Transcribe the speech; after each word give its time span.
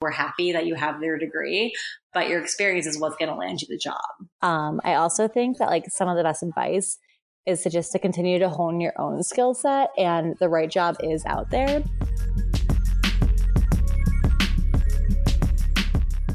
we're 0.00 0.10
happy 0.10 0.52
that 0.52 0.64
you 0.64 0.74
have 0.74 0.98
their 0.98 1.18
degree, 1.18 1.74
but 2.14 2.26
your 2.26 2.40
experience 2.40 2.86
is 2.86 2.98
what's 2.98 3.16
going 3.16 3.28
to 3.28 3.34
land 3.34 3.60
you 3.60 3.68
the 3.68 3.76
job. 3.76 4.00
Um, 4.40 4.80
I 4.82 4.94
also 4.94 5.28
think 5.28 5.58
that 5.58 5.68
like 5.68 5.84
some 5.90 6.08
of 6.08 6.16
the 6.16 6.22
best 6.22 6.42
advice 6.42 6.96
is 7.44 7.62
to 7.62 7.70
just 7.70 7.92
to 7.92 7.98
continue 7.98 8.38
to 8.38 8.48
hone 8.48 8.80
your 8.80 8.98
own 8.98 9.22
skill 9.22 9.52
set 9.52 9.90
and 9.98 10.36
the 10.40 10.48
right 10.48 10.70
job 10.70 10.96
is 11.02 11.22
out 11.26 11.50
there. 11.50 11.82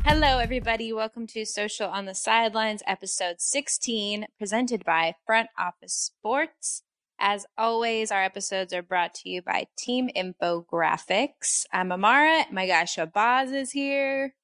Hello, 0.06 0.38
everybody. 0.38 0.94
Welcome 0.94 1.26
to 1.28 1.44
Social 1.44 1.88
on 1.88 2.06
the 2.06 2.14
Sidelines, 2.14 2.84
episode 2.86 3.38
16, 3.40 4.28
presented 4.38 4.86
by 4.86 5.16
Front 5.26 5.50
Office 5.58 5.96
Sports. 5.96 6.84
As 7.20 7.46
always, 7.58 8.12
our 8.12 8.24
episodes 8.24 8.74
are 8.74 8.82
brought 8.82 9.14
to 9.16 9.30
you 9.30 9.42
by 9.42 9.68
Team 9.78 10.10
Infographics. 10.16 11.66
I'm 11.72 11.92
Amara. 11.92 12.46
My 12.52 12.68
guy 12.68 12.84
Shabazz 12.84 13.54
is 13.54 13.72
here. 13.72 14.36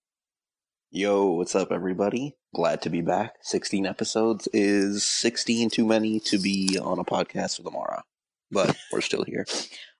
Yo, 0.89 1.31
what's 1.31 1.53
up, 1.53 1.71
everybody? 1.71 2.37
Glad 2.55 2.81
to 2.83 2.89
be 2.89 3.01
back. 3.01 3.35
16 3.41 3.85
episodes 3.85 4.47
is 4.53 5.05
16 5.05 5.69
too 5.69 5.85
many 5.85 6.19
to 6.21 6.37
be 6.37 6.77
on 6.81 6.97
a 6.97 7.03
podcast 7.03 7.57
with 7.57 7.67
Amara, 7.67 8.03
but 8.51 8.75
we're 8.91 9.01
still 9.01 9.23
here. 9.25 9.45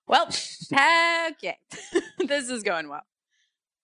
well, 0.06 0.28
yeah. 0.70 1.54
this 2.26 2.48
is 2.48 2.62
going 2.62 2.88
well. 2.88 3.04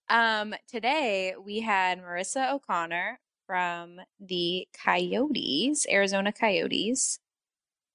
Um, 0.08 0.54
today 0.66 1.34
we 1.42 1.60
had 1.60 2.02
Marissa 2.02 2.52
O'Connor 2.54 3.20
from 3.46 4.00
the 4.18 4.66
Coyotes, 4.82 5.86
Arizona 5.90 6.32
Coyotes. 6.32 7.18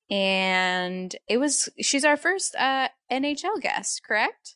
And 0.09 1.15
it 1.27 1.37
was 1.37 1.69
she's 1.79 2.05
our 2.05 2.17
first 2.17 2.55
uh 2.55 2.89
NHL 3.11 3.61
guest, 3.61 4.03
correct? 4.03 4.55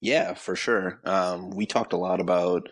Yeah, 0.00 0.34
for 0.34 0.56
sure. 0.56 1.00
Um, 1.04 1.50
we 1.50 1.64
talked 1.64 1.92
a 1.92 1.96
lot 1.98 2.20
about 2.20 2.70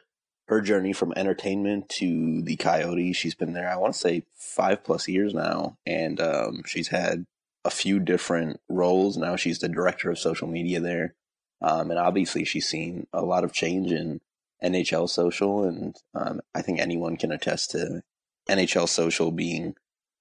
her 0.49 0.61
journey 0.61 0.93
from 0.93 1.13
entertainment 1.15 1.89
to 1.89 2.43
the 2.43 2.57
Coyotes. 2.57 3.17
She's 3.17 3.37
been 3.37 3.53
there, 3.53 3.71
I 3.71 3.77
want 3.77 3.95
to 3.95 4.01
say, 4.01 4.25
five 4.35 4.83
plus 4.83 5.07
years 5.07 5.33
now, 5.33 5.77
and 5.87 6.21
um, 6.21 6.63
she's 6.67 6.89
had 6.89 7.27
a 7.65 7.71
few 7.71 8.01
different 8.01 8.61
roles. 8.69 9.17
Now 9.17 9.37
she's 9.37 9.61
the 9.61 9.69
director 9.69 10.11
of 10.11 10.19
social 10.19 10.49
media 10.49 10.81
there. 10.81 11.15
Um, 11.63 11.91
and 11.91 12.01
obviously, 12.01 12.45
she's 12.45 12.67
seen 12.67 13.07
a 13.13 13.23
lot 13.23 13.45
of 13.45 13.53
change 13.53 13.93
in 13.93 14.21
NHL 14.63 15.09
social, 15.09 15.65
and 15.65 15.95
um, 16.15 16.41
I 16.55 16.63
think 16.63 16.81
anyone 16.81 17.17
can 17.17 17.33
attest 17.33 17.71
to 17.73 18.03
NHL 18.49 18.89
social 18.89 19.31
being 19.31 19.77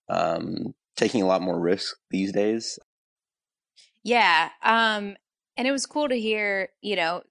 um, 0.10 0.76
taking 1.00 1.24
a 1.24 1.28
lot 1.28 1.42
more 1.42 1.60
risk 1.60 1.96
these 2.12 2.32
days. 2.32 2.78
Yeah, 4.04 4.50
um, 4.62 5.16
and 5.58 5.68
it 5.68 5.72
was 5.72 5.86
cool 5.86 6.10
to 6.10 6.20
hear. 6.20 6.70
You 6.82 6.96
know, 6.96 7.24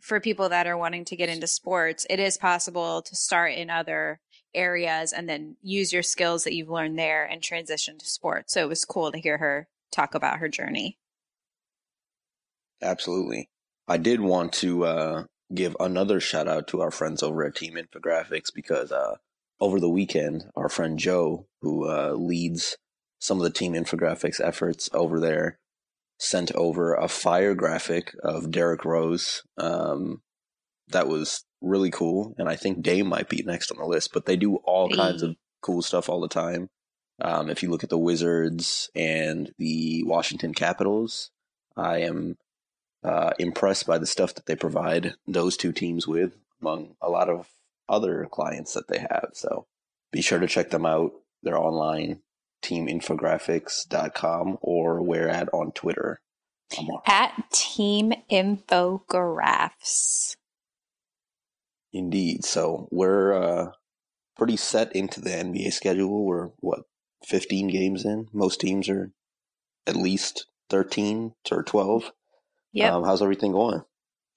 for 0.00 0.20
people 0.20 0.48
that 0.48 0.66
are 0.66 0.76
wanting 0.76 1.04
to 1.06 1.16
get 1.16 1.28
into 1.28 1.46
sports, 1.46 2.06
it 2.08 2.20
is 2.20 2.38
possible 2.38 3.02
to 3.02 3.16
start 3.16 3.52
in 3.52 3.70
other 3.70 4.20
areas 4.54 5.12
and 5.12 5.28
then 5.28 5.56
use 5.62 5.92
your 5.92 6.02
skills 6.02 6.44
that 6.44 6.54
you've 6.54 6.70
learned 6.70 6.98
there 6.98 7.24
and 7.24 7.42
transition 7.42 7.98
to 7.98 8.06
sports. 8.06 8.54
So 8.54 8.62
it 8.62 8.68
was 8.68 8.84
cool 8.84 9.12
to 9.12 9.18
hear 9.18 9.38
her 9.38 9.68
talk 9.92 10.14
about 10.14 10.38
her 10.38 10.48
journey. 10.48 10.98
Absolutely. 12.82 13.48
I 13.88 13.96
did 13.98 14.20
want 14.20 14.52
to 14.54 14.84
uh, 14.84 15.24
give 15.54 15.76
another 15.78 16.20
shout 16.20 16.48
out 16.48 16.68
to 16.68 16.80
our 16.80 16.90
friends 16.90 17.22
over 17.22 17.44
at 17.44 17.54
Team 17.54 17.74
Infographics 17.74 18.52
because 18.54 18.92
uh, 18.92 19.16
over 19.60 19.80
the 19.80 19.88
weekend, 19.88 20.44
our 20.54 20.68
friend 20.68 20.98
Joe, 20.98 21.46
who 21.62 21.88
uh, 21.88 22.12
leads 22.12 22.76
some 23.18 23.38
of 23.38 23.44
the 23.44 23.50
Team 23.50 23.72
Infographics 23.72 24.40
efforts 24.40 24.90
over 24.92 25.18
there, 25.20 25.58
sent 26.18 26.52
over 26.52 26.94
a 26.94 27.08
fire 27.08 27.54
graphic 27.54 28.14
of 28.22 28.50
Derrick 28.50 28.84
Rose. 28.84 29.42
Um, 29.58 30.22
that 30.88 31.08
was 31.08 31.44
really 31.60 31.90
cool. 31.90 32.34
And 32.38 32.48
I 32.48 32.56
think 32.56 32.82
Dame 32.82 33.08
might 33.08 33.28
be 33.28 33.42
next 33.42 33.70
on 33.70 33.78
the 33.78 33.86
list, 33.86 34.12
but 34.12 34.26
they 34.26 34.36
do 34.36 34.56
all 34.56 34.88
kinds 34.88 35.22
of 35.22 35.36
cool 35.62 35.82
stuff 35.82 36.08
all 36.08 36.20
the 36.20 36.28
time. 36.28 36.68
Um, 37.20 37.48
if 37.48 37.62
you 37.62 37.70
look 37.70 37.82
at 37.82 37.90
the 37.90 37.98
Wizards 37.98 38.90
and 38.94 39.50
the 39.58 40.04
Washington 40.04 40.52
Capitals, 40.52 41.30
I 41.76 41.98
am 41.98 42.36
uh, 43.02 43.32
impressed 43.38 43.86
by 43.86 43.98
the 43.98 44.06
stuff 44.06 44.34
that 44.34 44.46
they 44.46 44.56
provide 44.56 45.14
those 45.26 45.56
two 45.56 45.72
teams 45.72 46.06
with 46.06 46.36
among 46.60 46.94
a 47.00 47.08
lot 47.08 47.28
of 47.28 47.48
other 47.88 48.26
clients 48.30 48.74
that 48.74 48.88
they 48.88 48.98
have. 48.98 49.30
So 49.34 49.66
be 50.12 50.20
sure 50.20 50.38
to 50.38 50.46
check 50.46 50.70
them 50.70 50.86
out. 50.86 51.12
They're 51.42 51.58
online, 51.58 52.20
teaminfographics.com 52.62 54.58
or 54.60 55.02
where 55.02 55.28
at 55.28 55.48
on 55.52 55.72
Twitter. 55.72 56.20
At 57.06 57.50
Team 57.52 58.12
Infographs. 58.30 60.36
Indeed. 61.92 62.44
So 62.44 62.88
we're 62.90 63.32
uh, 63.32 63.72
pretty 64.36 64.56
set 64.56 64.94
into 64.94 65.20
the 65.20 65.30
NBA 65.30 65.72
schedule. 65.72 66.24
We're, 66.24 66.48
what, 66.58 66.80
15 67.24 67.68
games 67.68 68.04
in? 68.04 68.28
Most 68.32 68.60
teams 68.60 68.88
are 68.88 69.12
at 69.86 69.96
least 69.96 70.46
13 70.70 71.34
or 71.50 71.62
12. 71.62 72.12
Yeah. 72.72 72.94
Um, 72.94 73.04
how's 73.04 73.22
everything 73.22 73.52
going? 73.52 73.82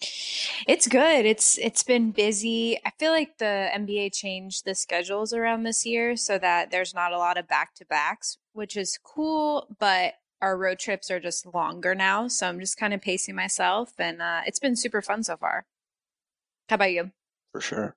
It's 0.01 0.87
good. 0.87 1.25
It's 1.25 1.57
it's 1.57 1.83
been 1.83 2.11
busy. 2.11 2.79
I 2.85 2.91
feel 2.97 3.11
like 3.11 3.37
the 3.37 3.69
NBA 3.73 4.13
changed 4.13 4.65
the 4.65 4.75
schedules 4.75 5.33
around 5.33 5.63
this 5.63 5.85
year 5.85 6.15
so 6.15 6.37
that 6.37 6.71
there's 6.71 6.93
not 6.93 7.11
a 7.11 7.17
lot 7.17 7.37
of 7.37 7.47
back 7.47 7.75
to 7.75 7.85
backs, 7.85 8.37
which 8.53 8.77
is 8.77 8.99
cool, 9.03 9.67
but 9.79 10.13
our 10.41 10.57
road 10.57 10.79
trips 10.79 11.11
are 11.11 11.19
just 11.19 11.45
longer 11.53 11.93
now. 11.95 12.27
So 12.27 12.47
I'm 12.47 12.59
just 12.59 12.77
kind 12.77 12.93
of 12.93 13.01
pacing 13.01 13.35
myself 13.35 13.91
and 13.97 14.21
uh, 14.21 14.41
it's 14.45 14.59
been 14.59 14.75
super 14.75 15.01
fun 15.01 15.23
so 15.23 15.35
far. 15.35 15.65
How 16.69 16.75
about 16.75 16.91
you? 16.91 17.11
For 17.51 17.59
sure. 17.59 17.95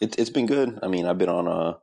It, 0.00 0.18
it's 0.18 0.30
been 0.30 0.46
good. 0.46 0.78
I 0.82 0.88
mean, 0.88 1.06
I've 1.06 1.18
been 1.18 1.28
on 1.28 1.46
a 1.46 1.78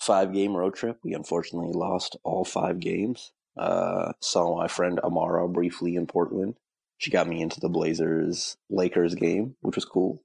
five 0.00 0.32
game 0.32 0.56
road 0.56 0.74
trip. 0.74 0.98
We 1.02 1.14
unfortunately 1.14 1.72
lost 1.72 2.16
all 2.22 2.44
five 2.44 2.78
games. 2.78 3.32
Uh, 3.56 4.12
saw 4.20 4.56
my 4.56 4.68
friend 4.68 5.00
Amara 5.00 5.48
briefly 5.48 5.96
in 5.96 6.06
Portland 6.06 6.56
she 6.98 7.10
got 7.10 7.28
me 7.28 7.40
into 7.40 7.60
the 7.60 7.68
Blazers 7.68 8.56
Lakers 8.70 9.14
game, 9.14 9.56
which 9.60 9.76
was 9.76 9.84
cool. 9.84 10.22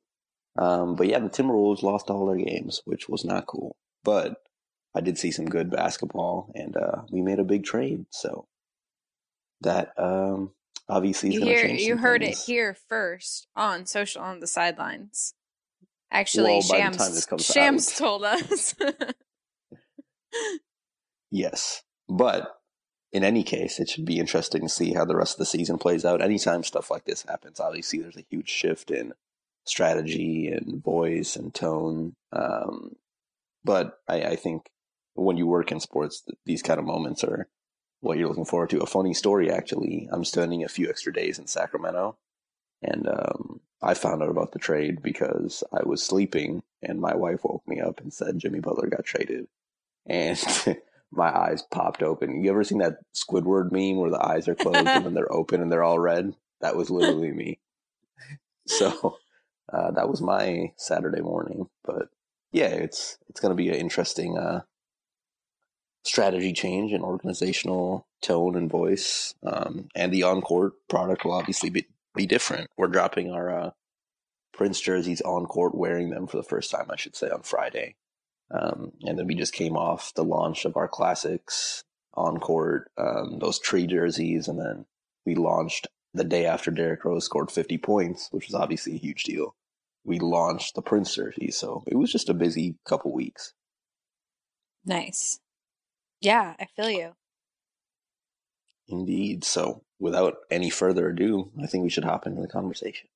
Um, 0.58 0.96
but 0.96 1.08
yeah, 1.08 1.20
the 1.20 1.30
Timberwolves 1.30 1.84
lost 1.84 2.10
all 2.10 2.26
their 2.26 2.44
games, 2.44 2.82
which 2.86 3.08
was 3.08 3.24
not 3.24 3.48
cool. 3.48 3.76
But 4.04 4.38
I 4.96 5.02
did 5.02 5.18
see 5.18 5.32
some 5.32 5.46
good 5.46 5.70
basketball, 5.70 6.52
and 6.56 6.76
uh, 6.76 7.04
we 7.12 7.22
made 7.22 7.40
a 7.40 7.44
big 7.44 7.64
trade. 7.64 8.06
So 8.10 8.48
that 9.62 9.94
um, 9.98 10.52
obviously 10.88 11.34
you, 11.34 11.42
hear, 11.42 11.66
you 11.66 11.98
heard 11.98 12.22
things. 12.22 12.42
it 12.42 12.46
here 12.46 12.76
first 12.88 13.48
on 13.56 13.86
social 13.86 14.22
on 14.22 14.40
the 14.40 14.48
sidelines. 14.48 15.34
Actually, 16.12 16.54
well, 16.54 16.62
Shams 16.62 17.28
Shams 17.40 17.92
out, 17.92 17.98
told 17.98 18.24
us. 18.24 18.76
yes, 21.32 21.84
but 22.08 22.59
in 23.12 23.24
any 23.24 23.44
case, 23.44 23.80
it 23.80 23.90
should 23.90 24.06
be 24.06 24.20
interesting 24.20 24.62
to 24.62 24.70
see 24.70 24.94
how 24.94 25.06
the 25.06 25.16
rest 25.16 25.36
of 25.36 25.40
the 25.40 25.46
season 25.46 25.78
plays 25.78 26.06
out. 26.06 26.22
Anytime 26.22 26.64
stuff 26.64 26.92
like 26.92 27.06
this 27.06 27.26
happens, 27.28 27.60
obviously 27.60 28.00
there's 28.00 28.18
a 28.18 28.26
huge 28.30 28.50
shift 28.50 28.92
in 28.92 29.14
strategy 29.66 30.48
and 30.48 30.84
voice 30.84 31.36
and 31.36 31.54
tone. 31.54 32.16
Um, 32.32 32.96
but 33.64 34.00
I, 34.08 34.22
I, 34.22 34.36
think 34.36 34.70
when 35.16 35.38
you 35.38 35.48
work 35.48 35.72
in 35.72 35.80
sports, 35.80 36.24
these 36.46 36.62
kind 36.62 36.80
of 36.80 36.86
moments 36.86 37.24
are 37.24 37.48
what 38.00 38.18
you're 38.18 38.30
looking 38.30 38.46
forward 38.46 38.70
to. 38.72 38.80
A 38.80 38.86
funny 38.86 39.14
story, 39.14 39.52
actually. 39.52 40.08
I'm 40.12 40.24
spending 40.24 40.64
a 40.64 40.70
few 40.70 40.90
extra 40.90 41.12
days 41.12 41.38
in 41.40 41.48
Sacramento, 41.48 42.18
and 42.82 43.08
um, 43.08 43.60
I 43.82 43.94
found 43.94 44.24
out 44.24 44.30
about 44.30 44.54
the 44.54 44.60
trade 44.60 45.02
because 45.02 45.64
I 45.74 45.82
was 45.84 46.04
sleeping, 46.04 46.64
and 46.82 47.02
my 47.02 47.16
wife 47.16 47.44
woke 47.44 47.68
me 47.68 47.82
up 47.82 48.00
and 48.00 48.14
said 48.14 48.40
Jimmy 48.40 48.60
Butler 48.60 48.88
got 48.88 49.06
traded. 49.06 49.48
And 50.06 50.38
my 51.12 51.36
eyes 51.36 51.64
popped 51.64 52.04
open. 52.04 52.44
You 52.44 52.52
ever 52.52 52.64
seen 52.64 52.80
that 52.80 53.00
Squidward 53.16 53.72
meme 53.72 53.98
where 53.98 54.12
the 54.12 54.24
eyes 54.24 54.48
are 54.48 54.56
closed 54.56 54.88
and 54.88 55.06
then 55.06 55.14
they're 55.14 55.32
open 55.34 55.62
and 55.62 55.72
they're 55.72 55.84
all 55.84 56.00
red? 56.00 56.36
That 56.62 56.76
was 56.76 56.90
literally 56.90 57.32
me. 57.32 57.60
So 58.68 59.18
uh, 59.74 59.92
that 59.92 60.10
was 60.10 60.22
my 60.22 60.74
Saturday 60.78 61.22
morning. 61.22 61.68
But 61.84 62.10
yeah, 62.52 62.68
it's 62.68 63.18
it's 63.30 63.40
going 63.40 63.52
to 63.52 63.56
be 63.56 63.70
an 63.70 63.76
interesting 63.76 64.38
uh, 64.38 64.62
strategy 66.04 66.54
change 66.54 66.92
and 66.92 67.04
organizational 67.04 68.08
tone 68.22 68.56
and 68.56 68.70
voice. 68.70 69.34
Um, 69.44 69.90
and 69.96 70.12
the 70.12 70.24
on 70.24 70.42
court 70.42 70.74
product 70.90 71.26
will 71.26 71.34
obviously 71.34 71.70
be 71.70 71.86
be 72.16 72.26
different. 72.26 72.70
We're 72.78 72.88
dropping 72.88 73.32
our 73.32 73.50
uh, 73.50 73.70
Prince 74.54 74.82
jerseys 74.82 75.22
on 75.22 75.46
court, 75.46 75.76
wearing 75.76 76.10
them 76.10 76.28
for 76.28 76.38
the 76.38 76.44
first 76.44 76.72
time, 76.72 76.88
I 76.90 76.96
should 76.98 77.16
say, 77.16 77.30
on 77.30 77.44
Friday. 77.44 77.96
Um, 78.52 78.94
and 79.04 79.18
then 79.18 79.28
we 79.28 79.36
just 79.36 79.54
came 79.54 79.78
off 79.78 80.14
the 80.16 80.24
launch 80.24 80.66
of 80.66 80.76
our 80.76 80.88
classics 80.88 81.84
on 82.14 82.40
court, 82.40 82.92
um, 82.98 83.40
those 83.40 83.60
tree 83.60 83.86
jerseys, 83.86 84.48
and 84.48 84.60
then 84.60 84.86
we 85.26 85.36
launched 85.36 85.88
the 86.14 86.24
day 86.24 86.46
after 86.46 86.72
Derrick 86.72 87.06
Rose 87.06 87.26
scored 87.26 87.52
50 87.52 87.78
points, 87.78 88.30
which 88.32 88.48
was 88.48 88.56
obviously 88.56 88.96
a 88.96 89.00
huge 89.00 89.24
deal. 89.24 89.56
We 90.04 90.20
launched 90.20 90.76
the 90.76 90.82
Prince 90.82 91.14
jersey, 91.14 91.52
so 91.52 91.84
it 91.86 91.96
was 91.96 92.12
just 92.12 92.30
a 92.30 92.34
busy 92.34 92.78
couple 92.86 93.14
weeks. 93.14 93.54
Nice. 94.86 95.40
Yeah, 96.20 96.56
I 96.60 96.66
feel 96.76 96.90
you. 96.90 97.12
Indeed. 98.88 99.44
So, 99.44 99.84
without 100.00 100.38
any 100.50 100.70
further 100.70 101.10
ado, 101.10 101.52
I 101.62 101.68
think 101.68 101.84
we 101.84 101.90
should 101.90 102.06
hop 102.06 102.26
into 102.26 102.42
the 102.42 102.48
conversation. 102.48 103.10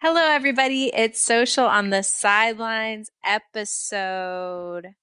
Hello, 0.00 0.20
everybody. 0.30 0.90
It's 0.94 1.20
Social 1.20 1.64
on 1.66 1.90
the 1.90 2.02
Sidelines 2.02 3.10
episode 3.24 4.94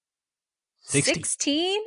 60. 0.80 1.12
16. 1.14 1.80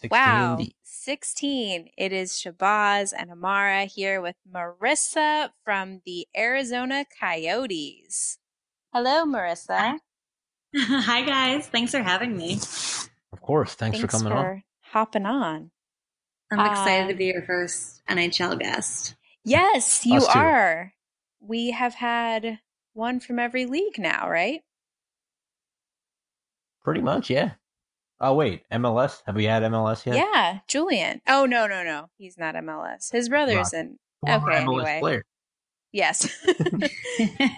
16. 0.00 0.10
Wow. 0.10 0.58
16. 0.82 1.88
It 1.96 2.12
is 2.12 2.32
Shabazz 2.32 3.12
and 3.16 3.30
Amara 3.30 3.84
here 3.84 4.20
with 4.20 4.36
Marissa 4.52 5.50
from 5.64 6.00
the 6.04 6.26
Arizona 6.36 7.04
Coyotes. 7.20 8.38
Hello, 8.92 9.24
Marissa. 9.24 9.98
Hi, 10.76 11.22
guys. 11.26 11.68
Thanks 11.68 11.92
for 11.92 12.02
having 12.02 12.36
me. 12.36 12.54
Of 13.32 13.40
course. 13.40 13.74
Thanks, 13.74 14.00
for 14.00 14.06
coming 14.08 14.32
on. 14.32 14.62
hopping 14.80 15.26
on. 15.26 15.70
I'm 16.50 16.60
excited 16.70 17.04
Uh, 17.04 17.08
to 17.08 17.14
be 17.14 17.26
your 17.26 17.42
first 17.42 18.02
NHL 18.08 18.58
guest. 18.58 19.14
Yes, 19.44 20.04
you 20.04 20.24
are. 20.26 20.92
We 21.44 21.72
have 21.72 21.94
had 21.94 22.60
one 22.94 23.20
from 23.20 23.38
every 23.38 23.66
league 23.66 23.98
now, 23.98 24.28
right? 24.28 24.60
Pretty 26.84 27.00
much, 27.00 27.30
yeah. 27.30 27.52
Oh, 28.20 28.34
wait. 28.34 28.62
MLS? 28.70 29.22
Have 29.26 29.34
we 29.34 29.44
had 29.44 29.64
MLS 29.64 30.06
yet? 30.06 30.14
Yeah, 30.14 30.60
Julian. 30.68 31.20
Oh 31.26 31.44
no, 31.44 31.66
no, 31.66 31.82
no. 31.82 32.06
He's 32.18 32.38
not 32.38 32.54
MLS. 32.54 33.10
His 33.10 33.28
brother's 33.28 33.72
in. 33.72 33.98
Okay, 34.26 34.34
MLS 34.36 34.54
anyway. 34.54 34.98
player. 35.00 35.24
Yes. 35.90 36.32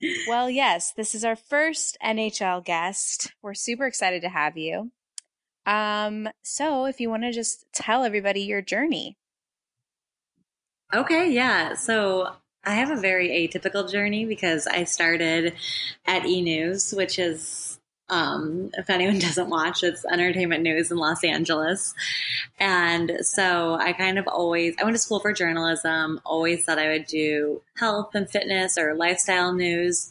well, 0.28 0.50
yes, 0.50 0.92
this 0.92 1.14
is 1.14 1.24
our 1.24 1.36
first 1.36 1.96
NHL 2.04 2.64
guest. 2.64 3.32
We're 3.42 3.54
super 3.54 3.86
excited 3.86 4.20
to 4.22 4.28
have 4.28 4.58
you. 4.58 4.90
Um, 5.64 6.28
so 6.42 6.84
if 6.84 7.00
you 7.00 7.08
want 7.10 7.22
to 7.22 7.32
just 7.32 7.64
tell 7.72 8.04
everybody 8.04 8.42
your 8.42 8.62
journey. 8.62 9.16
Okay, 10.94 11.32
yeah. 11.32 11.74
So 11.74 12.36
I 12.66 12.74
have 12.74 12.90
a 12.90 12.96
very 12.96 13.28
atypical 13.28 13.88
journey 13.88 14.26
because 14.26 14.66
I 14.66 14.84
started 14.84 15.54
at 16.04 16.26
E 16.26 16.42
News, 16.42 16.92
which 16.92 17.16
is, 17.16 17.78
um, 18.08 18.70
if 18.74 18.90
anyone 18.90 19.18
doesn't 19.20 19.48
watch, 19.48 19.84
it's 19.84 20.04
entertainment 20.04 20.64
news 20.64 20.90
in 20.90 20.96
Los 20.96 21.22
Angeles. 21.22 21.94
And 22.58 23.18
so 23.20 23.76
I 23.80 23.92
kind 23.92 24.18
of 24.18 24.26
always, 24.26 24.74
I 24.80 24.84
went 24.84 24.96
to 24.96 25.02
school 25.02 25.20
for 25.20 25.32
journalism, 25.32 26.20
always 26.24 26.64
thought 26.64 26.80
I 26.80 26.88
would 26.88 27.06
do 27.06 27.62
health 27.76 28.16
and 28.16 28.28
fitness 28.28 28.76
or 28.76 28.96
lifestyle 28.96 29.54
news. 29.54 30.10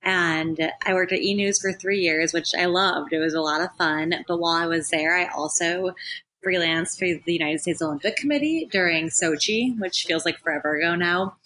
And 0.00 0.70
I 0.84 0.94
worked 0.94 1.10
at 1.10 1.22
E 1.22 1.34
News 1.34 1.60
for 1.60 1.72
three 1.72 1.98
years, 1.98 2.32
which 2.32 2.50
I 2.56 2.66
loved. 2.66 3.12
It 3.12 3.18
was 3.18 3.34
a 3.34 3.40
lot 3.40 3.62
of 3.62 3.74
fun. 3.76 4.14
But 4.28 4.38
while 4.38 4.54
I 4.54 4.66
was 4.66 4.90
there, 4.90 5.16
I 5.16 5.26
also 5.26 5.96
freelanced 6.46 6.98
for 6.98 7.06
the 7.24 7.32
United 7.32 7.60
States 7.60 7.82
Olympic 7.82 8.16
Committee 8.16 8.68
during 8.70 9.08
Sochi, 9.08 9.78
which 9.78 10.04
feels 10.04 10.24
like 10.24 10.38
forever 10.38 10.76
ago 10.76 10.94
now. 10.94 11.36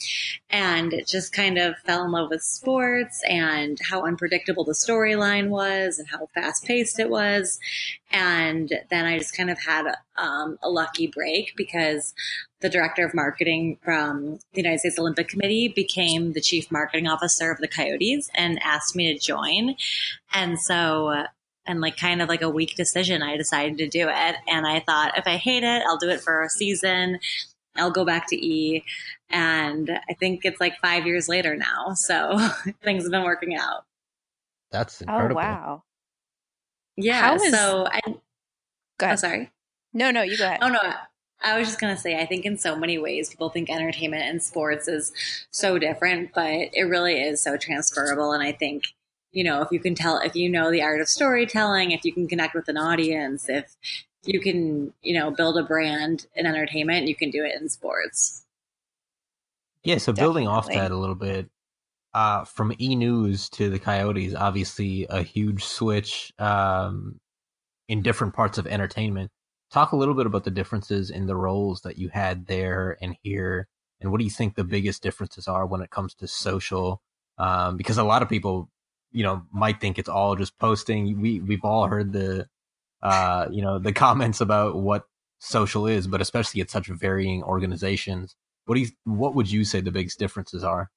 And 0.51 0.93
it 0.93 1.07
just 1.07 1.33
kind 1.33 1.59
of 1.59 1.75
fell 1.87 2.05
in 2.05 2.11
love 2.11 2.31
with 2.31 2.43
sports 2.43 3.23
and 3.29 3.79
how 3.83 4.05
unpredictable 4.05 4.65
the 4.65 4.73
storyline 4.73 5.49
was 5.49 5.99
and 5.99 6.09
how 6.09 6.29
fast 6.35 6.67
paced 6.67 6.99
it 6.99 7.09
was. 7.09 7.59
And 8.11 8.73
then 8.91 9.07
I 9.07 9.19
just 9.19 9.37
kind 9.37 9.51
of 9.51 9.59
had 9.59 9.87
um, 10.17 10.59
a 10.63 10.69
lucky 10.69 11.07
break 11.07 11.55
because 11.57 12.13
the 12.61 12.69
director 12.69 13.07
of 13.07 13.15
marketing 13.15 13.79
from 13.83 14.39
the 14.53 14.63
United 14.63 14.81
States 14.81 14.99
Olympic 14.99 15.29
Committee 15.29 15.69
became 15.69 16.33
the 16.33 16.41
chief 16.41 16.71
marketing 16.71 17.07
officer 17.07 17.51
of 17.51 17.59
the 17.59 17.69
Coyotes 17.69 18.29
and 18.35 18.61
asked 18.63 18.95
me 18.95 19.13
to 19.13 19.19
join. 19.19 19.77
And 20.35 20.61
so, 20.61 21.25
and 21.67 21.81
like 21.81 21.97
kind 21.97 22.23
of 22.23 22.29
like 22.29 22.43
a 22.43 22.51
weak 22.51 22.75
decision, 22.75 23.23
I 23.23 23.37
decided 23.37 23.79
to 23.79 23.89
do 23.89 24.09
it. 24.09 24.37
And 24.49 24.67
I 24.67 24.81
thought, 24.81 25.17
if 25.19 25.27
I 25.27 25.37
hate 25.37 25.63
it, 25.63 25.83
I'll 25.87 25.99
do 25.99 26.09
it 26.09 26.21
for 26.21 26.43
a 26.43 26.49
season. 26.49 27.19
I'll 27.77 27.91
go 27.91 28.05
back 28.05 28.27
to 28.29 28.37
E. 28.37 28.85
And 29.31 29.91
I 30.09 30.15
think 30.15 30.41
it's 30.45 30.61
like 30.61 30.79
five 30.81 31.07
years 31.07 31.29
later 31.29 31.57
now. 31.57 31.95
So 31.95 32.39
things 32.83 33.05
have 33.05 33.13
been 33.13 33.25
working 33.25 33.57
out. 33.57 33.85
That's 34.71 35.03
oh, 35.03 35.05
incredible. 35.05 35.41
Oh 35.41 35.45
wow. 35.45 35.83
Yeah. 36.97 37.21
How 37.21 37.35
is- 37.37 37.51
so 37.53 37.87
I, 37.91 38.01
Go 39.01 39.09
oh, 39.09 39.17
sorry. 39.17 39.51
No, 39.95 40.11
no, 40.11 40.21
you 40.23 40.37
go 40.37 40.45
ahead. 40.45 40.59
Oh 40.61 40.69
no, 40.69 40.79
I 41.43 41.59
was 41.59 41.69
just 41.69 41.81
gonna 41.81 41.97
say 41.97 42.21
I 42.21 42.27
think 42.27 42.45
in 42.45 42.59
so 42.59 42.77
many 42.77 42.99
ways 42.99 43.31
people 43.31 43.49
think 43.49 43.71
entertainment 43.71 44.25
and 44.25 44.43
sports 44.43 44.89
is 44.89 45.11
so 45.51 45.79
different, 45.79 46.33
but 46.35 46.69
it 46.75 46.87
really 46.87 47.21
is 47.21 47.43
so 47.43 47.57
transferable. 47.57 48.33
And 48.33 48.43
I 48.43 48.53
think 48.53 48.85
you 49.33 49.45
know 49.45 49.63
if 49.63 49.69
you 49.71 49.81
can 49.81 49.95
tell, 49.95 50.19
if 50.19 50.35
you 50.35 50.49
know 50.49 50.71
the 50.71 50.83
art 50.83 51.01
of 51.01 51.09
storytelling, 51.09 51.93
if 51.93 52.05
you 52.05 52.13
can 52.13 52.29
connect 52.29 52.55
with 52.55 52.69
an 52.69 52.77
audience, 52.77 53.49
if 53.49 53.77
you 54.25 54.41
can 54.41 54.93
you 55.03 55.19
know 55.19 55.31
build 55.31 55.57
a 55.57 55.63
brand 55.63 56.27
in 56.35 56.47
entertainment, 56.47 57.09
you 57.09 57.15
can 57.15 57.31
do 57.31 57.45
it 57.45 57.61
in 57.61 57.69
sports. 57.69 58.45
Yeah, 59.83 59.99
so 59.99 60.13
building 60.13 60.47
off 60.47 60.69
that 60.69 60.91
a 60.91 60.97
little 60.97 61.15
bit, 61.15 61.49
uh, 62.13 62.45
from 62.45 62.75
E 62.79 62.97
News 62.97 63.49
to 63.51 63.71
the 63.71 63.79
Coyotes, 63.79 64.35
obviously 64.35 65.07
a 65.09 65.23
huge 65.23 65.65
switch 65.65 66.33
um, 66.39 67.19
in 67.89 68.03
different 68.03 68.35
parts 68.35 68.59
of 68.59 68.67
entertainment. 68.67 69.31
Talk 69.73 69.93
a 69.93 69.97
little 69.97 70.15
bit 70.15 70.27
about 70.27 70.45
the 70.45 70.51
differences 70.51 71.11
in 71.11 71.27
the 71.27 71.37
roles 71.37 71.83
that 71.83 71.97
you 71.97 72.09
had 72.09 72.47
there 72.47 72.99
and 73.01 73.17
here, 73.23 73.69
and 74.01 74.11
what 74.11 74.19
do 74.19 74.25
you 74.25 74.31
think 74.31 74.55
the 74.55 74.65
biggest 74.65 75.03
differences 75.03 75.47
are 75.49 75.65
when 75.65 75.81
it 75.81 75.91
comes 75.91 76.15
to 76.17 76.27
social? 76.27 77.01
Um, 77.39 77.77
because 77.77 77.97
a 77.97 78.05
lot 78.05 78.23
of 78.23 78.29
people, 78.29 78.69
you 79.13 79.23
know, 79.23 79.43
might 79.53 79.81
think 79.81 79.99
it's 79.99 80.09
all 80.09 80.37
just 80.37 80.59
posting. 80.59 81.21
We 81.21 81.41
we've 81.41 81.65
all 81.65 81.87
heard 81.87 82.13
the, 82.13 82.49
uh, 83.03 83.47
you 83.51 83.63
know, 83.63 83.79
the 83.79 83.93
comments 84.05 84.41
about 84.41 84.77
what 84.77 85.05
social 85.39 85.87
is, 85.87 86.07
but 86.07 86.21
especially 86.21 86.61
at 86.61 86.71
such 86.71 86.89
varying 86.89 87.43
organizations. 87.43 88.37
What 88.67 88.77
do 88.77 88.83
you? 88.83 88.89
What 89.05 89.35
would 89.35 89.51
you 89.51 89.65
say 89.65 89.81
the 89.81 89.91
biggest 89.91 90.19
differences 90.19 90.65
are? 90.65 90.91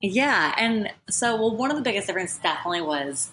Yeah, 0.00 0.54
and 0.58 0.92
so 1.08 1.36
well, 1.36 1.56
one 1.56 1.70
of 1.70 1.76
the 1.76 1.82
biggest 1.82 2.06
differences 2.06 2.38
definitely 2.38 2.82
was 2.82 3.32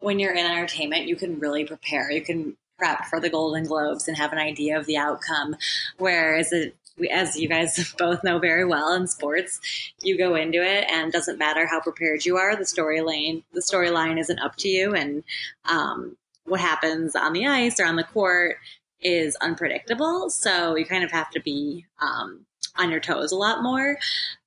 when 0.00 0.18
you're 0.18 0.34
in 0.34 0.44
entertainment, 0.44 1.06
you 1.06 1.16
can 1.16 1.38
really 1.38 1.64
prepare. 1.64 2.10
You 2.10 2.22
can 2.22 2.56
prep 2.78 3.06
for 3.06 3.20
the 3.20 3.30
Golden 3.30 3.64
Globes 3.64 4.08
and 4.08 4.16
have 4.16 4.32
an 4.32 4.38
idea 4.38 4.78
of 4.78 4.86
the 4.86 4.96
outcome. 4.96 5.56
Whereas, 5.98 6.52
it, 6.52 6.76
as 7.10 7.38
you 7.38 7.48
guys 7.48 7.94
both 7.98 8.24
know 8.24 8.38
very 8.38 8.64
well 8.64 8.92
in 8.94 9.06
sports, 9.06 9.60
you 10.02 10.16
go 10.18 10.34
into 10.34 10.62
it 10.62 10.86
and 10.90 11.12
doesn't 11.12 11.38
matter 11.38 11.66
how 11.66 11.80
prepared 11.80 12.24
you 12.24 12.36
are. 12.36 12.56
The 12.56 12.64
storyline, 12.64 13.42
the 13.52 13.60
storyline 13.60 14.18
isn't 14.18 14.38
up 14.38 14.56
to 14.56 14.68
you, 14.68 14.94
and 14.94 15.24
um, 15.64 16.16
what 16.44 16.60
happens 16.60 17.14
on 17.16 17.32
the 17.32 17.46
ice 17.46 17.78
or 17.78 17.86
on 17.86 17.96
the 17.96 18.04
court 18.04 18.56
is 19.00 19.36
unpredictable. 19.36 20.30
So 20.30 20.76
you 20.76 20.84
kind 20.84 21.04
of 21.04 21.10
have 21.10 21.30
to 21.30 21.40
be 21.40 21.86
um, 22.00 22.46
on 22.76 22.90
your 22.90 23.00
toes 23.00 23.32
a 23.32 23.36
lot 23.36 23.62
more. 23.62 23.98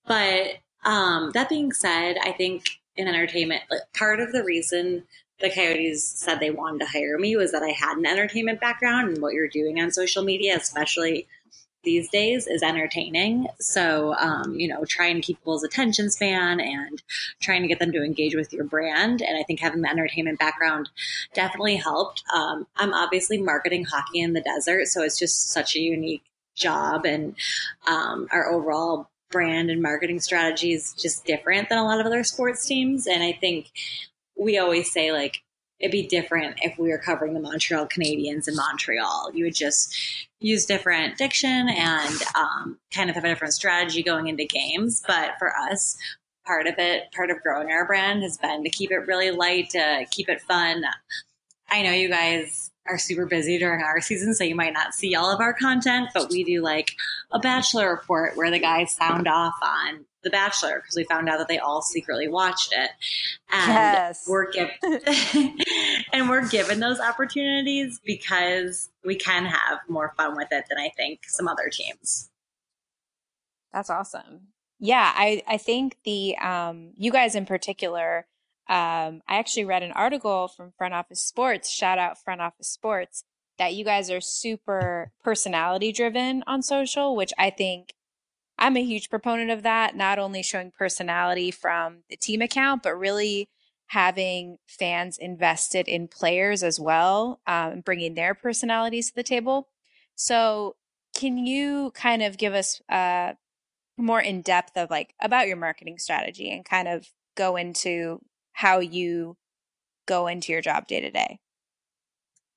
But 0.08 0.58
um, 0.84 1.32
that 1.32 1.50
being 1.50 1.72
said, 1.74 2.18
I 2.24 2.32
think 2.32 2.70
in 2.96 3.08
entertainment, 3.08 3.64
like, 3.70 3.82
part 3.94 4.20
of 4.20 4.32
the 4.32 4.44
reason 4.44 5.04
the 5.42 5.50
Coyotes 5.50 6.10
said 6.10 6.40
they 6.40 6.52
wanted 6.52 6.80
to 6.80 6.92
hire 6.92 7.18
me 7.18 7.36
was 7.36 7.52
that 7.52 7.64
I 7.64 7.72
had 7.72 7.98
an 7.98 8.06
entertainment 8.06 8.62
background 8.62 9.10
and 9.10 9.22
what 9.22 9.34
you're 9.34 9.50
doing 9.50 9.82
on 9.82 9.92
social 9.92 10.24
media, 10.24 10.56
especially 10.56 11.28
these 11.86 12.10
days, 12.10 12.48
is 12.48 12.62
entertaining. 12.62 13.48
So, 13.60 14.14
um, 14.16 14.60
you 14.60 14.68
know, 14.68 14.84
trying 14.86 15.16
to 15.16 15.22
keep 15.22 15.38
people's 15.38 15.64
attention 15.64 16.10
span 16.10 16.60
and 16.60 17.02
trying 17.42 17.62
to 17.62 17.68
get 17.68 17.80
them 17.80 17.92
to 17.92 18.04
engage 18.04 18.36
with 18.36 18.52
your 18.52 18.66
brand. 18.66 19.22
And 19.22 19.38
I 19.38 19.44
think 19.44 19.60
having 19.60 19.82
the 19.82 19.90
entertainment 19.90 20.40
background 20.40 20.90
definitely 21.34 21.76
helped. 21.76 22.24
Um, 22.34 22.68
I'm 22.76 22.94
obviously 22.94 23.38
marketing 23.42 23.86
hockey 23.86 24.20
in 24.22 24.34
the 24.34 24.42
desert, 24.42 24.88
so 24.88 25.04
it's 25.04 25.20
just 25.20 25.52
such 25.52 25.76
a 25.76 25.80
unique 25.80 26.24
job, 26.56 27.06
and 27.06 27.36
um, 27.88 28.28
our 28.32 28.50
overall 28.50 29.10
brand 29.30 29.70
and 29.70 29.82
marketing 29.82 30.20
strategy 30.20 30.72
is 30.72 30.94
just 30.94 31.26
different 31.26 31.68
than 31.68 31.78
a 31.78 31.84
lot 31.84 32.00
of 32.00 32.06
other 32.06 32.24
sports 32.24 32.66
teams. 32.66 33.08
And 33.08 33.22
I 33.22 33.34
think 33.34 33.72
we 34.38 34.58
always 34.58 34.92
say 34.92 35.12
like 35.12 35.42
it'd 35.80 35.92
be 35.92 36.08
different 36.08 36.58
if 36.62 36.78
we 36.78 36.90
were 36.90 36.98
covering 36.98 37.34
the 37.34 37.40
Montreal 37.40 37.88
Canadiens 37.88 38.48
in 38.48 38.56
Montreal. 38.56 39.32
You 39.34 39.46
would 39.46 39.56
just 39.56 39.96
use 40.40 40.66
different 40.66 41.18
diction 41.18 41.70
and 41.70 42.16
um, 42.36 42.80
kind 42.94 43.10
of 43.10 43.16
have 43.16 43.26
a 43.26 43.30
different 43.30 43.54
strategy 43.54 44.04
going 44.04 44.28
into 44.28 44.46
games. 44.46 45.04
But 45.06 45.32
for 45.38 45.52
us, 45.56 45.98
part 46.46 46.68
of 46.68 46.76
it, 46.78 47.12
part 47.12 47.30
of 47.30 47.42
growing 47.42 47.72
our 47.72 47.86
brand 47.86 48.24
has 48.24 48.38
been 48.38 48.64
to 48.64 48.70
keep 48.70 48.92
it 48.92 49.08
really 49.08 49.32
light, 49.32 49.72
to 49.72 50.06
keep 50.12 50.30
it 50.30 50.42
fun. 50.42 50.84
I 51.70 51.82
know 51.82 51.92
you 51.92 52.10
guys 52.10 52.72
are 52.88 53.00
super 53.00 53.26
busy 53.26 53.58
during 53.58 53.82
our 53.82 54.00
season, 54.00 54.36
so 54.36 54.44
you 54.44 54.56
might 54.56 54.74
not 54.74 54.94
see 54.94 55.16
all 55.16 55.32
of 55.32 55.42
our 55.42 55.54
content, 55.54 56.10
but 56.14 56.30
we 56.30 56.44
do 56.44 56.62
like 56.62 56.92
a 57.32 57.40
bachelor 57.40 57.90
report 57.90 58.38
where 58.38 58.52
the 58.52 58.60
guys 58.60 58.94
sound 58.94 59.28
off 59.28 59.56
on 59.64 60.06
The 60.26 60.30
Bachelor 60.32 60.82
because 60.82 60.96
we 60.98 61.06
found 61.06 61.30
out 61.30 61.38
that 61.38 61.48
they 61.48 61.60
all 61.60 61.82
secretly 61.82 62.28
watched 62.28 62.74
it. 62.74 62.90
And 63.54 63.70
Yes. 63.70 64.26
we're 64.28 64.52
given 64.52 64.74
and 66.14 66.30
we're 66.30 66.48
given 66.50 66.82
those 66.82 67.00
opportunities 67.00 68.02
because 68.04 68.90
we 69.06 69.16
can 69.16 69.46
have 69.46 69.80
more 69.88 70.14
fun 70.18 70.36
with 70.36 70.48
it 70.52 70.66
than 70.68 70.78
I 70.78 70.90
think 70.98 71.22
some 71.28 71.48
other 71.48 71.70
teams. 71.72 72.30
That's 73.72 73.90
awesome. 73.90 74.48
Yeah, 74.80 75.12
I 75.16 75.44
I 75.48 75.58
think 75.58 75.98
the 76.04 76.38
um 76.38 76.92
you 76.98 77.12
guys 77.12 77.36
in 77.36 77.46
particular 77.46 78.28
um 78.68 79.22
I 79.28 79.38
actually 79.38 79.66
read 79.66 79.84
an 79.84 79.92
article 79.92 80.48
from 80.48 80.74
Front 80.78 80.94
Office 80.94 81.22
Sports, 81.22 81.70
shout 81.70 81.98
out 81.98 82.18
Front 82.22 82.42
Office 82.42 82.70
Sports, 82.70 83.24
that 83.58 83.74
you 83.76 83.86
guys 83.86 84.10
are 84.12 84.22
super 84.22 85.12
personality 85.24 85.92
driven 85.92 86.44
on 86.48 86.62
social, 86.62 87.16
which 87.16 87.32
I 87.38 87.50
think 87.52 87.94
I'm 88.58 88.78
a 88.78 88.84
huge 88.84 89.10
proponent 89.10 89.52
of 89.52 89.64
that, 89.64 89.96
not 89.96 90.20
only 90.20 90.42
showing 90.42 90.72
personality 90.72 91.52
from 91.52 92.04
the 92.10 92.16
team 92.16 92.42
account, 92.42 92.84
but 92.84 92.96
really 92.98 93.50
having 93.88 94.58
fans 94.68 95.18
invested 95.18 95.88
in 95.88 96.08
players 96.08 96.64
as 96.64 96.80
well, 96.80 97.40
um, 97.46 97.82
bringing 97.82 98.16
their 98.16 98.34
personalities 98.34 99.10
to 99.10 99.16
the 99.16 99.24
table. 99.24 99.68
So, 100.16 100.76
can 101.14 101.38
you 101.38 101.92
kind 101.92 102.24
of 102.24 102.38
give 102.38 102.54
us 102.54 102.82
uh, 102.90 103.34
more 103.98 104.20
in 104.20 104.42
depth 104.42 104.76
of 104.78 104.90
like 104.90 105.14
about 105.22 105.48
your 105.48 105.58
marketing 105.58 105.98
strategy 105.98 106.52
and 106.52 106.66
kind 106.66 106.88
of 106.88 107.08
go 107.36 107.56
into 107.56 108.20
how 108.54 108.80
you 108.80 109.38
go 110.06 110.28
into 110.28 110.52
your 110.52 110.62
job 110.62 110.88
day 110.88 111.02
to 111.02 111.12
day? 111.12 111.40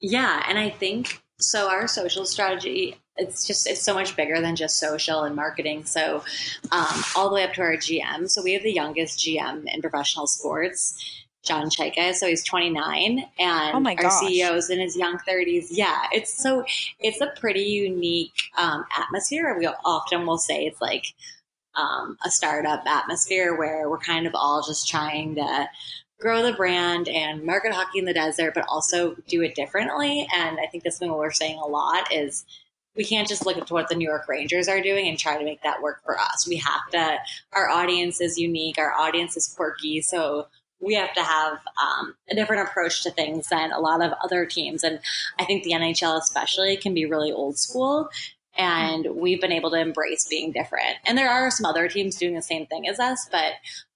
Yeah, 0.00 0.44
and 0.48 0.58
I 0.58 0.70
think 0.70 1.22
so. 1.40 1.68
Our 1.68 1.88
social 1.88 2.24
strategy 2.24 2.96
it's 3.18 3.46
just 3.46 3.66
it's 3.66 3.82
so 3.82 3.94
much 3.94 4.16
bigger 4.16 4.40
than 4.40 4.56
just 4.56 4.78
social 4.78 5.22
and 5.22 5.36
marketing. 5.36 5.84
So 5.84 6.24
um, 6.70 7.04
all 7.16 7.28
the 7.28 7.34
way 7.34 7.44
up 7.44 7.52
to 7.54 7.62
our 7.62 7.76
GM. 7.76 8.30
So 8.30 8.42
we 8.42 8.52
have 8.54 8.62
the 8.62 8.72
youngest 8.72 9.18
GM 9.18 9.64
in 9.66 9.80
professional 9.80 10.26
sports. 10.26 11.24
John 11.44 11.70
Chayka. 11.70 12.14
So 12.14 12.26
he's 12.26 12.44
29 12.44 13.24
and 13.38 13.74
oh 13.74 13.80
my 13.80 13.94
our 13.94 14.10
CEO 14.10 14.54
is 14.56 14.70
in 14.70 14.80
his 14.80 14.96
young 14.96 15.18
30s. 15.26 15.68
Yeah, 15.70 15.96
it's 16.12 16.34
so 16.34 16.64
it's 16.98 17.20
a 17.20 17.32
pretty 17.40 17.62
unique 17.62 18.34
um, 18.58 18.84
atmosphere. 18.94 19.56
We 19.58 19.66
often 19.66 20.26
will 20.26 20.36
say 20.36 20.66
it's 20.66 20.80
like 20.80 21.06
um, 21.74 22.18
a 22.24 22.30
startup 22.30 22.84
atmosphere 22.86 23.56
where 23.56 23.88
we're 23.88 23.98
kind 23.98 24.26
of 24.26 24.34
all 24.34 24.62
just 24.66 24.88
trying 24.88 25.36
to 25.36 25.68
grow 26.20 26.42
the 26.42 26.52
brand 26.52 27.08
and 27.08 27.44
market 27.44 27.72
hockey 27.72 28.00
in 28.00 28.04
the 28.04 28.12
desert, 28.12 28.52
but 28.54 28.66
also 28.68 29.14
do 29.28 29.42
it 29.42 29.54
differently. 29.54 30.26
And 30.36 30.58
I 30.60 30.66
think 30.66 30.82
that's 30.82 30.98
something 30.98 31.16
we're 31.16 31.30
saying 31.30 31.58
a 31.58 31.66
lot 31.66 32.12
is 32.12 32.44
we 32.98 33.04
can't 33.04 33.28
just 33.28 33.46
look 33.46 33.56
at 33.56 33.70
what 33.70 33.88
the 33.88 33.94
New 33.94 34.06
York 34.06 34.28
Rangers 34.28 34.66
are 34.66 34.82
doing 34.82 35.06
and 35.06 35.16
try 35.16 35.38
to 35.38 35.44
make 35.44 35.62
that 35.62 35.80
work 35.80 36.02
for 36.04 36.18
us. 36.18 36.46
We 36.48 36.56
have 36.56 36.90
to, 36.90 37.18
our 37.52 37.70
audience 37.70 38.20
is 38.20 38.36
unique, 38.36 38.76
our 38.76 38.92
audience 38.92 39.36
is 39.36 39.54
quirky. 39.56 40.02
So 40.02 40.48
we 40.80 40.94
have 40.94 41.14
to 41.14 41.22
have 41.22 41.60
um, 41.80 42.16
a 42.28 42.34
different 42.34 42.68
approach 42.68 43.04
to 43.04 43.12
things 43.12 43.48
than 43.48 43.70
a 43.70 43.78
lot 43.78 44.02
of 44.02 44.12
other 44.24 44.44
teams. 44.46 44.82
And 44.82 44.98
I 45.38 45.44
think 45.44 45.62
the 45.62 45.72
NHL, 45.72 46.18
especially, 46.18 46.76
can 46.76 46.92
be 46.92 47.06
really 47.06 47.30
old 47.30 47.56
school. 47.56 48.08
And 48.56 49.06
we've 49.14 49.40
been 49.40 49.52
able 49.52 49.70
to 49.70 49.80
embrace 49.80 50.26
being 50.28 50.50
different. 50.50 50.96
And 51.06 51.16
there 51.16 51.30
are 51.30 51.52
some 51.52 51.66
other 51.66 51.86
teams 51.86 52.16
doing 52.16 52.34
the 52.34 52.42
same 52.42 52.66
thing 52.66 52.88
as 52.88 52.98
us, 52.98 53.28
but 53.30 53.52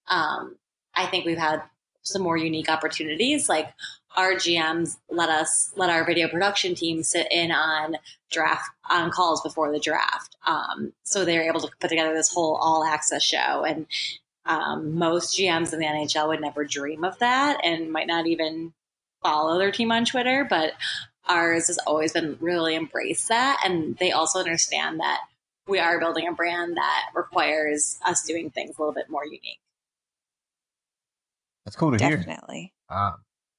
um, 0.07 0.55
I 0.95 1.07
think 1.07 1.25
we've 1.25 1.37
had 1.37 1.61
some 2.03 2.21
more 2.21 2.37
unique 2.37 2.69
opportunities. 2.69 3.49
Like 3.49 3.73
our 4.15 4.33
GMs 4.33 4.97
let 5.09 5.29
us 5.29 5.71
let 5.75 5.89
our 5.89 6.05
video 6.05 6.27
production 6.27 6.75
team 6.75 7.03
sit 7.03 7.27
in 7.31 7.51
on 7.51 7.97
draft 8.31 8.69
on 8.89 9.11
calls 9.11 9.41
before 9.41 9.71
the 9.71 9.79
draft. 9.79 10.35
Um, 10.45 10.93
so 11.03 11.25
they're 11.25 11.47
able 11.49 11.61
to 11.61 11.69
put 11.79 11.89
together 11.89 12.13
this 12.13 12.33
whole 12.33 12.55
all 12.55 12.83
access 12.83 13.23
show. 13.23 13.63
And 13.65 13.87
um, 14.45 14.95
most 14.95 15.37
GMs 15.37 15.73
in 15.73 15.79
the 15.79 15.85
NHL 15.85 16.27
would 16.27 16.41
never 16.41 16.65
dream 16.65 17.03
of 17.03 17.17
that 17.19 17.59
and 17.63 17.91
might 17.91 18.07
not 18.07 18.27
even 18.27 18.73
follow 19.21 19.57
their 19.57 19.71
team 19.71 19.91
on 19.91 20.05
Twitter. 20.05 20.45
But 20.47 20.73
ours 21.27 21.67
has 21.67 21.77
always 21.79 22.11
been 22.11 22.37
really 22.41 22.75
embrace 22.75 23.27
that, 23.29 23.61
and 23.65 23.97
they 23.97 24.11
also 24.11 24.39
understand 24.39 24.99
that 24.99 25.21
we 25.67 25.79
are 25.79 25.99
building 25.99 26.27
a 26.27 26.33
brand 26.33 26.75
that 26.75 27.05
requires 27.15 27.97
us 28.05 28.23
doing 28.23 28.49
things 28.49 28.77
a 28.77 28.81
little 28.81 28.93
bit 28.93 29.09
more 29.09 29.25
unique. 29.25 29.59
That's 31.65 31.75
cool 31.75 31.91
to 31.91 31.97
Definitely. 31.97 32.17
hear. 32.25 32.33
Definitely. 32.35 32.73
Uh, 32.89 33.11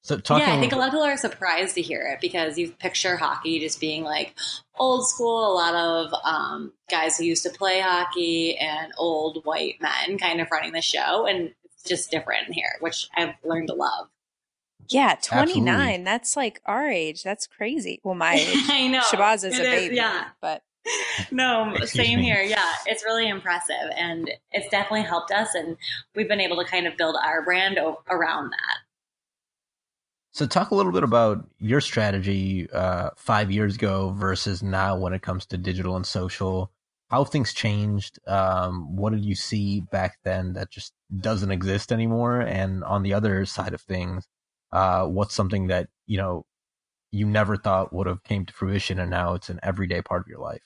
so 0.03 0.19
talking 0.19 0.47
yeah, 0.47 0.53
I 0.55 0.59
think 0.59 0.71
a 0.71 0.75
lot 0.75 0.87
of 0.89 0.91
people 0.91 1.03
are 1.03 1.17
surprised 1.17 1.73
to 1.75 1.81
hear 1.81 2.01
it 2.13 2.21
because 2.21 2.59
you 2.59 2.69
picture 2.71 3.17
hockey 3.17 3.59
just 3.59 3.79
being 3.79 4.03
like 4.03 4.35
old 4.77 5.07
school. 5.09 5.51
A 5.51 5.55
lot 5.55 5.73
of 5.73 6.13
um, 6.23 6.73
guys 6.91 7.17
who 7.17 7.23
used 7.23 7.41
to 7.43 7.49
play 7.49 7.79
hockey 7.79 8.55
and 8.57 8.93
old 8.99 9.43
white 9.45 9.81
men 9.81 10.19
kind 10.19 10.39
of 10.41 10.47
running 10.51 10.73
the 10.73 10.81
show, 10.81 11.25
and 11.25 11.55
it's 11.63 11.83
just 11.83 12.11
different 12.11 12.53
here, 12.53 12.69
which 12.81 13.07
I've 13.17 13.33
learned 13.43 13.69
to 13.69 13.73
love. 13.73 14.07
Yeah, 14.89 15.15
29. 15.19 15.67
Absolutely. 15.67 16.03
That's 16.03 16.37
like 16.37 16.61
our 16.67 16.87
age. 16.87 17.23
That's 17.23 17.47
crazy. 17.47 17.99
Well, 18.03 18.13
my 18.13 18.35
age. 18.35 18.55
I 18.69 18.87
know. 18.87 18.99
Shabazz 19.01 19.43
is 19.43 19.57
It 19.57 19.61
a 19.65 19.71
baby. 19.71 19.95
yeah. 19.95 20.25
But 20.39 20.61
No, 21.31 21.73
Excuse 21.75 22.05
same 22.05 22.19
me. 22.19 22.25
here. 22.25 22.41
Yeah, 22.43 22.71
it's 22.85 23.03
really 23.03 23.27
impressive, 23.27 23.89
and 23.97 24.29
it's 24.51 24.69
definitely 24.69 25.01
helped 25.01 25.31
us, 25.31 25.55
and 25.55 25.77
we've 26.15 26.27
been 26.27 26.41
able 26.41 26.57
to 26.57 26.65
kind 26.69 26.87
of 26.87 26.97
build 26.97 27.15
our 27.23 27.43
brand 27.43 27.77
o- 27.79 28.01
around 28.09 28.51
that. 28.51 28.77
So, 30.31 30.45
talk 30.45 30.71
a 30.71 30.75
little 30.75 30.91
bit 30.91 31.03
about 31.03 31.47
your 31.59 31.81
strategy 31.81 32.69
uh, 32.71 33.11
five 33.15 33.51
years 33.51 33.75
ago 33.75 34.11
versus 34.17 34.61
now 34.61 34.97
when 34.97 35.13
it 35.13 35.21
comes 35.21 35.45
to 35.47 35.57
digital 35.57 35.95
and 35.95 36.05
social. 36.05 36.71
How 37.09 37.23
have 37.23 37.31
things 37.31 37.53
changed? 37.53 38.19
Um, 38.27 38.95
what 38.95 39.13
did 39.13 39.23
you 39.23 39.35
see 39.35 39.81
back 39.81 40.17
then 40.23 40.53
that 40.53 40.71
just 40.71 40.93
doesn't 41.21 41.51
exist 41.51 41.91
anymore? 41.91 42.41
And 42.41 42.83
on 42.83 43.03
the 43.03 43.13
other 43.13 43.45
side 43.45 43.73
of 43.73 43.81
things, 43.81 44.27
uh, 44.71 45.05
what's 45.07 45.33
something 45.35 45.67
that 45.67 45.87
you 46.05 46.17
know 46.17 46.45
you 47.11 47.25
never 47.25 47.57
thought 47.57 47.93
would 47.93 48.07
have 48.07 48.23
came 48.23 48.45
to 48.45 48.53
fruition, 48.53 48.99
and 48.99 49.09
now 49.11 49.33
it's 49.35 49.49
an 49.49 49.59
everyday 49.63 50.01
part 50.01 50.21
of 50.21 50.27
your 50.27 50.39
life? 50.39 50.63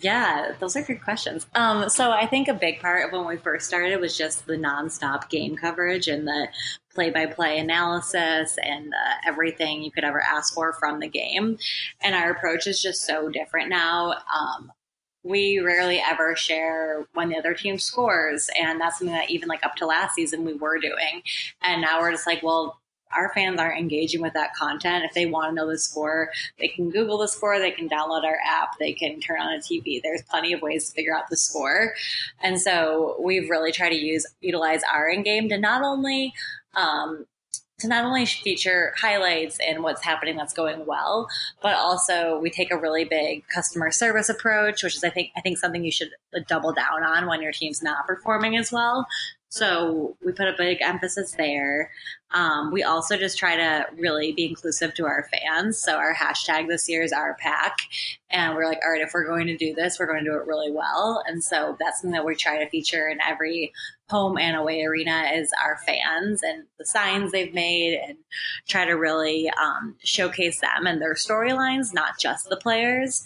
Yeah, 0.00 0.52
those 0.58 0.76
are 0.76 0.82
good 0.82 1.02
questions. 1.02 1.46
Um, 1.54 1.88
so 1.88 2.10
I 2.10 2.26
think 2.26 2.48
a 2.48 2.54
big 2.54 2.80
part 2.80 3.06
of 3.06 3.12
when 3.12 3.26
we 3.26 3.36
first 3.36 3.66
started 3.66 4.00
was 4.00 4.18
just 4.18 4.46
the 4.46 4.56
nonstop 4.56 5.28
game 5.28 5.56
coverage 5.56 6.08
and 6.08 6.26
the 6.26 6.48
play-by-play 6.92 7.58
analysis 7.58 8.56
and 8.62 8.92
uh, 8.92 9.14
everything 9.28 9.82
you 9.82 9.90
could 9.90 10.04
ever 10.04 10.20
ask 10.20 10.54
for 10.54 10.72
from 10.74 10.98
the 10.98 11.08
game. 11.08 11.56
And 12.02 12.14
our 12.14 12.30
approach 12.30 12.66
is 12.66 12.82
just 12.82 13.02
so 13.02 13.28
different 13.28 13.68
now. 13.68 14.12
Um, 14.12 14.72
we 15.22 15.60
rarely 15.60 15.98
ever 15.98 16.36
share 16.36 17.06
when 17.14 17.28
the 17.28 17.36
other 17.36 17.54
team 17.54 17.78
scores, 17.78 18.48
and 18.60 18.80
that's 18.80 18.98
something 18.98 19.14
that 19.14 19.30
even 19.30 19.48
like 19.48 19.64
up 19.64 19.76
to 19.76 19.86
last 19.86 20.14
season 20.14 20.44
we 20.44 20.54
were 20.54 20.78
doing. 20.78 21.22
And 21.62 21.82
now 21.82 22.00
we're 22.00 22.12
just 22.12 22.26
like, 22.26 22.42
well, 22.42 22.80
our 23.14 23.32
fans 23.34 23.60
aren't 23.60 23.78
engaging 23.78 24.20
with 24.22 24.32
that 24.34 24.54
content. 24.54 25.04
If 25.04 25.14
they 25.14 25.26
want 25.26 25.50
to 25.50 25.54
know 25.54 25.70
the 25.70 25.78
score, 25.78 26.30
they 26.58 26.68
can 26.68 26.90
Google 26.90 27.18
the 27.18 27.28
score, 27.28 27.58
they 27.58 27.70
can 27.70 27.88
download 27.88 28.24
our 28.24 28.38
app, 28.44 28.78
they 28.78 28.92
can 28.92 29.20
turn 29.20 29.40
on 29.40 29.54
a 29.54 29.58
TV. 29.58 30.00
There's 30.02 30.22
plenty 30.22 30.52
of 30.52 30.62
ways 30.62 30.88
to 30.88 30.94
figure 30.94 31.16
out 31.16 31.28
the 31.30 31.36
score. 31.36 31.94
And 32.42 32.60
so 32.60 33.16
we've 33.22 33.48
really 33.50 33.72
tried 33.72 33.90
to 33.90 33.96
use 33.96 34.26
utilize 34.40 34.82
our 34.92 35.08
in 35.08 35.22
game 35.22 35.48
to 35.48 35.58
not 35.58 35.82
only 35.82 36.32
um, 36.74 37.26
to 37.78 37.88
not 37.88 38.04
only 38.04 38.24
feature 38.24 38.94
highlights 38.98 39.58
and 39.60 39.82
what's 39.82 40.02
happening 40.02 40.36
that's 40.36 40.54
going 40.54 40.86
well, 40.86 41.28
but 41.62 41.74
also 41.74 42.38
we 42.38 42.48
take 42.48 42.72
a 42.72 42.78
really 42.78 43.04
big 43.04 43.46
customer 43.48 43.90
service 43.90 44.30
approach, 44.30 44.82
which 44.82 44.96
is 44.96 45.04
I 45.04 45.10
think 45.10 45.30
I 45.36 45.42
think 45.42 45.58
something 45.58 45.84
you 45.84 45.90
should 45.90 46.10
double 46.48 46.72
down 46.72 47.02
on 47.02 47.26
when 47.26 47.42
your 47.42 47.52
team's 47.52 47.82
not 47.82 48.06
performing 48.06 48.56
as 48.56 48.72
well. 48.72 49.06
So 49.48 50.16
we 50.24 50.32
put 50.32 50.48
a 50.48 50.54
big 50.56 50.78
emphasis 50.82 51.32
there. 51.32 51.90
Um, 52.32 52.72
we 52.72 52.82
also 52.82 53.16
just 53.16 53.38
try 53.38 53.56
to 53.56 53.86
really 53.96 54.32
be 54.32 54.46
inclusive 54.46 54.92
to 54.94 55.06
our 55.06 55.28
fans. 55.32 55.78
So 55.78 55.96
our 55.96 56.14
hashtag 56.14 56.68
this 56.68 56.88
year 56.88 57.02
is 57.02 57.12
our 57.12 57.36
pack. 57.40 57.78
And 58.30 58.56
we're 58.56 58.66
like, 58.66 58.80
all 58.84 58.90
right, 58.90 59.00
if 59.00 59.12
we're 59.14 59.26
going 59.26 59.46
to 59.46 59.56
do 59.56 59.72
this, 59.74 59.98
we're 59.98 60.06
going 60.06 60.24
to 60.24 60.30
do 60.30 60.36
it 60.36 60.46
really 60.46 60.72
well. 60.72 61.22
And 61.26 61.42
so 61.42 61.76
that's 61.78 62.00
something 62.00 62.12
that 62.12 62.26
we 62.26 62.34
try 62.34 62.62
to 62.62 62.68
feature 62.68 63.08
in 63.08 63.18
every 63.26 63.72
home 64.10 64.38
and 64.38 64.56
away 64.56 64.82
arena 64.82 65.30
is 65.34 65.50
our 65.64 65.78
fans 65.86 66.42
and 66.42 66.64
the 66.78 66.84
signs 66.84 67.32
they've 67.32 67.54
made 67.54 67.98
and 68.06 68.18
try 68.68 68.84
to 68.84 68.92
really 68.92 69.50
um, 69.60 69.96
showcase 70.04 70.60
them 70.60 70.86
and 70.86 71.00
their 71.00 71.14
storylines, 71.14 71.94
not 71.94 72.18
just 72.18 72.48
the 72.48 72.56
players. 72.56 73.24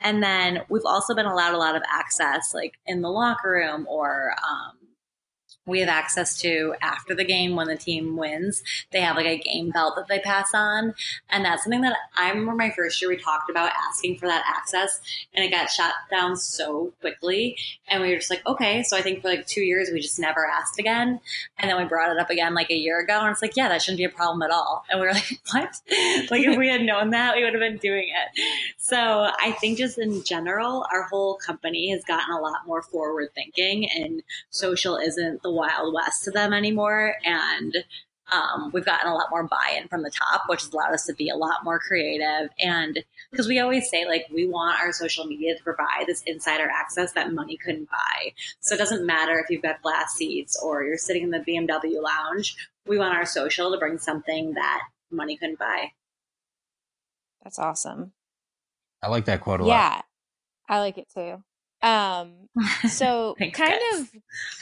And 0.00 0.22
then 0.22 0.62
we've 0.68 0.84
also 0.84 1.14
been 1.14 1.26
allowed 1.26 1.54
a 1.54 1.58
lot 1.58 1.76
of 1.76 1.82
access, 1.88 2.52
like 2.54 2.74
in 2.86 3.02
the 3.02 3.10
locker 3.10 3.50
room 3.50 3.86
or 3.88 4.34
um, 4.48 4.79
we 5.70 5.80
have 5.80 5.88
access 5.88 6.38
to 6.40 6.74
after 6.82 7.14
the 7.14 7.24
game 7.24 7.56
when 7.56 7.68
the 7.68 7.76
team 7.76 8.16
wins. 8.16 8.62
They 8.90 9.00
have 9.00 9.16
like 9.16 9.26
a 9.26 9.38
game 9.38 9.70
belt 9.70 9.94
that 9.96 10.08
they 10.08 10.18
pass 10.18 10.50
on. 10.52 10.94
And 11.30 11.44
that's 11.44 11.64
something 11.64 11.80
that 11.82 11.96
I 12.18 12.30
remember 12.30 12.54
my 12.54 12.70
first 12.70 13.00
year 13.00 13.10
we 13.10 13.16
talked 13.16 13.48
about 13.48 13.72
asking 13.88 14.18
for 14.18 14.26
that 14.26 14.44
access 14.46 15.00
and 15.34 15.44
it 15.44 15.50
got 15.50 15.70
shot 15.70 15.94
down 16.10 16.36
so 16.36 16.92
quickly. 17.00 17.56
And 17.88 18.02
we 18.02 18.10
were 18.10 18.16
just 18.16 18.30
like, 18.30 18.44
okay. 18.46 18.82
So 18.82 18.96
I 18.96 19.02
think 19.02 19.22
for 19.22 19.28
like 19.28 19.46
two 19.46 19.62
years 19.62 19.90
we 19.92 20.00
just 20.00 20.18
never 20.18 20.44
asked 20.44 20.78
again. 20.78 21.20
And 21.58 21.70
then 21.70 21.78
we 21.78 21.84
brought 21.84 22.10
it 22.10 22.18
up 22.18 22.30
again 22.30 22.54
like 22.54 22.70
a 22.70 22.76
year 22.76 23.00
ago 23.00 23.20
and 23.20 23.30
it's 23.30 23.42
like, 23.42 23.56
yeah, 23.56 23.68
that 23.68 23.80
shouldn't 23.82 23.98
be 23.98 24.04
a 24.04 24.10
problem 24.10 24.42
at 24.42 24.50
all. 24.50 24.84
And 24.90 25.00
we 25.00 25.06
were 25.06 25.12
like, 25.14 25.40
what? 25.52 25.80
like 26.30 26.46
if 26.46 26.58
we 26.58 26.68
had 26.68 26.82
known 26.82 27.10
that, 27.10 27.36
we 27.36 27.44
would 27.44 27.54
have 27.54 27.60
been 27.60 27.78
doing 27.78 28.08
it. 28.08 28.74
So 28.76 28.96
I 28.98 29.52
think 29.60 29.78
just 29.78 29.98
in 29.98 30.24
general, 30.24 30.86
our 30.92 31.04
whole 31.04 31.36
company 31.36 31.90
has 31.90 32.04
gotten 32.04 32.34
a 32.34 32.40
lot 32.40 32.66
more 32.66 32.82
forward 32.82 33.28
thinking 33.34 33.88
and 33.88 34.22
social 34.50 34.96
isn't 34.96 35.42
the 35.42 35.50
wild 35.60 35.94
west 35.94 36.24
to 36.24 36.30
them 36.30 36.52
anymore. 36.52 37.14
And 37.24 37.74
um, 38.32 38.70
we've 38.72 38.84
gotten 38.84 39.10
a 39.10 39.14
lot 39.14 39.26
more 39.30 39.42
buy-in 39.44 39.88
from 39.88 40.02
the 40.02 40.10
top, 40.10 40.42
which 40.48 40.62
has 40.62 40.72
allowed 40.72 40.94
us 40.94 41.04
to 41.06 41.14
be 41.14 41.28
a 41.30 41.36
lot 41.36 41.64
more 41.64 41.78
creative. 41.80 42.50
And 42.60 43.02
because 43.30 43.48
we 43.48 43.58
always 43.58 43.90
say, 43.90 44.06
like, 44.06 44.26
we 44.32 44.46
want 44.46 44.78
our 44.80 44.92
social 44.92 45.24
media 45.24 45.56
to 45.56 45.62
provide 45.64 46.04
this 46.06 46.22
insider 46.26 46.68
access 46.70 47.12
that 47.12 47.32
money 47.32 47.56
couldn't 47.56 47.90
buy. 47.90 48.32
So 48.60 48.74
it 48.74 48.78
doesn't 48.78 49.04
matter 49.04 49.38
if 49.38 49.50
you've 49.50 49.62
got 49.62 49.82
glass 49.82 50.14
seats 50.14 50.56
or 50.62 50.84
you're 50.84 50.96
sitting 50.96 51.24
in 51.24 51.30
the 51.30 51.38
BMW 51.40 52.00
lounge. 52.02 52.56
We 52.86 52.98
want 52.98 53.14
our 53.14 53.26
social 53.26 53.72
to 53.72 53.78
bring 53.78 53.98
something 53.98 54.54
that 54.54 54.80
money 55.10 55.36
couldn't 55.36 55.58
buy. 55.58 55.90
that's 57.42 57.58
awesome. 57.58 58.12
I 59.02 59.08
like 59.08 59.24
that 59.24 59.40
quote 59.40 59.60
a 59.60 59.64
lot. 59.64 59.74
Yeah, 59.74 60.00
I 60.68 60.78
like 60.80 60.98
it 60.98 61.08
too. 61.12 61.42
Um, 61.82 62.48
so 62.88 63.34
Thanks, 63.38 63.58
kind 63.58 63.80
guys. 63.92 64.00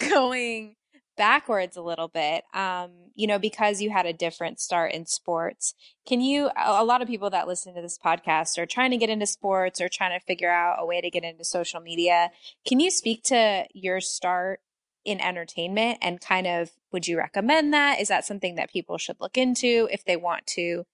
of 0.00 0.10
going 0.10 0.76
backwards 1.18 1.76
a 1.76 1.82
little 1.82 2.08
bit, 2.08 2.44
um, 2.54 2.90
you 3.14 3.26
know, 3.26 3.38
because 3.38 3.82
you 3.82 3.90
had 3.90 4.06
a 4.06 4.12
different 4.14 4.60
start 4.60 4.92
in 4.92 5.04
sports, 5.04 5.74
can 6.06 6.22
you, 6.22 6.48
a 6.56 6.84
lot 6.84 7.02
of 7.02 7.08
people 7.08 7.28
that 7.28 7.46
listen 7.46 7.74
to 7.74 7.82
this 7.82 7.98
podcast 7.98 8.56
are 8.56 8.64
trying 8.64 8.92
to 8.92 8.96
get 8.96 9.10
into 9.10 9.26
sports 9.26 9.80
or 9.80 9.90
trying 9.90 10.18
to 10.18 10.24
figure 10.24 10.50
out 10.50 10.76
a 10.78 10.86
way 10.86 11.02
to 11.02 11.10
get 11.10 11.24
into 11.24 11.44
social 11.44 11.80
media. 11.80 12.30
Can 12.66 12.80
you 12.80 12.90
speak 12.90 13.24
to 13.24 13.66
your 13.74 14.00
start 14.00 14.60
in 15.04 15.20
entertainment 15.20 15.98
and 16.00 16.20
kind 16.20 16.46
of 16.46 16.70
would 16.92 17.06
you 17.06 17.18
recommend 17.18 17.74
that? 17.74 18.00
Is 18.00 18.08
that 18.08 18.24
something 18.24 18.54
that 18.54 18.72
people 18.72 18.96
should 18.96 19.16
look 19.20 19.36
into 19.36 19.88
if 19.90 20.04
they 20.04 20.16
want 20.16 20.46
to 20.48 20.84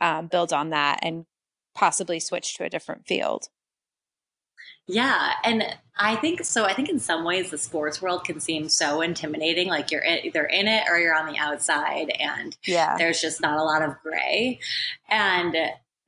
um, 0.00 0.26
build 0.26 0.52
on 0.52 0.70
that 0.70 1.00
and 1.02 1.26
possibly 1.74 2.18
switch 2.18 2.56
to 2.56 2.64
a 2.64 2.70
different 2.70 3.06
field? 3.06 3.48
Yeah, 4.86 5.32
and 5.44 5.64
I 5.96 6.16
think 6.16 6.44
so. 6.44 6.64
I 6.64 6.74
think 6.74 6.88
in 6.88 6.98
some 6.98 7.24
ways 7.24 7.50
the 7.50 7.58
sports 7.58 8.02
world 8.02 8.24
can 8.24 8.40
seem 8.40 8.68
so 8.68 9.00
intimidating. 9.00 9.68
Like 9.68 9.90
you're 9.90 10.02
in, 10.02 10.24
either 10.26 10.44
in 10.44 10.68
it 10.68 10.84
or 10.90 10.98
you're 10.98 11.16
on 11.16 11.32
the 11.32 11.38
outside, 11.38 12.10
and 12.10 12.56
Yeah. 12.66 12.96
there's 12.98 13.20
just 13.20 13.40
not 13.40 13.58
a 13.58 13.62
lot 13.62 13.82
of 13.82 13.94
gray. 14.02 14.60
And 15.08 15.56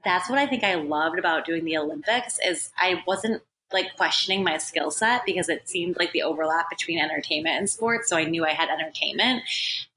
that's 0.04 0.28
what 0.28 0.38
I 0.38 0.46
think 0.46 0.62
I 0.62 0.74
loved 0.74 1.18
about 1.18 1.46
doing 1.46 1.64
the 1.64 1.78
Olympics 1.78 2.38
is 2.44 2.70
I 2.78 3.02
wasn't 3.06 3.42
like 3.72 3.96
questioning 3.96 4.44
my 4.44 4.58
skill 4.58 4.92
set 4.92 5.22
because 5.26 5.48
it 5.48 5.68
seemed 5.68 5.96
like 5.98 6.12
the 6.12 6.22
overlap 6.22 6.70
between 6.70 7.00
entertainment 7.00 7.56
and 7.58 7.68
sports. 7.68 8.08
So 8.08 8.16
I 8.16 8.24
knew 8.24 8.44
I 8.44 8.52
had 8.52 8.68
entertainment. 8.68 9.42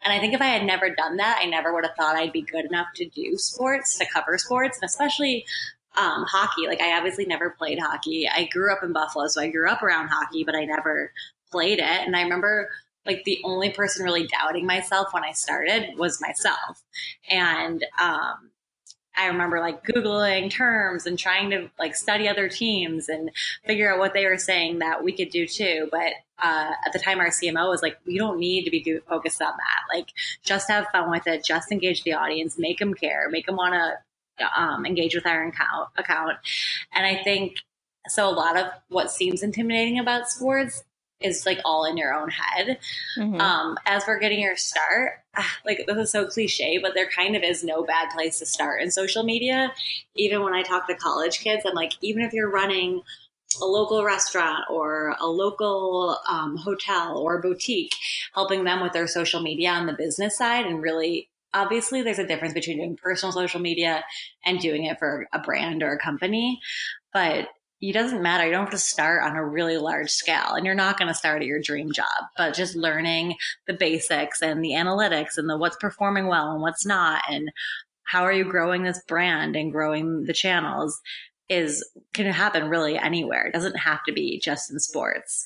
And 0.02 0.12
I 0.12 0.20
think 0.20 0.34
if 0.34 0.42
I 0.42 0.46
had 0.48 0.66
never 0.66 0.90
done 0.90 1.18
that, 1.18 1.40
I 1.42 1.46
never 1.46 1.74
would 1.74 1.86
have 1.86 1.96
thought 1.96 2.16
I'd 2.16 2.34
be 2.34 2.42
good 2.42 2.66
enough 2.66 2.88
to 2.96 3.08
do 3.08 3.38
sports, 3.38 3.98
to 4.00 4.08
cover 4.12 4.38
sports, 4.40 4.80
and 4.82 4.88
especially 4.88 5.46
um, 5.98 6.26
hockey. 6.28 6.68
Like 6.68 6.82
I 6.82 6.98
obviously 6.98 7.26
never 7.26 7.50
played 7.50 7.80
hockey. 7.80 8.28
I 8.28 8.46
grew 8.46 8.72
up 8.72 8.84
in 8.84 8.94
Buffalo, 8.94 9.28
so 9.28 9.42
I 9.42 9.50
grew 9.50 9.70
up 9.70 9.82
around 9.82 10.10
hockey, 10.10 10.44
but 10.44 10.56
I 10.56 10.66
never 10.66 11.12
played 11.52 11.80
it. 11.80 11.84
And 11.84 12.16
I 12.16 12.22
remember 12.22 12.70
like 13.06 13.24
the 13.24 13.40
only 13.44 13.72
person 13.72 14.04
really 14.04 14.28
doubting 14.28 14.66
myself 14.66 15.14
when 15.14 15.24
I 15.24 15.32
started 15.32 15.98
was 15.98 16.22
myself. 16.22 16.84
And 17.30 17.84
um, 18.00 18.52
I 19.18 19.28
remember 19.28 19.60
like 19.60 19.84
Googling 19.84 20.50
terms 20.50 21.06
and 21.06 21.18
trying 21.18 21.50
to 21.50 21.70
like 21.78 21.96
study 21.96 22.28
other 22.28 22.48
teams 22.48 23.10
and 23.10 23.32
figure 23.66 23.92
out 23.92 24.00
what 24.00 24.14
they 24.14 24.26
were 24.26 24.38
saying 24.38 24.80
that 24.80 25.04
we 25.04 25.12
could 25.12 25.30
do 25.30 25.48
too. 25.48 25.90
But 25.92 26.14
uh, 26.42 26.72
at 26.86 26.94
the 26.94 27.00
time, 27.00 27.20
our 27.20 27.30
CMO 27.30 27.70
was 27.70 27.82
like, 27.82 27.98
we 28.06 28.18
don't 28.18 28.40
need 28.40 28.64
to 28.64 28.72
be 28.72 29.00
focused 29.10 29.42
on 29.42 29.52
that. 29.52 29.96
Like, 29.96 30.08
just 30.44 30.70
have 30.70 30.88
fun 30.92 31.12
with 31.12 31.28
it, 31.28 31.44
just 31.44 31.72
engage 31.72 32.04
the 32.04 32.14
audience, 32.14 32.58
make 32.58 32.80
them 32.80 32.94
care, 32.94 33.28
make 33.30 33.46
them 33.46 33.58
want 33.58 33.74
to 33.74 33.98
um, 34.56 34.86
engage 34.86 35.16
with 35.16 35.26
our 35.26 35.48
account, 35.48 35.90
account. 35.98 36.38
And 36.94 37.06
I 37.06 37.24
think 37.24 37.58
so. 38.08 38.30
A 38.30 38.32
lot 38.32 38.58
of 38.58 38.68
what 38.90 39.12
seems 39.12 39.44
intimidating 39.44 40.00
about 40.00 40.30
sports 40.30 40.84
is 41.22 41.46
like 41.46 41.60
all 41.66 41.86
in 41.86 41.98
your 41.98 42.14
own 42.14 42.30
head. 42.30 42.80
Mhm. 43.18 43.40
Um, 43.42 43.78
as 43.86 44.04
we're 44.08 44.20
getting 44.20 44.40
your 44.40 44.56
start, 44.56 45.20
ah, 45.36 45.58
like 45.66 45.84
this 45.86 45.98
is 45.98 46.12
so 46.12 46.26
cliche, 46.26 46.78
but 46.78 46.94
there 46.94 47.10
kind 47.10 47.36
of 47.36 47.44
is 47.44 47.64
no 47.64 47.84
bad 47.84 48.10
place 48.12 48.40
to 48.40 48.46
start 48.46 48.82
in 48.82 48.90
social 48.90 49.24
media. 49.24 49.74
Even 50.16 50.44
when 50.44 50.54
I 50.54 50.64
talk 50.64 50.88
to 50.88 50.96
college 50.96 51.40
kids, 51.40 51.66
I'm 51.66 51.74
like, 51.74 51.94
even 52.02 52.24
if 52.24 52.34
you're 52.34 52.50
running 52.50 53.02
a 53.62 53.66
local 53.66 54.04
restaurant 54.04 54.64
or 54.70 55.16
a 55.20 55.28
local 55.28 56.18
um, 56.30 56.56
hotel 56.56 57.18
or 57.18 57.42
boutique, 57.42 57.96
helping 58.34 58.64
them 58.64 58.80
with 58.82 58.94
their 58.94 59.08
social 59.08 59.42
media 59.42 59.72
on 59.72 59.88
the 59.88 59.94
business 59.94 60.38
side 60.38 60.66
and 60.66 60.82
really. 60.82 61.30
Obviously, 61.54 62.02
there's 62.02 62.20
a 62.20 62.28
difference 62.28 62.54
between 62.54 62.78
doing 62.78 62.98
personal 63.02 63.34
social 63.34 63.60
media 63.60 64.04
and 64.46 64.60
doing 64.60 64.86
it 64.86 65.00
for 65.00 65.28
a 65.34 65.40
brand 65.40 65.84
or 65.84 65.94
a 65.94 66.00
company, 66.00 66.60
but 67.14 67.48
it 67.82 67.94
doesn't 67.94 68.22
matter. 68.22 68.46
You 68.46 68.52
don't 68.52 68.66
have 68.66 68.72
to 68.72 68.78
start 68.78 69.24
on 69.24 69.38
a 69.38 69.46
really 69.46 69.78
large 69.78 70.10
scale 70.10 70.54
and 70.54 70.66
you're 70.66 70.76
not 70.76 70.98
going 70.98 71.08
to 71.08 71.14
start 71.14 71.42
at 71.42 71.48
your 71.48 71.62
dream 71.62 71.92
job, 71.94 72.06
but 72.38 72.54
just 72.54 72.76
learning 72.76 73.36
the 73.68 73.74
basics 73.74 74.42
and 74.42 74.64
the 74.64 74.72
analytics 74.72 75.38
and 75.38 75.50
the 75.50 75.58
what's 75.58 75.78
performing 75.78 76.28
well 76.28 76.52
and 76.52 76.62
what's 76.62 76.86
not 76.86 77.22
and 77.30 77.50
how 78.04 78.24
are 78.24 78.34
you 78.34 78.44
growing 78.44 78.84
this 78.84 79.02
brand 79.08 79.56
and 79.56 79.72
growing 79.72 80.26
the 80.26 80.34
channels 80.34 81.00
is 81.48 81.88
can 82.14 82.26
happen 82.28 82.70
really 82.70 82.98
anywhere. 82.98 83.46
It 83.46 83.54
doesn't 83.54 83.78
have 83.78 84.04
to 84.08 84.14
be 84.14 84.40
just 84.40 84.72
in 84.72 84.80
sports. 84.80 85.46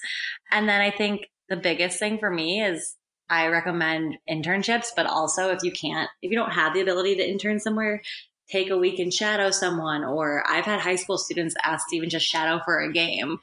And 0.51 0.67
then 0.67 0.81
I 0.81 0.89
think 0.89 1.27
the 1.49 1.55
biggest 1.55 1.99
thing 1.99 2.17
for 2.17 2.29
me 2.29 2.61
is 2.61 2.95
I 3.33 3.47
recommend 3.47 4.19
internships, 4.29 4.89
but 4.95 5.07
also 5.07 5.49
if 5.49 5.63
you 5.63 5.71
can't, 5.71 6.07
if 6.21 6.29
you 6.31 6.37
don't 6.37 6.51
have 6.51 6.75
the 6.75 6.81
ability 6.81 7.15
to 7.15 7.27
intern 7.27 7.59
somewhere, 7.59 8.03
take 8.47 8.69
a 8.69 8.77
week 8.77 8.99
and 8.99 9.11
shadow 9.11 9.49
someone. 9.49 10.03
Or 10.03 10.43
I've 10.47 10.65
had 10.65 10.79
high 10.79 10.97
school 10.97 11.17
students 11.17 11.55
ask 11.63 11.89
to 11.89 11.95
even 11.95 12.11
just 12.11 12.27
shadow 12.27 12.61
for 12.63 12.79
a 12.79 12.93
game. 12.93 13.39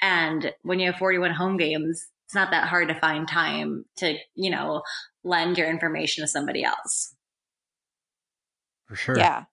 And 0.00 0.52
when 0.62 0.78
you 0.78 0.92
have 0.92 1.00
41 1.00 1.32
home 1.32 1.56
games, 1.56 2.06
it's 2.26 2.36
not 2.36 2.52
that 2.52 2.68
hard 2.68 2.86
to 2.88 3.00
find 3.00 3.26
time 3.26 3.84
to, 3.96 4.16
you 4.36 4.50
know, 4.50 4.82
lend 5.24 5.58
your 5.58 5.68
information 5.68 6.22
to 6.22 6.28
somebody 6.28 6.62
else. 6.62 7.16
For 8.86 8.94
sure. 8.94 9.18
Yeah. 9.18 9.44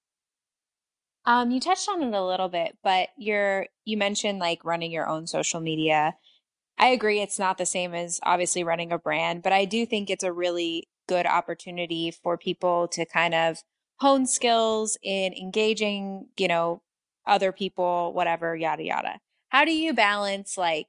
Um, 1.25 1.49
you 1.49 1.60
touched 1.60 1.89
on 1.89 2.04
it 2.04 2.13
a 2.13 2.23
little 2.23 2.47
bit, 2.47 2.78
but 2.84 3.10
you're 3.17 3.65
you 3.86 3.97
mentioned 3.97 4.38
like 4.38 4.63
running 4.63 4.91
your 4.91 5.10
own 5.10 5.25
social 5.25 5.60
media. 5.60 6.15
I 6.79 6.87
agree 6.89 7.19
it's 7.19 7.37
not 7.37 7.57
the 7.57 7.65
same 7.65 7.93
as 7.93 8.19
obviously 8.23 8.63
running 8.63 8.91
a 8.91 8.97
brand, 8.97 9.43
but 9.43 9.51
I 9.51 9.65
do 9.65 9.85
think 9.85 10.09
it's 10.09 10.23
a 10.23 10.31
really 10.31 10.87
good 11.07 11.25
opportunity 11.25 12.11
for 12.11 12.37
people 12.37 12.87
to 12.89 13.05
kind 13.05 13.33
of 13.33 13.57
hone 13.99 14.25
skills 14.25 14.97
in 15.03 15.33
engaging, 15.33 16.27
you 16.37 16.47
know, 16.47 16.81
other 17.27 17.51
people, 17.51 18.13
whatever, 18.13 18.55
yada 18.55 18.83
yada. 18.83 19.19
How 19.49 19.65
do 19.65 19.71
you 19.73 19.93
balance 19.93 20.57
like 20.57 20.87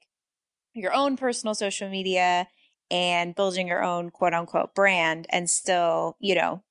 your 0.73 0.93
own 0.93 1.17
personal 1.17 1.55
social 1.55 1.89
media 1.89 2.47
and 2.89 3.35
building 3.35 3.67
your 3.67 3.83
own 3.83 4.11
quote 4.11 4.33
unquote 4.33 4.73
brand 4.73 5.27
and 5.29 5.49
still, 5.49 6.15
you 6.19 6.35
know, 6.35 6.63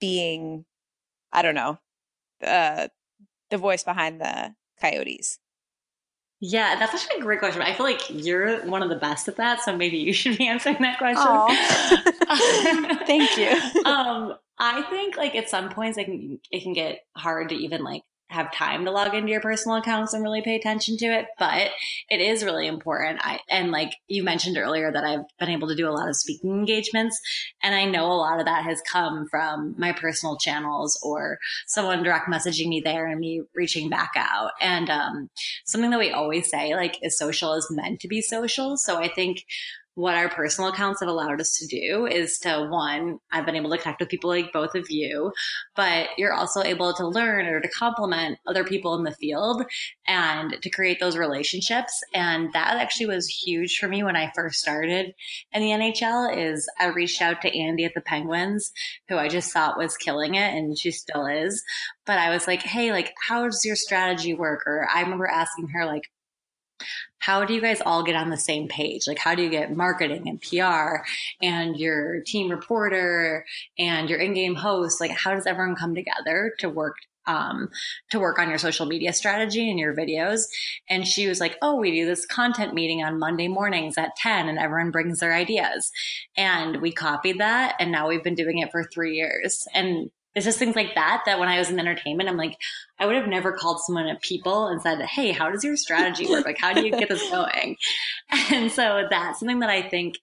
being 0.00 0.64
I 1.32 1.42
don't 1.42 1.54
know, 1.56 1.78
uh, 2.44 2.88
the 3.50 3.58
voice 3.58 3.84
behind 3.84 4.20
the 4.20 4.54
coyotes. 4.80 5.38
Yeah, 6.40 6.76
that's 6.78 6.94
actually 6.94 7.20
a 7.20 7.22
great 7.22 7.40
question. 7.40 7.62
I 7.62 7.74
feel 7.74 7.84
like 7.84 8.02
you're 8.10 8.64
one 8.66 8.82
of 8.82 8.90
the 8.90 8.96
best 8.96 9.26
at 9.26 9.36
that, 9.36 9.60
so 9.62 9.76
maybe 9.76 9.98
you 9.98 10.12
should 10.14 10.38
be 10.38 10.46
answering 10.46 10.76
that 10.80 10.98
question. 10.98 11.24
Thank 13.06 13.36
you. 13.36 13.82
um, 13.84 14.34
I 14.58 14.82
think 14.82 15.16
like 15.16 15.34
at 15.34 15.48
some 15.48 15.68
points 15.68 15.98
it 15.98 16.04
can 16.04 16.40
it 16.50 16.62
can 16.62 16.72
get 16.72 17.00
hard 17.16 17.50
to 17.50 17.54
even 17.54 17.84
like 17.84 18.02
have 18.30 18.52
time 18.52 18.84
to 18.84 18.90
log 18.90 19.14
into 19.14 19.30
your 19.30 19.40
personal 19.40 19.78
accounts 19.78 20.12
and 20.12 20.22
really 20.22 20.42
pay 20.42 20.54
attention 20.54 20.96
to 20.98 21.06
it, 21.06 21.26
but 21.38 21.70
it 22.10 22.20
is 22.20 22.44
really 22.44 22.66
important. 22.66 23.20
I 23.22 23.40
and 23.48 23.70
like 23.70 23.94
you 24.06 24.22
mentioned 24.22 24.58
earlier 24.58 24.92
that 24.92 25.04
I've 25.04 25.24
been 25.38 25.48
able 25.48 25.68
to 25.68 25.74
do 25.74 25.88
a 25.88 25.92
lot 25.92 26.08
of 26.08 26.16
speaking 26.16 26.50
engagements, 26.50 27.18
and 27.62 27.74
I 27.74 27.84
know 27.86 28.06
a 28.06 28.14
lot 28.14 28.38
of 28.38 28.46
that 28.46 28.64
has 28.64 28.82
come 28.90 29.26
from 29.30 29.74
my 29.78 29.92
personal 29.92 30.36
channels 30.36 30.98
or 31.02 31.38
someone 31.66 32.02
direct 32.02 32.28
messaging 32.28 32.68
me 32.68 32.82
there 32.84 33.06
and 33.06 33.18
me 33.18 33.42
reaching 33.54 33.88
back 33.88 34.12
out. 34.16 34.52
And 34.60 34.90
um, 34.90 35.30
something 35.64 35.90
that 35.90 35.98
we 35.98 36.10
always 36.10 36.50
say 36.50 36.74
like 36.74 36.98
is 37.02 37.16
social 37.16 37.54
is 37.54 37.68
meant 37.70 38.00
to 38.00 38.08
be 38.08 38.20
social. 38.20 38.76
So 38.76 38.98
I 38.98 39.08
think 39.08 39.44
what 39.98 40.14
our 40.14 40.28
personal 40.28 40.70
accounts 40.70 41.00
have 41.00 41.08
allowed 41.08 41.40
us 41.40 41.56
to 41.56 41.66
do 41.66 42.06
is 42.06 42.38
to 42.38 42.68
one, 42.70 43.18
I've 43.32 43.44
been 43.44 43.56
able 43.56 43.70
to 43.70 43.78
connect 43.78 43.98
with 43.98 44.08
people 44.08 44.30
like 44.30 44.52
both 44.52 44.76
of 44.76 44.88
you, 44.88 45.32
but 45.74 46.10
you're 46.16 46.32
also 46.32 46.62
able 46.62 46.94
to 46.94 47.08
learn 47.08 47.46
or 47.46 47.60
to 47.60 47.68
complement 47.68 48.38
other 48.46 48.62
people 48.62 48.94
in 48.94 49.02
the 49.02 49.10
field 49.16 49.64
and 50.06 50.56
to 50.62 50.70
create 50.70 51.00
those 51.00 51.16
relationships. 51.16 52.00
And 52.14 52.52
that 52.52 52.76
actually 52.76 53.06
was 53.06 53.26
huge 53.26 53.76
for 53.76 53.88
me 53.88 54.04
when 54.04 54.14
I 54.14 54.30
first 54.36 54.60
started 54.60 55.14
in 55.52 55.62
the 55.62 55.70
NHL 55.70 56.36
is 56.36 56.70
I 56.78 56.86
reached 56.86 57.20
out 57.20 57.42
to 57.42 57.58
Andy 57.58 57.84
at 57.84 57.94
the 57.96 58.00
Penguins, 58.00 58.70
who 59.08 59.16
I 59.16 59.26
just 59.26 59.52
thought 59.52 59.76
was 59.76 59.96
killing 59.96 60.36
it 60.36 60.54
and 60.54 60.78
she 60.78 60.92
still 60.92 61.26
is. 61.26 61.60
But 62.06 62.18
I 62.18 62.30
was 62.30 62.46
like, 62.46 62.62
hey, 62.62 62.92
like, 62.92 63.14
how 63.26 63.42
does 63.42 63.64
your 63.64 63.74
strategy 63.74 64.32
work? 64.32 64.62
Or 64.64 64.86
I 64.94 65.00
remember 65.00 65.26
asking 65.26 65.68
her, 65.74 65.86
like, 65.86 66.04
how 67.18 67.44
do 67.44 67.52
you 67.52 67.60
guys 67.60 67.80
all 67.84 68.02
get 68.02 68.14
on 68.14 68.30
the 68.30 68.36
same 68.36 68.68
page? 68.68 69.06
Like, 69.06 69.18
how 69.18 69.34
do 69.34 69.42
you 69.42 69.50
get 69.50 69.76
marketing 69.76 70.28
and 70.28 70.40
PR 70.40 71.04
and 71.42 71.76
your 71.76 72.22
team 72.22 72.50
reporter 72.50 73.44
and 73.78 74.08
your 74.08 74.18
in-game 74.18 74.54
host? 74.54 75.00
Like, 75.00 75.10
how 75.10 75.34
does 75.34 75.46
everyone 75.46 75.76
come 75.76 75.94
together 75.94 76.54
to 76.60 76.68
work 76.68 76.96
um, 77.28 77.68
to 78.10 78.18
work 78.18 78.38
on 78.38 78.48
your 78.48 78.58
social 78.58 78.86
media 78.86 79.12
strategy 79.12 79.68
and 79.70 79.78
your 79.78 79.94
videos. 79.94 80.44
And 80.88 81.06
she 81.06 81.28
was 81.28 81.40
like, 81.40 81.56
Oh, 81.62 81.76
we 81.76 81.92
do 81.92 82.06
this 82.06 82.26
content 82.26 82.74
meeting 82.74 83.04
on 83.04 83.18
Monday 83.18 83.48
mornings 83.48 83.98
at 83.98 84.16
10 84.16 84.48
and 84.48 84.58
everyone 84.58 84.90
brings 84.90 85.20
their 85.20 85.34
ideas. 85.34 85.92
And 86.36 86.80
we 86.80 86.90
copied 86.90 87.38
that. 87.38 87.76
And 87.78 87.92
now 87.92 88.08
we've 88.08 88.24
been 88.24 88.34
doing 88.34 88.58
it 88.58 88.72
for 88.72 88.82
three 88.82 89.16
years. 89.16 89.68
And 89.74 90.10
it's 90.38 90.46
just 90.46 90.58
things 90.58 90.76
like 90.76 90.94
that 90.94 91.24
that 91.26 91.38
when 91.38 91.48
I 91.48 91.58
was 91.58 91.68
in 91.68 91.78
entertainment, 91.78 92.28
I'm 92.28 92.36
like, 92.36 92.56
I 92.98 93.06
would 93.06 93.16
have 93.16 93.26
never 93.26 93.52
called 93.52 93.80
someone 93.80 94.06
at 94.06 94.22
people 94.22 94.68
and 94.68 94.80
said, 94.80 95.02
Hey, 95.02 95.32
how 95.32 95.50
does 95.50 95.64
your 95.64 95.76
strategy 95.76 96.26
work? 96.26 96.46
Like, 96.46 96.58
how 96.58 96.72
do 96.72 96.84
you 96.84 96.92
get 96.92 97.08
this 97.08 97.28
going? 97.30 97.76
And 98.50 98.70
so 98.70 99.06
that's 99.10 99.40
something 99.40 99.58
that 99.60 99.70
I 99.70 99.82
think 99.82 100.14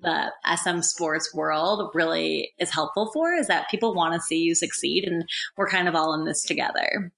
the 0.00 0.32
SM 0.56 0.80
sports 0.80 1.32
world 1.32 1.90
really 1.94 2.52
is 2.58 2.70
helpful 2.70 3.10
for 3.12 3.32
is 3.34 3.46
that 3.46 3.70
people 3.70 3.94
want 3.94 4.14
to 4.14 4.20
see 4.20 4.38
you 4.38 4.54
succeed 4.54 5.04
and 5.04 5.24
we're 5.56 5.68
kind 5.68 5.88
of 5.88 5.94
all 5.94 6.12
in 6.14 6.24
this 6.24 6.42
together. 6.42 7.12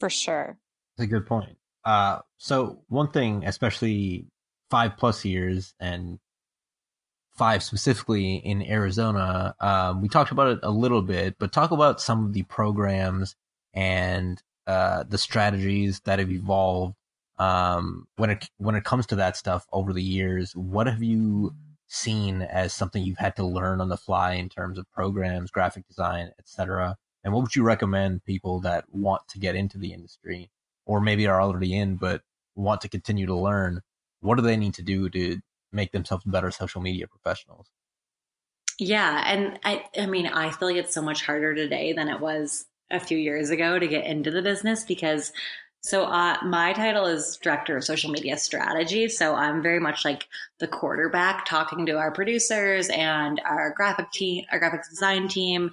For 0.00 0.10
sure. 0.10 0.58
That's 0.96 1.06
a 1.06 1.10
good 1.10 1.26
point. 1.26 1.58
Uh, 1.84 2.20
so 2.38 2.82
one 2.88 3.10
thing, 3.10 3.44
especially 3.44 4.26
five 4.70 4.96
plus 4.96 5.24
years 5.24 5.74
and 5.78 6.18
five 7.36 7.62
specifically 7.62 8.36
in 8.36 8.62
Arizona, 8.62 9.54
um, 9.60 10.00
we 10.00 10.08
talked 10.08 10.32
about 10.32 10.48
it 10.48 10.58
a 10.62 10.70
little 10.70 11.02
bit, 11.02 11.36
but 11.38 11.52
talk 11.52 11.70
about 11.70 12.00
some 12.00 12.24
of 12.24 12.32
the 12.32 12.42
programs 12.44 13.36
and 13.74 14.42
uh, 14.66 15.04
the 15.08 15.18
strategies 15.18 16.00
that 16.00 16.18
have 16.18 16.30
evolved 16.30 16.96
um, 17.38 18.06
when 18.16 18.30
it 18.30 18.48
when 18.56 18.74
it 18.74 18.84
comes 18.84 19.06
to 19.06 19.16
that 19.16 19.36
stuff 19.36 19.66
over 19.72 19.92
the 19.92 20.02
years. 20.02 20.52
What 20.56 20.86
have 20.86 21.02
you 21.02 21.54
seen 21.88 22.42
as 22.42 22.72
something 22.72 23.02
you've 23.04 23.18
had 23.18 23.36
to 23.36 23.46
learn 23.46 23.80
on 23.80 23.88
the 23.88 23.96
fly 23.96 24.32
in 24.32 24.48
terms 24.48 24.78
of 24.78 24.90
programs, 24.92 25.50
graphic 25.50 25.86
design, 25.86 26.30
etc.? 26.38 26.96
And 27.22 27.32
what 27.32 27.42
would 27.42 27.56
you 27.56 27.62
recommend 27.62 28.24
people 28.24 28.60
that 28.60 28.84
want 28.90 29.22
to 29.30 29.38
get 29.38 29.56
into 29.56 29.78
the 29.78 29.92
industry 29.92 30.50
or 30.84 31.00
maybe 31.00 31.26
are 31.26 31.40
already 31.40 31.76
in 31.76 31.96
but 31.96 32.22
want 32.54 32.80
to 32.82 32.88
continue 32.88 33.26
to 33.26 33.34
learn? 33.34 33.82
What 34.20 34.36
do 34.36 34.42
they 34.42 34.56
need 34.56 34.74
to 34.74 34.82
do 34.82 35.08
to 35.10 35.40
make 35.72 35.92
themselves 35.92 36.24
better 36.24 36.50
social 36.50 36.80
media 36.80 37.06
professionals? 37.06 37.70
Yeah, 38.78 39.22
and 39.26 39.58
I 39.64 39.84
I 39.98 40.06
mean, 40.06 40.26
I 40.26 40.50
feel 40.50 40.68
like 40.68 40.76
it's 40.76 40.94
so 40.94 41.02
much 41.02 41.24
harder 41.24 41.54
today 41.54 41.92
than 41.92 42.08
it 42.08 42.20
was 42.20 42.66
a 42.90 43.00
few 43.00 43.18
years 43.18 43.50
ago 43.50 43.78
to 43.78 43.88
get 43.88 44.04
into 44.04 44.30
the 44.30 44.42
business 44.42 44.84
because 44.84 45.32
so 45.86 46.02
uh, 46.02 46.38
my 46.42 46.72
title 46.72 47.06
is 47.06 47.38
director 47.40 47.76
of 47.76 47.84
social 47.84 48.10
media 48.10 48.36
strategy. 48.38 49.08
So 49.08 49.36
I'm 49.36 49.62
very 49.62 49.78
much 49.78 50.04
like 50.04 50.26
the 50.58 50.66
quarterback, 50.66 51.46
talking 51.46 51.86
to 51.86 51.96
our 51.96 52.10
producers 52.10 52.88
and 52.88 53.40
our 53.44 53.70
graphic 53.70 54.10
team, 54.10 54.44
our 54.50 54.58
graphic 54.58 54.82
design 54.90 55.28
team. 55.28 55.70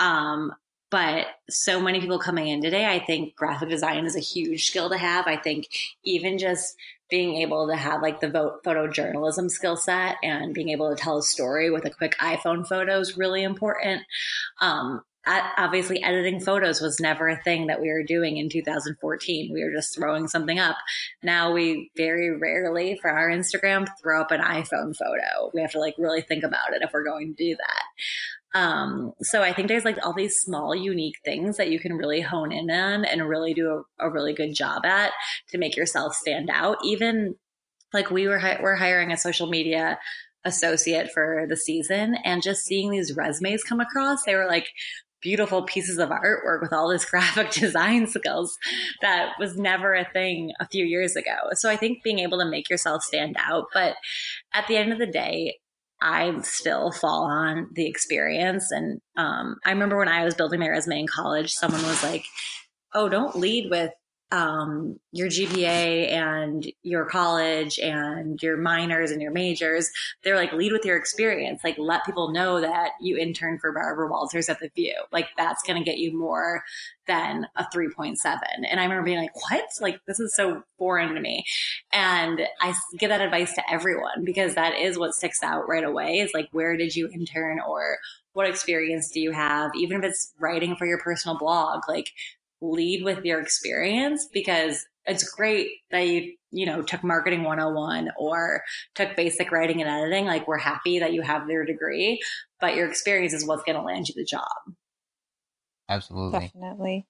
Um, 0.00 0.52
but 0.90 1.26
so 1.48 1.80
many 1.80 2.00
people 2.00 2.18
coming 2.18 2.48
in 2.48 2.60
today, 2.60 2.86
I 2.86 2.98
think 2.98 3.36
graphic 3.36 3.68
design 3.68 4.04
is 4.04 4.16
a 4.16 4.20
huge 4.20 4.66
skill 4.66 4.90
to 4.90 4.98
have. 4.98 5.28
I 5.28 5.36
think 5.36 5.68
even 6.02 6.38
just 6.38 6.76
being 7.12 7.42
able 7.42 7.68
to 7.68 7.76
have 7.76 8.00
like 8.00 8.20
the 8.20 8.28
photojournalism 8.64 9.50
skill 9.50 9.76
set 9.76 10.16
and 10.22 10.54
being 10.54 10.70
able 10.70 10.88
to 10.88 10.96
tell 10.96 11.18
a 11.18 11.22
story 11.22 11.70
with 11.70 11.84
a 11.84 11.90
quick 11.90 12.16
iPhone 12.18 12.66
photo 12.66 12.98
is 13.00 13.18
really 13.18 13.42
important. 13.42 14.00
Um, 14.62 15.02
obviously 15.26 16.02
editing 16.02 16.40
photos 16.40 16.80
was 16.80 16.98
never 17.00 17.28
a 17.28 17.40
thing 17.42 17.66
that 17.66 17.82
we 17.82 17.88
were 17.88 18.02
doing 18.02 18.38
in 18.38 18.48
2014 18.48 19.52
we 19.52 19.62
were 19.62 19.70
just 19.70 19.94
throwing 19.94 20.26
something 20.26 20.58
up. 20.58 20.76
Now 21.22 21.52
we 21.52 21.92
very 21.96 22.36
rarely 22.36 22.98
for 23.00 23.10
our 23.10 23.28
instagram 23.28 23.86
throw 24.02 24.22
up 24.22 24.32
an 24.32 24.40
iphone 24.40 24.96
photo. 24.96 25.50
We 25.54 25.60
have 25.60 25.70
to 25.72 25.80
like 25.80 25.94
really 25.96 26.22
think 26.22 26.42
about 26.42 26.72
it 26.72 26.82
if 26.82 26.90
we're 26.92 27.04
going 27.04 27.36
to 27.36 27.44
do 27.44 27.54
that 27.56 27.82
um, 28.54 29.12
so 29.20 29.42
i 29.42 29.52
think 29.52 29.68
there's 29.68 29.84
like 29.84 29.98
all 30.04 30.12
these 30.12 30.40
small 30.40 30.74
unique 30.74 31.16
things 31.24 31.56
that 31.56 31.70
you 31.70 31.78
can 31.78 31.94
really 31.94 32.20
hone 32.20 32.52
in 32.52 32.70
on 32.70 33.04
and 33.04 33.28
really 33.28 33.54
do 33.54 33.84
a, 34.00 34.06
a 34.06 34.10
really 34.10 34.34
good 34.34 34.54
job 34.54 34.84
at 34.84 35.12
to 35.48 35.58
make 35.58 35.76
yourself 35.76 36.14
stand 36.14 36.50
out 36.52 36.76
even 36.84 37.34
like 37.92 38.10
we 38.10 38.28
were 38.28 38.38
hi- 38.38 38.58
we're 38.62 38.76
hiring 38.76 39.12
a 39.12 39.16
social 39.16 39.48
media 39.48 39.98
associate 40.44 41.10
for 41.12 41.46
the 41.48 41.56
season 41.56 42.16
and 42.24 42.42
just 42.42 42.64
seeing 42.64 42.90
these 42.90 43.14
resumes 43.16 43.62
come 43.62 43.80
across 43.80 44.24
they 44.24 44.34
were 44.34 44.46
like 44.46 44.68
beautiful 45.22 45.62
pieces 45.62 45.98
of 45.98 46.10
artwork 46.10 46.60
with 46.60 46.72
all 46.72 46.88
this 46.88 47.04
graphic 47.10 47.50
design 47.50 48.06
skills 48.06 48.58
that 49.00 49.30
was 49.38 49.56
never 49.56 49.94
a 49.94 50.08
thing 50.12 50.52
a 50.60 50.68
few 50.68 50.84
years 50.84 51.16
ago. 51.16 51.36
So 51.54 51.70
I 51.70 51.76
think 51.76 52.02
being 52.02 52.18
able 52.18 52.38
to 52.38 52.44
make 52.44 52.68
yourself 52.68 53.02
stand 53.02 53.36
out, 53.38 53.66
but 53.72 53.94
at 54.52 54.66
the 54.66 54.76
end 54.76 54.92
of 54.92 54.98
the 54.98 55.06
day, 55.06 55.58
I 56.02 56.38
still 56.42 56.90
fall 56.90 57.24
on 57.24 57.68
the 57.74 57.86
experience. 57.86 58.72
And 58.72 59.00
um, 59.16 59.56
I 59.64 59.70
remember 59.70 59.96
when 59.96 60.08
I 60.08 60.24
was 60.24 60.34
building 60.34 60.60
my 60.60 60.68
resume 60.68 61.00
in 61.00 61.06
college, 61.06 61.52
someone 61.52 61.82
was 61.82 62.02
like, 62.02 62.24
"Oh, 62.92 63.08
don't 63.08 63.36
lead 63.36 63.70
with 63.70 63.92
um, 64.32 64.98
your 65.12 65.28
GPA 65.28 66.10
and 66.10 66.66
your 66.82 67.04
college 67.04 67.78
and 67.78 68.42
your 68.42 68.56
minors 68.56 69.10
and 69.10 69.20
your 69.20 69.30
majors, 69.30 69.90
they're 70.24 70.36
like, 70.36 70.54
lead 70.54 70.72
with 70.72 70.86
your 70.86 70.96
experience. 70.96 71.60
Like, 71.62 71.76
let 71.76 72.06
people 72.06 72.32
know 72.32 72.58
that 72.62 72.92
you 72.98 73.18
interned 73.18 73.60
for 73.60 73.72
Barbara 73.72 74.10
Walters 74.10 74.48
at 74.48 74.58
the 74.58 74.70
View. 74.74 74.94
Like, 75.12 75.28
that's 75.36 75.62
going 75.62 75.78
to 75.78 75.84
get 75.84 75.98
you 75.98 76.18
more 76.18 76.64
than 77.06 77.46
a 77.56 77.64
3.7. 77.64 78.16
And 78.70 78.80
I 78.80 78.84
remember 78.84 79.02
being 79.02 79.18
like, 79.20 79.36
what? 79.50 79.66
Like, 79.82 80.00
this 80.06 80.18
is 80.18 80.34
so 80.34 80.62
foreign 80.78 81.14
to 81.14 81.20
me. 81.20 81.44
And 81.92 82.40
I 82.58 82.74
give 82.98 83.10
that 83.10 83.20
advice 83.20 83.52
to 83.54 83.70
everyone 83.70 84.24
because 84.24 84.54
that 84.54 84.78
is 84.78 84.98
what 84.98 85.14
sticks 85.14 85.42
out 85.42 85.68
right 85.68 85.84
away 85.84 86.20
is 86.20 86.30
like, 86.32 86.48
where 86.52 86.78
did 86.78 86.96
you 86.96 87.10
intern 87.12 87.60
or 87.60 87.98
what 88.32 88.48
experience 88.48 89.10
do 89.10 89.20
you 89.20 89.32
have? 89.32 89.72
Even 89.76 89.98
if 89.98 90.04
it's 90.04 90.32
writing 90.40 90.74
for 90.74 90.86
your 90.86 90.98
personal 90.98 91.36
blog, 91.36 91.82
like 91.86 92.08
lead 92.62 93.04
with 93.04 93.24
your 93.24 93.40
experience 93.40 94.28
because 94.32 94.86
it's 95.04 95.28
great 95.28 95.68
that 95.90 96.06
you 96.06 96.34
you 96.50 96.64
know 96.64 96.80
took 96.80 97.02
marketing 97.02 97.42
101 97.42 98.10
or 98.16 98.62
took 98.94 99.16
basic 99.16 99.50
writing 99.50 99.82
and 99.82 99.90
editing. 99.90 100.24
Like 100.24 100.46
we're 100.46 100.58
happy 100.58 101.00
that 101.00 101.12
you 101.12 101.22
have 101.22 101.48
your 101.48 101.64
degree 101.64 102.22
but 102.60 102.76
your 102.76 102.88
experience 102.88 103.32
is 103.34 103.44
what's 103.44 103.64
going 103.64 103.76
to 103.76 103.82
land 103.82 104.08
you 104.08 104.14
the 104.14 104.24
job. 104.24 104.46
Absolutely. 105.88 106.40
Definitely. 106.40 107.06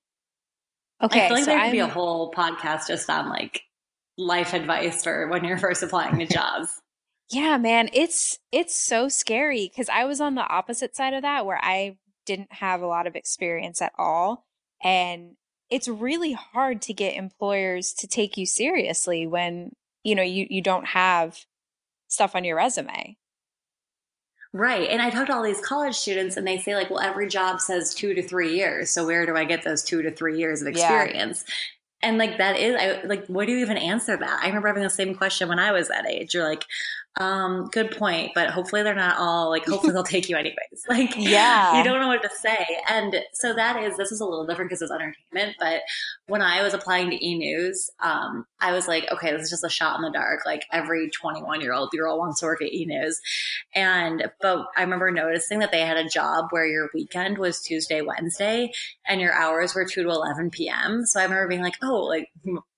Okay 1.02 1.26
i 1.26 1.28
feel 1.28 1.36
like 1.36 1.44
so 1.44 1.50
there 1.50 1.58
could 1.58 1.66
I'm... 1.66 1.72
be 1.72 1.78
a 1.80 1.86
whole 1.86 2.32
podcast 2.32 2.86
just 2.88 3.10
on 3.10 3.28
like 3.28 3.60
life 4.16 4.54
advice 4.54 5.04
for 5.04 5.28
when 5.28 5.44
you're 5.44 5.58
first 5.58 5.82
applying 5.82 6.18
to 6.18 6.26
jobs. 6.32 6.80
Yeah 7.30 7.58
man 7.58 7.90
it's 7.92 8.38
it's 8.50 8.74
so 8.74 9.08
scary 9.08 9.68
because 9.68 9.88
i 9.88 10.04
was 10.04 10.20
on 10.20 10.34
the 10.34 10.46
opposite 10.46 10.94
side 10.94 11.14
of 11.14 11.22
that 11.22 11.44
where 11.44 11.58
i 11.62 11.96
didn't 12.24 12.52
have 12.52 12.82
a 12.82 12.86
lot 12.86 13.06
of 13.06 13.16
experience 13.16 13.82
at 13.82 13.92
all. 13.98 14.46
And 14.82 15.36
it's 15.72 15.88
really 15.88 16.32
hard 16.32 16.82
to 16.82 16.92
get 16.92 17.16
employers 17.16 17.94
to 17.94 18.06
take 18.06 18.36
you 18.36 18.44
seriously 18.44 19.26
when 19.26 19.72
you 20.04 20.14
know 20.14 20.22
you 20.22 20.46
you 20.50 20.60
don't 20.60 20.86
have 20.88 21.46
stuff 22.08 22.36
on 22.36 22.44
your 22.44 22.56
resume. 22.56 23.16
Right. 24.54 24.90
And 24.90 25.00
i 25.00 25.08
talk 25.08 25.28
to 25.28 25.34
all 25.34 25.42
these 25.42 25.62
college 25.62 25.94
students 25.94 26.36
and 26.36 26.46
they 26.46 26.58
say 26.58 26.74
like 26.74 26.90
well 26.90 27.00
every 27.00 27.26
job 27.26 27.58
says 27.60 27.94
two 27.94 28.12
to 28.12 28.22
three 28.22 28.54
years 28.54 28.90
so 28.90 29.06
where 29.06 29.24
do 29.24 29.34
i 29.34 29.44
get 29.44 29.64
those 29.64 29.82
two 29.82 30.02
to 30.02 30.10
three 30.10 30.38
years 30.38 30.60
of 30.60 30.68
experience? 30.68 31.44
Yeah. 31.48 32.08
and 32.08 32.18
like 32.18 32.36
that 32.36 32.58
is 32.58 32.76
I, 32.76 33.06
like 33.06 33.26
what 33.28 33.46
do 33.46 33.52
you 33.52 33.60
even 33.60 33.78
answer 33.78 34.14
that? 34.14 34.40
I 34.42 34.48
remember 34.48 34.68
having 34.68 34.82
the 34.82 34.90
same 34.90 35.14
question 35.14 35.48
when 35.48 35.58
i 35.58 35.72
was 35.72 35.88
that 35.88 36.06
age. 36.06 36.34
You're 36.34 36.46
like 36.46 36.66
um, 37.16 37.68
good 37.70 37.90
point, 37.90 38.32
but 38.34 38.50
hopefully 38.50 38.82
they're 38.82 38.94
not 38.94 39.18
all 39.18 39.50
like, 39.50 39.66
hopefully 39.66 39.92
they'll 39.92 40.02
take 40.02 40.28
you 40.28 40.36
anyways. 40.36 40.56
Like, 40.88 41.14
yeah, 41.16 41.78
you 41.78 41.84
don't 41.84 42.00
know 42.00 42.08
what 42.08 42.22
to 42.22 42.28
say. 42.28 42.66
And 42.88 43.14
so 43.32 43.54
that 43.54 43.82
is, 43.82 43.96
this 43.96 44.12
is 44.12 44.20
a 44.20 44.26
little 44.26 44.46
different 44.46 44.68
because 44.68 44.82
it's 44.82 44.90
entertainment. 44.90 45.56
But 45.58 45.82
when 46.26 46.42
I 46.42 46.62
was 46.62 46.74
applying 46.74 47.10
to 47.10 47.24
e 47.24 47.38
news, 47.38 47.88
um, 48.00 48.44
I 48.60 48.72
was 48.72 48.88
like, 48.88 49.10
okay, 49.10 49.32
this 49.32 49.42
is 49.42 49.50
just 49.50 49.64
a 49.64 49.70
shot 49.70 49.96
in 49.96 50.02
the 50.02 50.10
dark. 50.10 50.44
Like 50.44 50.64
every 50.70 51.08
21 51.08 51.62
year 51.62 51.72
old 51.72 51.90
girl 51.92 52.18
wants 52.18 52.40
to 52.40 52.46
work 52.46 52.60
at 52.60 52.72
e 52.72 52.84
news. 52.84 53.20
And, 53.74 54.30
but 54.42 54.66
I 54.76 54.82
remember 54.82 55.10
noticing 55.10 55.60
that 55.60 55.72
they 55.72 55.80
had 55.80 55.96
a 55.96 56.08
job 56.08 56.46
where 56.50 56.66
your 56.66 56.90
weekend 56.92 57.38
was 57.38 57.62
Tuesday, 57.62 58.02
Wednesday, 58.02 58.72
and 59.06 59.20
your 59.20 59.32
hours 59.32 59.74
were 59.74 59.86
2 59.86 60.02
to 60.02 60.08
11 60.10 60.50
p.m. 60.50 61.06
So 61.06 61.20
I 61.20 61.24
remember 61.24 61.48
being 61.48 61.62
like, 61.62 61.76
oh, 61.82 62.02
like 62.02 62.28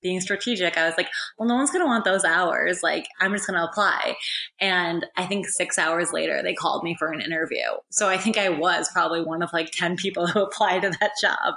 being 0.05 0.21
strategic, 0.21 0.79
I 0.79 0.87
was 0.87 0.95
like, 0.97 1.09
well, 1.37 1.49
no 1.49 1.57
one's 1.57 1.71
going 1.71 1.83
to 1.83 1.87
want 1.87 2.05
those 2.05 2.25
hours. 2.25 2.85
Like, 2.85 3.09
I'm 3.21 3.33
just 3.33 3.49
going 3.49 3.59
to 3.59 3.65
apply. 3.65 4.15
And 4.61 5.05
I 5.17 5.27
think 5.27 5.49
six 5.49 5.79
hours 5.79 6.13
later, 6.13 6.43
they 6.45 6.55
called 6.55 6.85
me 6.85 6.95
for 6.97 7.11
an 7.11 7.21
interview. 7.21 7.65
So 7.91 8.09
I 8.09 8.19
think 8.19 8.39
I 8.39 8.51
was 8.51 8.89
probably 8.93 9.25
one 9.25 9.43
of 9.43 9.53
like 9.53 9.71
10 9.73 9.97
people 9.97 10.27
who 10.29 10.43
applied 10.43 10.83
to 10.83 10.91
that 11.01 11.13
job. 11.21 11.55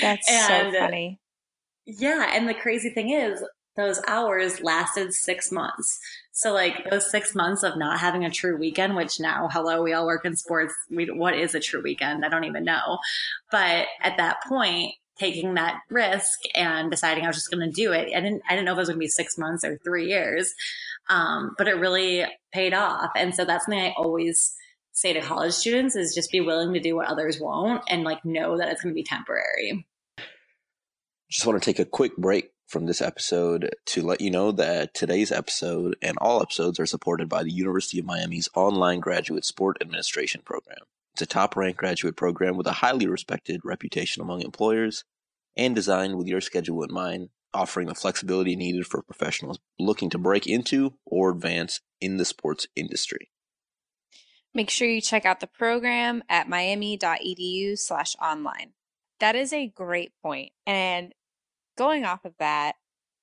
That's 0.00 0.30
and, 0.30 0.72
so 0.72 0.78
funny. 0.78 1.20
Yeah. 1.84 2.30
And 2.32 2.48
the 2.48 2.54
crazy 2.54 2.90
thing 2.90 3.10
is, 3.10 3.42
those 3.76 4.00
hours 4.08 4.60
lasted 4.60 5.12
six 5.12 5.50
months. 5.52 5.98
So 6.32 6.52
like 6.52 6.90
those 6.90 7.10
six 7.10 7.34
months 7.34 7.62
of 7.62 7.78
not 7.78 8.00
having 8.00 8.24
a 8.24 8.30
true 8.30 8.58
weekend, 8.58 8.96
which 8.96 9.20
now, 9.20 9.48
hello, 9.50 9.82
we 9.82 9.92
all 9.92 10.06
work 10.06 10.24
in 10.24 10.36
sports. 10.36 10.74
We, 10.90 11.06
what 11.06 11.38
is 11.38 11.54
a 11.54 11.60
true 11.60 11.80
weekend? 11.82 12.24
I 12.24 12.28
don't 12.28 12.44
even 12.44 12.64
know. 12.64 12.98
But 13.50 13.86
at 14.02 14.16
that 14.16 14.38
point, 14.48 14.94
taking 15.20 15.54
that 15.54 15.80
risk 15.90 16.40
and 16.54 16.90
deciding 16.90 17.24
I 17.24 17.26
was 17.26 17.36
just 17.36 17.50
going 17.50 17.68
to 17.68 17.70
do 17.70 17.92
it. 17.92 18.08
I 18.16 18.20
didn't, 18.20 18.42
I 18.48 18.54
didn't 18.54 18.64
know 18.64 18.72
if 18.72 18.78
it 18.78 18.80
was 18.80 18.88
going 18.88 18.98
to 18.98 19.04
be 19.04 19.08
six 19.08 19.36
months 19.36 19.64
or 19.64 19.78
three 19.84 20.08
years. 20.08 20.52
Um, 21.10 21.54
but 21.58 21.68
it 21.68 21.74
really 21.74 22.24
paid 22.52 22.72
off. 22.72 23.10
And 23.16 23.34
so 23.34 23.44
that's 23.44 23.66
something 23.66 23.80
I 23.80 23.94
always 23.96 24.54
say 24.92 25.12
to 25.12 25.20
college 25.20 25.52
students 25.52 25.94
is 25.94 26.14
just 26.14 26.32
be 26.32 26.40
willing 26.40 26.72
to 26.72 26.80
do 26.80 26.96
what 26.96 27.08
others 27.08 27.38
won't 27.40 27.82
and 27.88 28.02
like 28.02 28.24
know 28.24 28.56
that 28.56 28.68
it's 28.68 28.82
going 28.82 28.94
to 28.94 28.98
be 28.98 29.04
temporary. 29.04 29.86
Just 31.30 31.46
want 31.46 31.60
to 31.60 31.64
take 31.64 31.78
a 31.78 31.84
quick 31.84 32.16
break 32.16 32.50
from 32.66 32.86
this 32.86 33.02
episode 33.02 33.74
to 33.86 34.02
let 34.02 34.20
you 34.20 34.30
know 34.30 34.52
that 34.52 34.94
today's 34.94 35.32
episode 35.32 35.96
and 36.00 36.16
all 36.18 36.40
episodes 36.40 36.78
are 36.80 36.86
supported 36.86 37.28
by 37.28 37.42
the 37.42 37.50
University 37.50 37.98
of 37.98 38.06
Miami's 38.06 38.48
online 38.54 39.00
graduate 39.00 39.44
sport 39.44 39.76
administration 39.80 40.42
program. 40.44 40.78
It's 41.20 41.30
a 41.30 41.34
top 41.34 41.54
ranked 41.54 41.78
graduate 41.78 42.16
program 42.16 42.56
with 42.56 42.66
a 42.66 42.72
highly 42.72 43.06
respected 43.06 43.60
reputation 43.62 44.22
among 44.22 44.40
employers 44.40 45.04
and 45.54 45.74
designed 45.74 46.16
with 46.16 46.26
your 46.26 46.40
schedule 46.40 46.82
in 46.82 46.90
mind, 46.90 47.28
offering 47.52 47.88
the 47.88 47.94
flexibility 47.94 48.56
needed 48.56 48.86
for 48.86 49.02
professionals 49.02 49.58
looking 49.78 50.08
to 50.08 50.18
break 50.18 50.46
into 50.46 50.94
or 51.04 51.32
advance 51.32 51.82
in 52.00 52.16
the 52.16 52.24
sports 52.24 52.68
industry. 52.74 53.30
Make 54.54 54.70
sure 54.70 54.88
you 54.88 55.02
check 55.02 55.26
out 55.26 55.40
the 55.40 55.46
program 55.46 56.22
at 56.30 56.48
miami.edu 56.48 57.78
slash 57.78 58.16
online. 58.16 58.72
That 59.18 59.36
is 59.36 59.52
a 59.52 59.68
great 59.68 60.12
point. 60.22 60.52
And 60.66 61.14
going 61.76 62.06
off 62.06 62.24
of 62.24 62.32
that, 62.38 62.76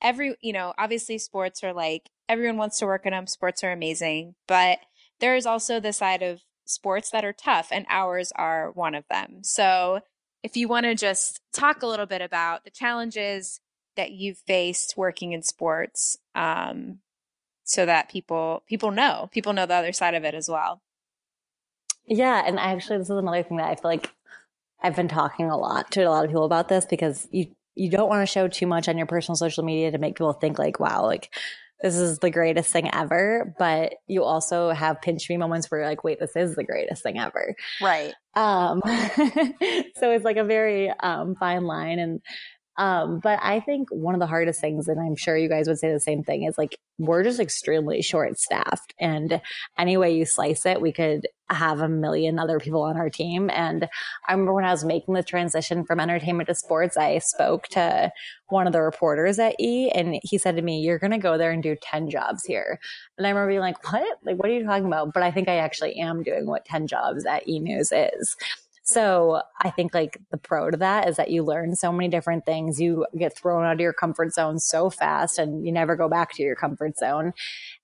every, 0.03 0.35
you 0.39 0.53
know, 0.53 0.75
obviously 0.77 1.17
sports 1.17 1.63
are 1.63 1.73
like 1.73 2.11
everyone 2.29 2.57
wants 2.57 2.77
to 2.77 2.85
work 2.85 3.07
in 3.07 3.13
them. 3.13 3.25
Sports 3.25 3.63
are 3.63 3.71
amazing, 3.71 4.35
but 4.47 4.77
there 5.19 5.35
is 5.35 5.47
also 5.47 5.79
the 5.79 5.93
side 5.93 6.21
of 6.21 6.41
sports 6.69 7.09
that 7.11 7.25
are 7.25 7.33
tough, 7.33 7.69
and 7.71 7.85
ours 7.89 8.31
are 8.35 8.71
one 8.71 8.95
of 8.95 9.05
them. 9.09 9.43
So, 9.43 10.01
if 10.43 10.55
you 10.55 10.67
want 10.67 10.85
to 10.85 10.95
just 10.95 11.41
talk 11.53 11.81
a 11.81 11.87
little 11.87 12.05
bit 12.05 12.21
about 12.21 12.63
the 12.63 12.69
challenges 12.69 13.59
that 13.95 14.11
you've 14.11 14.37
faced 14.39 14.95
working 14.95 15.33
in 15.33 15.41
sports, 15.41 16.17
um, 16.35 16.99
so 17.63 17.85
that 17.85 18.09
people 18.09 18.63
people 18.67 18.91
know 18.91 19.29
people 19.31 19.53
know 19.53 19.65
the 19.65 19.73
other 19.73 19.91
side 19.91 20.13
of 20.13 20.23
it 20.23 20.33
as 20.33 20.49
well. 20.49 20.81
Yeah, 22.05 22.41
and 22.45 22.57
actually, 22.57 22.99
this 22.99 23.09
is 23.09 23.17
another 23.17 23.43
thing 23.43 23.57
that 23.57 23.69
I 23.69 23.75
feel 23.75 23.91
like 23.91 24.11
I've 24.81 24.95
been 24.95 25.09
talking 25.09 25.49
a 25.49 25.57
lot 25.57 25.91
to 25.91 26.03
a 26.03 26.09
lot 26.09 26.23
of 26.23 26.29
people 26.29 26.45
about 26.45 26.69
this 26.69 26.85
because 26.85 27.27
you 27.31 27.47
you 27.75 27.89
don't 27.89 28.09
want 28.09 28.27
to 28.27 28.31
show 28.31 28.47
too 28.47 28.65
much 28.65 28.87
on 28.87 28.97
your 28.97 29.05
personal 29.05 29.35
social 29.35 29.63
media 29.63 29.91
to 29.91 29.97
make 29.97 30.15
people 30.15 30.33
think 30.33 30.57
like, 30.57 30.79
wow, 30.79 31.05
like 31.05 31.33
this 31.81 31.95
is 31.95 32.19
the 32.19 32.29
greatest 32.29 32.71
thing 32.71 32.89
ever. 32.93 33.53
But 33.59 33.95
you 34.07 34.23
also 34.23 34.71
have 34.71 35.01
pinch 35.01 35.29
me 35.29 35.37
moments 35.37 35.69
where 35.69 35.81
you're 35.81 35.89
like, 35.89 36.03
wait, 36.03 36.19
this 36.19 36.35
is 36.35 36.55
the 36.55 36.63
greatest 36.63 37.03
thing 37.03 37.19
ever. 37.19 37.55
Right. 37.81 38.13
Um, 38.35 38.81
so 38.85 40.11
it's 40.11 40.25
like 40.25 40.37
a 40.37 40.43
very 40.43 40.89
um, 40.89 41.35
fine 41.35 41.63
line. 41.63 41.99
And 41.99 42.21
um, 42.77 43.19
but 43.19 43.39
I 43.41 43.59
think 43.59 43.89
one 43.89 44.13
of 44.13 44.19
the 44.19 44.27
hardest 44.27 44.61
things, 44.61 44.87
and 44.87 44.99
I'm 44.99 45.15
sure 45.15 45.35
you 45.35 45.49
guys 45.49 45.67
would 45.67 45.79
say 45.79 45.91
the 45.91 45.99
same 45.99 46.23
thing, 46.23 46.43
is 46.43 46.57
like 46.57 46.77
we're 46.99 47.23
just 47.23 47.39
extremely 47.39 48.01
short 48.01 48.39
staffed. 48.39 48.93
And 48.99 49.41
any 49.77 49.97
way 49.97 50.15
you 50.15 50.25
slice 50.25 50.65
it, 50.65 50.81
we 50.81 50.91
could 50.91 51.27
have 51.49 51.79
a 51.79 51.87
million 51.89 52.37
other 52.37 52.59
people 52.59 52.81
on 52.81 52.97
our 52.97 53.09
team. 53.09 53.49
And 53.49 53.87
I 54.27 54.31
remember 54.31 54.53
when 54.53 54.65
I 54.65 54.71
was 54.71 54.85
making 54.85 55.13
the 55.13 55.23
transition 55.23 55.85
from 55.85 55.99
entertainment 55.99 56.49
to 56.49 56.55
sports, 56.55 56.97
I 56.97 57.19
spoke 57.19 57.67
to 57.69 58.11
one 58.49 58.67
of 58.67 58.73
the 58.73 58.81
reporters 58.81 59.39
at 59.39 59.55
E 59.59 59.89
and 59.89 60.19
he 60.23 60.37
said 60.37 60.55
to 60.55 60.61
me, 60.61 60.81
You're 60.81 60.99
going 60.99 61.11
to 61.11 61.17
go 61.17 61.37
there 61.37 61.51
and 61.51 61.63
do 61.63 61.75
10 61.81 62.09
jobs 62.09 62.43
here. 62.45 62.79
And 63.17 63.25
I 63.25 63.29
remember 63.29 63.49
being 63.49 63.61
like, 63.61 63.91
What? 63.91 64.17
Like, 64.23 64.37
what 64.37 64.49
are 64.49 64.53
you 64.53 64.65
talking 64.65 64.85
about? 64.85 65.13
But 65.13 65.23
I 65.23 65.31
think 65.31 65.47
I 65.47 65.57
actually 65.57 65.99
am 65.99 66.21
doing 66.21 66.45
what 66.45 66.65
10 66.65 66.87
jobs 66.87 67.25
at 67.25 67.47
E 67.47 67.59
News 67.59 67.91
is. 67.91 68.35
So 68.87 69.41
I 69.61 69.69
think 69.69 69.93
like 69.93 70.17
the 70.31 70.37
pro 70.37 70.71
to 70.71 70.77
that 70.77 71.09
is 71.09 71.17
that 71.17 71.29
you 71.29 71.43
learn 71.43 71.75
so 71.75 71.91
many 71.91 72.07
different 72.07 72.45
things. 72.45 72.79
You 72.79 73.05
get 73.17 73.37
thrown 73.37 73.65
out 73.65 73.73
of 73.73 73.79
your 73.81 73.91
comfort 73.91 74.33
zone 74.33 74.59
so 74.59 74.89
fast 74.89 75.37
and 75.37 75.65
you 75.65 75.73
never 75.73 75.97
go 75.97 76.07
back 76.07 76.33
to 76.35 76.43
your 76.43 76.55
comfort 76.55 76.97
zone. 76.97 77.33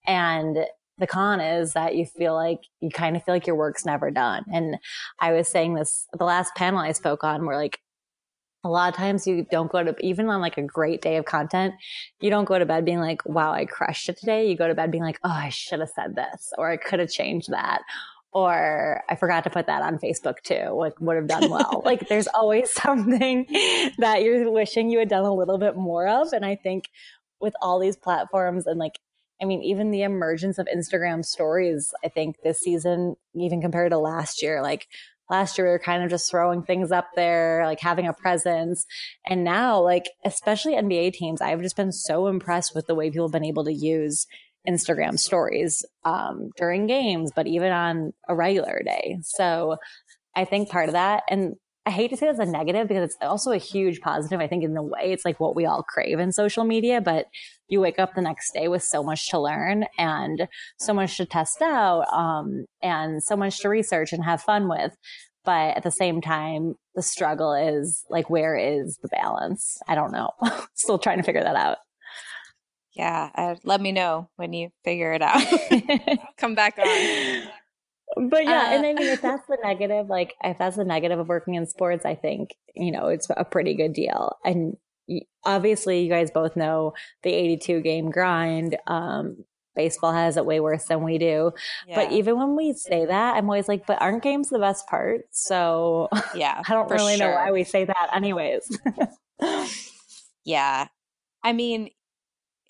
And 0.08 0.60
the 0.98 1.08
con 1.08 1.42
is 1.42 1.74
that 1.74 1.96
you 1.96 2.06
feel 2.06 2.36
like 2.36 2.60
you 2.80 2.90
kind 2.90 3.18
of 3.18 3.24
feel 3.26 3.36
like 3.36 3.46
your 3.46 3.58
work's 3.58 3.86
never 3.86 4.12
done. 4.12 4.46
And 4.54 4.78
I 5.20 5.34
was 5.34 5.50
saying 5.50 5.74
this, 5.74 6.08
the 6.18 6.24
last 6.24 6.56
panel 6.56 6.80
I 6.80 6.94
spoke 6.94 7.26
on 7.26 7.46
where 7.46 7.58
like 7.58 7.80
a 8.64 8.70
lot 8.70 8.88
of 8.88 8.96
times 8.96 9.28
you 9.28 9.46
don't 9.52 9.70
go 9.70 9.84
to 9.84 9.94
even 10.00 10.30
on 10.30 10.40
like 10.40 10.58
a 10.58 10.62
great 10.62 11.02
day 11.02 11.18
of 11.18 11.26
content 11.26 11.74
you 12.22 12.30
don't 12.30 12.46
go 12.46 12.58
to 12.58 12.66
bed 12.66 12.86
being 12.86 13.02
like 13.02 13.22
wow 13.26 13.52
i 13.52 13.66
crushed 13.66 14.08
it 14.08 14.18
today 14.18 14.50
you 14.50 14.56
go 14.56 14.70
to 14.70 14.74
bed 14.74 14.90
being 14.90 15.04
like 15.04 15.20
oh 15.26 15.30
i 15.30 15.50
should 15.50 15.82
have 15.82 15.90
said 15.90 16.16
this 16.16 16.54
or 16.58 16.72
i 16.72 16.78
could 16.78 17.00
have 17.00 17.12
changed 17.12 17.52
that 17.52 17.82
or 18.34 19.04
I 19.10 19.16
forgot 19.16 19.44
to 19.44 19.50
put 19.50 19.68
that 19.68 19.84
on 19.84 20.00
Facebook 20.00 20.42
too, 20.42 20.70
like 20.74 21.00
would 21.00 21.16
have 21.16 21.28
done 21.28 21.50
well. 21.50 21.82
like 21.86 22.08
there's 22.10 22.28
always 22.28 22.72
something 22.72 23.46
that 24.00 24.24
you're 24.24 24.52
wishing 24.52 24.90
you 24.90 25.00
had 25.00 25.10
done 25.10 25.26
a 25.26 25.34
little 25.34 25.58
bit 25.58 25.76
more 25.76 26.08
of. 26.08 26.34
And 26.34 26.46
I 26.46 26.56
think 26.56 26.90
with 27.40 27.54
all 27.62 27.80
these 27.80 27.96
platforms 27.96 28.66
and 28.66 28.80
like, 28.80 29.00
I 29.42 29.46
mean, 29.46 29.62
even 29.62 29.92
the 29.92 30.04
emergence 30.04 30.58
of 30.58 30.68
Instagram 30.74 31.24
stories, 31.24 31.94
I 32.04 32.08
think 32.08 32.38
this 32.44 32.60
season, 32.60 33.16
even 33.36 33.62
compared 33.62 33.92
to 33.92 33.98
last 33.98 34.42
year, 34.42 34.62
like 34.62 34.88
last 35.30 35.58
year 35.58 35.68
we 35.68 35.72
were 35.72 35.80
kind 35.80 36.04
of 36.04 36.10
just 36.10 36.30
throwing 36.30 36.64
things 36.64 36.92
up 36.92 37.10
there, 37.16 37.66
like 37.66 37.80
having 37.80 38.08
a 38.08 38.14
presence. 38.14 38.86
And 39.26 39.44
now, 39.44 39.82
like, 39.82 40.10
especially 40.26 40.74
NBA 40.74 41.14
teams, 41.14 41.42
I've 41.42 41.62
just 41.62 41.76
been 41.76 41.92
so 41.92 42.28
impressed 42.28 42.74
with 42.74 42.88
the 42.88 42.96
way 42.96 43.10
people 43.10 43.28
have 43.28 43.34
been 43.34 43.44
able 43.44 43.66
to 43.66 43.74
use 43.74 44.28
Instagram 44.68 45.20
stories 45.20 45.86
um, 46.04 46.50
during 46.58 46.88
games, 46.88 47.32
but 47.36 47.48
even 47.48 47.72
on 47.72 48.14
a 48.28 48.36
regular 48.36 48.82
day. 48.84 49.18
So 49.24 49.78
I 50.36 50.46
think 50.46 50.70
part 50.70 50.90
of 50.90 50.94
that, 50.94 51.24
and 51.30 51.56
I 51.86 51.92
hate 51.92 52.10
to 52.12 52.18
say 52.18 52.28
it's 52.28 52.40
a 52.40 52.46
negative 52.46 52.88
because 52.88 53.04
it's 53.04 53.18
also 53.22 53.52
a 53.52 53.58
huge 53.58 54.00
positive. 54.00 54.40
I 54.40 54.48
think 54.48 54.64
in 54.64 54.74
the 54.74 54.82
way 54.82 55.12
it's 55.12 55.26
like 55.26 55.40
what 55.40 55.56
we 55.56 55.66
all 55.66 55.84
crave 55.84 56.18
in 56.18 56.32
social 56.32 56.64
media, 56.64 57.02
but 57.02 57.26
you 57.68 57.82
wake 57.82 58.00
up 58.00 58.16
the 58.16 58.22
next 58.22 58.54
day 58.54 58.70
with 58.70 58.84
so 58.84 59.04
much 59.04 59.30
to 59.30 59.40
learn 59.40 59.86
and 59.98 60.48
so 60.80 60.94
much 60.94 61.18
to 61.18 61.26
test 61.26 61.62
out, 61.62 62.06
um, 62.14 62.66
and 62.82 63.22
so 63.22 63.36
much 63.36 63.60
to 63.62 63.70
research 63.70 64.14
and 64.14 64.24
have 64.24 64.42
fun 64.42 64.70
with. 64.70 64.96
But 65.44 65.76
at 65.76 65.84
the 65.84 65.92
same 65.92 66.22
time, 66.22 66.76
the 66.96 67.02
struggle 67.02 67.54
is 67.54 68.06
like, 68.10 68.30
where 68.30 68.56
is 68.56 68.98
the 69.02 69.10
balance? 69.10 69.78
I 69.86 69.96
don't 69.96 70.14
know. 70.14 70.30
Still 70.76 71.00
trying 71.00 71.18
to 71.18 71.24
figure 71.24 71.44
that 71.44 71.58
out. 71.58 71.80
Yeah, 72.94 73.30
uh, 73.34 73.56
let 73.64 73.82
me 73.82 73.92
know 73.92 74.30
when 74.36 74.54
you 74.54 74.70
figure 74.84 75.14
it 75.14 75.22
out. 75.22 75.42
Come 76.38 76.56
back 76.56 76.78
on. 76.78 78.30
But 78.30 78.44
yeah, 78.44 78.70
uh, 78.70 78.76
and 78.76 78.86
I 78.86 78.94
mean, 78.94 79.08
if 79.08 79.22
that's 79.24 79.46
the 79.48 79.58
negative, 79.64 80.08
like 80.08 80.36
if 80.44 80.58
that's 80.58 80.76
the 80.76 80.86
negative 80.86 81.20
of 81.20 81.28
working 81.28 81.56
in 81.56 81.66
sports, 81.66 82.06
I 82.06 82.16
think 82.16 82.56
you 82.76 82.92
know 82.92 83.08
it's 83.08 83.28
a 83.36 83.44
pretty 83.44 83.74
good 83.74 83.94
deal. 83.94 84.38
And 84.46 84.78
obviously, 85.44 86.04
you 86.04 86.10
guys 86.10 86.30
both 86.30 86.56
know 86.56 86.94
the 87.24 87.34
82 87.34 87.82
game 87.82 88.12
grind. 88.12 88.78
Um, 88.86 89.44
baseball 89.76 90.14
has 90.14 90.38
it 90.38 90.46
way 90.46 90.60
worse 90.60 90.86
than 90.86 91.04
we 91.04 91.18
do. 91.18 91.52
Yeah. 91.88 91.96
But 91.96 92.12
even 92.12 92.38
when 92.38 92.56
we 92.56 92.74
say 92.74 93.08
that, 93.08 93.36
I'm 93.36 93.46
always 93.46 93.68
like, 93.68 93.88
but 93.88 94.00
aren't 94.00 94.22
games 94.22 94.50
the 94.50 94.60
best 94.60 94.88
part? 94.88 95.22
So 95.32 96.10
yeah, 96.36 96.62
I 96.68 96.74
don't 96.74 96.92
really 96.92 97.18
sure. 97.18 97.28
know 97.28 97.34
why 97.34 97.52
we 97.52 97.64
say 97.64 97.86
that, 97.86 98.10
anyways. 98.14 98.78
yeah, 100.46 100.88
I 101.44 101.54
mean, 101.54 101.90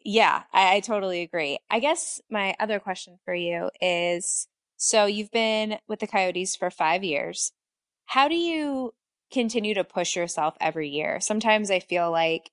yeah, 0.03 0.43
I, 0.53 0.75
I 0.75 0.79
totally 0.79 1.21
agree. 1.21 1.59
I 1.69 1.79
guess 1.79 2.21
my 2.29 2.55
other 2.59 2.79
question 2.79 3.19
for 3.25 3.33
you 3.33 3.69
is 3.81 4.47
so 4.77 5.05
you've 5.05 5.31
been 5.31 5.77
with 5.87 5.99
the 5.99 6.07
Coyotes 6.07 6.55
for 6.55 6.69
five 6.69 7.03
years. 7.03 7.51
How 8.07 8.27
do 8.27 8.35
you 8.35 8.93
continue 9.31 9.73
to 9.73 9.83
push 9.83 10.15
yourself 10.15 10.55
every 10.59 10.89
year? 10.89 11.19
Sometimes 11.19 11.71
I 11.71 11.79
feel 11.79 12.11
like 12.11 12.51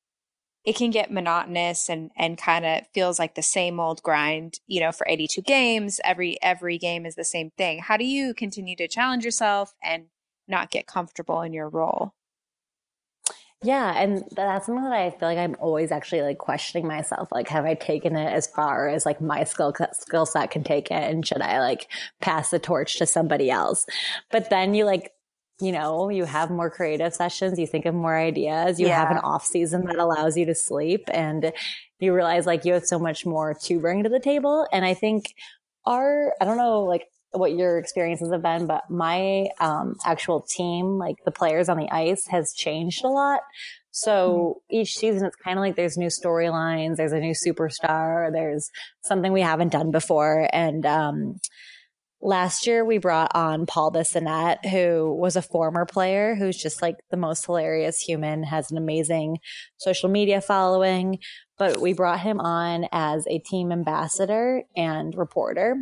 it 0.65 0.77
can 0.77 0.91
get 0.91 1.11
monotonous 1.11 1.89
and 1.89 2.11
and 2.17 2.37
kind 2.39 2.65
of 2.67 2.87
feels 2.93 3.19
like 3.19 3.35
the 3.35 3.43
same 3.43 3.81
old 3.81 4.03
grind 4.03 4.61
you 4.67 4.81
know 4.81 4.93
for 4.93 5.07
82 5.09 5.43
games 5.43 6.01
every 6.05 6.37
every 6.43 6.79
game 6.79 7.07
is 7.07 7.15
the 7.15 7.25
same 7.25 7.51
thing 7.57 7.79
how 7.79 7.97
do 7.97 8.05
you 8.05 8.35
continue 8.35 8.77
to 8.77 8.89
challenge 8.89 9.25
yourself 9.25 9.75
and 9.83 10.07
not 10.47 10.71
get 10.71 10.87
comfortable 10.87 11.41
in 11.43 11.53
your 11.53 11.69
role 11.69 12.13
yeah, 13.63 13.93
and 14.01 14.25
that's 14.33 14.67
something 14.67 14.85
that 14.85 14.93
I 14.93 15.11
feel 15.11 15.29
like 15.29 15.37
I'm 15.37 15.55
always 15.61 15.93
actually 15.93 16.23
like 16.23 16.39
questioning 16.39 16.87
myself. 16.89 17.29
Like, 17.31 17.49
have 17.49 17.67
I 17.67 17.75
taken 17.75 18.17
it 18.17 18.33
as 18.33 18.47
far 18.47 18.89
as 18.89 19.05
like 19.05 19.21
my 19.21 19.45
skill 19.45 19.75
skill 19.93 20.25
set 20.25 20.51
can 20.51 20.65
take 20.65 20.91
it, 20.91 21.03
and 21.03 21.27
should 21.27 21.43
I 21.43 21.61
like 21.61 21.89
pass 22.23 22.51
the 22.51 22.59
torch 22.59 22.99
to 22.99 23.07
somebody 23.07 23.51
else? 23.51 23.85
But 24.31 24.49
then 24.49 24.73
you 24.73 24.87
like, 24.87 25.13
you 25.61 25.73
know, 25.73 26.09
you 26.09 26.25
have 26.25 26.51
more 26.51 26.71
creative 26.71 27.15
sessions. 27.15 27.59
You 27.59 27.67
think 27.67 27.85
of 27.85 27.95
more 27.95 28.17
ideas. 28.17 28.81
You 28.81 28.87
yeah. 28.87 28.99
have 28.99 29.11
an 29.11 29.19
off 29.19 29.45
season 29.45 29.85
that 29.87 29.99
allows 29.99 30.39
you 30.39 30.47
to 30.47 30.55
sleep, 30.55 31.11
and 31.13 31.53
you 31.99 32.15
realize 32.15 32.47
like 32.47 32.65
you 32.65 32.73
have 32.73 32.87
so 32.87 32.99
much 32.99 33.27
more 33.27 33.53
to 33.53 33.79
bring 33.79 34.05
to 34.05 34.09
the 34.09 34.21
table. 34.21 34.67
And 34.73 34.87
I 34.87 34.95
think 34.95 35.35
our 35.85 36.33
I 36.41 36.47
don't 36.47 36.57
know 36.57 36.85
like 36.85 37.09
what 37.33 37.53
your 37.53 37.79
experiences 37.79 38.31
have 38.33 38.43
been, 38.43 38.67
but 38.67 38.91
my 38.91 39.47
um, 39.61 39.95
actual 40.05 40.45
team, 40.57 40.99
like 40.99 41.17
the 41.25 41.31
players 41.31 41.69
on 41.69 41.79
the 41.79 41.89
ice, 41.91 42.27
has 42.27 42.53
changed 42.53 43.05
a 43.05 43.09
lot. 43.09 43.41
So 43.93 44.61
mm-hmm. 44.71 44.81
each 44.81 44.97
season, 44.97 45.27
it's 45.27 45.37
kind 45.37 45.59
of 45.59 45.63
like 45.63 45.77
there's 45.77 45.97
new 45.97 46.09
storylines, 46.09 46.97
there's 46.97 47.13
a 47.13 47.21
new 47.21 47.35
superstar, 47.35 48.33
there's 48.33 48.71
something 49.03 49.33
we 49.33 49.43
haven't 49.43 49.73
done 49.73 49.91
before. 49.91 50.49
And 50.53 50.85
um, 50.87 51.37
last 52.21 52.67
year, 52.67 52.85
we 52.85 52.99
brought 52.99 53.33
on 53.35 53.67
Paul 53.67 53.93
Bissonnette, 53.93 54.67
who 54.67 55.15
was 55.15 55.37
a 55.37 55.43
former 55.43 55.87
player 55.87 56.35
who's 56.35 56.57
just 56.57 56.83
like 56.83 56.97
the 57.11 57.17
most 57.17 57.47
hilarious 57.47 58.01
human, 58.01 58.43
has 58.45 58.71
an 58.71 58.77
amazing 58.77 59.39
social 59.77 60.09
media 60.09 60.41
following. 60.41 61.19
But 61.59 61.81
we 61.81 61.93
brought 61.93 62.21
him 62.21 62.41
on 62.41 62.87
as 62.93 63.27
a 63.29 63.39
team 63.39 63.71
ambassador 63.71 64.63
and 64.77 65.15
reporter. 65.17 65.77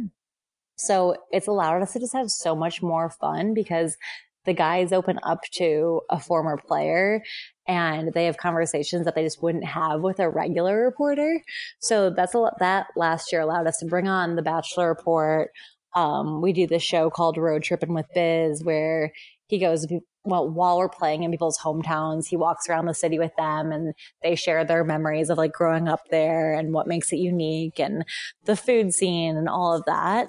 So 0.78 1.16
it's 1.30 1.48
allowed 1.48 1.82
us 1.82 1.92
to 1.92 2.00
just 2.00 2.14
have 2.14 2.30
so 2.30 2.54
much 2.54 2.82
more 2.82 3.10
fun 3.10 3.52
because 3.54 3.96
the 4.44 4.54
guys 4.54 4.92
open 4.92 5.18
up 5.24 5.42
to 5.52 6.00
a 6.08 6.18
former 6.18 6.56
player 6.56 7.22
and 7.66 8.12
they 8.14 8.24
have 8.24 8.38
conversations 8.38 9.04
that 9.04 9.14
they 9.14 9.22
just 9.22 9.42
wouldn't 9.42 9.64
have 9.64 10.00
with 10.00 10.18
a 10.20 10.30
regular 10.30 10.82
reporter. 10.82 11.42
So 11.80 12.10
that's 12.10 12.32
a 12.32 12.38
lot 12.38 12.58
that 12.60 12.86
last 12.96 13.30
year 13.30 13.42
allowed 13.42 13.66
us 13.66 13.78
to 13.78 13.86
bring 13.86 14.08
on 14.08 14.36
the 14.36 14.42
Bachelor 14.42 14.88
Report. 14.88 15.50
Um, 15.94 16.40
we 16.40 16.52
do 16.54 16.66
this 16.66 16.82
show 16.82 17.10
called 17.10 17.36
Road 17.36 17.62
Tripping 17.62 17.92
with 17.92 18.06
Biz 18.14 18.64
where 18.64 19.12
he 19.48 19.58
goes, 19.58 19.86
well, 20.24 20.48
while 20.48 20.78
we're 20.78 20.88
playing 20.88 21.22
in 21.22 21.30
people's 21.30 21.58
hometowns, 21.58 22.26
he 22.26 22.36
walks 22.36 22.68
around 22.68 22.86
the 22.86 22.94
city 22.94 23.18
with 23.18 23.32
them 23.36 23.72
and 23.72 23.94
they 24.22 24.34
share 24.34 24.64
their 24.64 24.84
memories 24.84 25.30
of 25.30 25.38
like 25.38 25.52
growing 25.52 25.88
up 25.88 26.00
there 26.10 26.52
and 26.54 26.72
what 26.72 26.86
makes 26.86 27.12
it 27.12 27.16
unique 27.16 27.78
and 27.80 28.04
the 28.44 28.56
food 28.56 28.94
scene 28.94 29.36
and 29.36 29.48
all 29.48 29.74
of 29.74 29.84
that. 29.86 30.28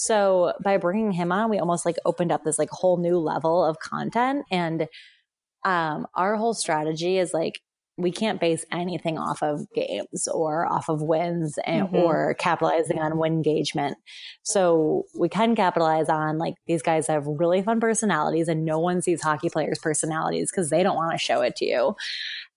So 0.00 0.54
by 0.64 0.78
bringing 0.78 1.12
him 1.12 1.30
on, 1.30 1.50
we 1.50 1.58
almost 1.58 1.84
like 1.84 1.96
opened 2.06 2.32
up 2.32 2.42
this 2.42 2.58
like 2.58 2.70
whole 2.70 2.96
new 2.96 3.18
level 3.18 3.62
of 3.62 3.78
content. 3.80 4.46
And 4.50 4.86
um, 5.66 6.06
our 6.14 6.36
whole 6.36 6.54
strategy 6.54 7.18
is 7.18 7.34
like 7.34 7.60
we 7.98 8.10
can't 8.10 8.40
base 8.40 8.64
anything 8.72 9.18
off 9.18 9.42
of 9.42 9.70
games 9.74 10.26
or 10.32 10.64
off 10.64 10.88
of 10.88 11.02
wins 11.02 11.58
and, 11.66 11.88
Mm-hmm. 11.88 11.96
or 11.96 12.34
capitalizing 12.38 12.98
on 12.98 13.18
win 13.18 13.34
engagement. 13.34 13.98
So 14.42 15.04
we 15.18 15.28
can 15.28 15.54
capitalize 15.54 16.08
on 16.08 16.38
like 16.38 16.54
these 16.66 16.80
guys 16.80 17.06
have 17.08 17.26
really 17.26 17.60
fun 17.60 17.78
personalities 17.78 18.48
and 18.48 18.64
no 18.64 18.78
one 18.78 19.02
sees 19.02 19.20
hockey 19.20 19.50
players' 19.50 19.80
personalities 19.82 20.50
because 20.50 20.70
they 20.70 20.82
don't 20.82 20.96
want 20.96 21.12
to 21.12 21.18
show 21.18 21.42
it 21.42 21.56
to 21.56 21.66
you. 21.66 21.94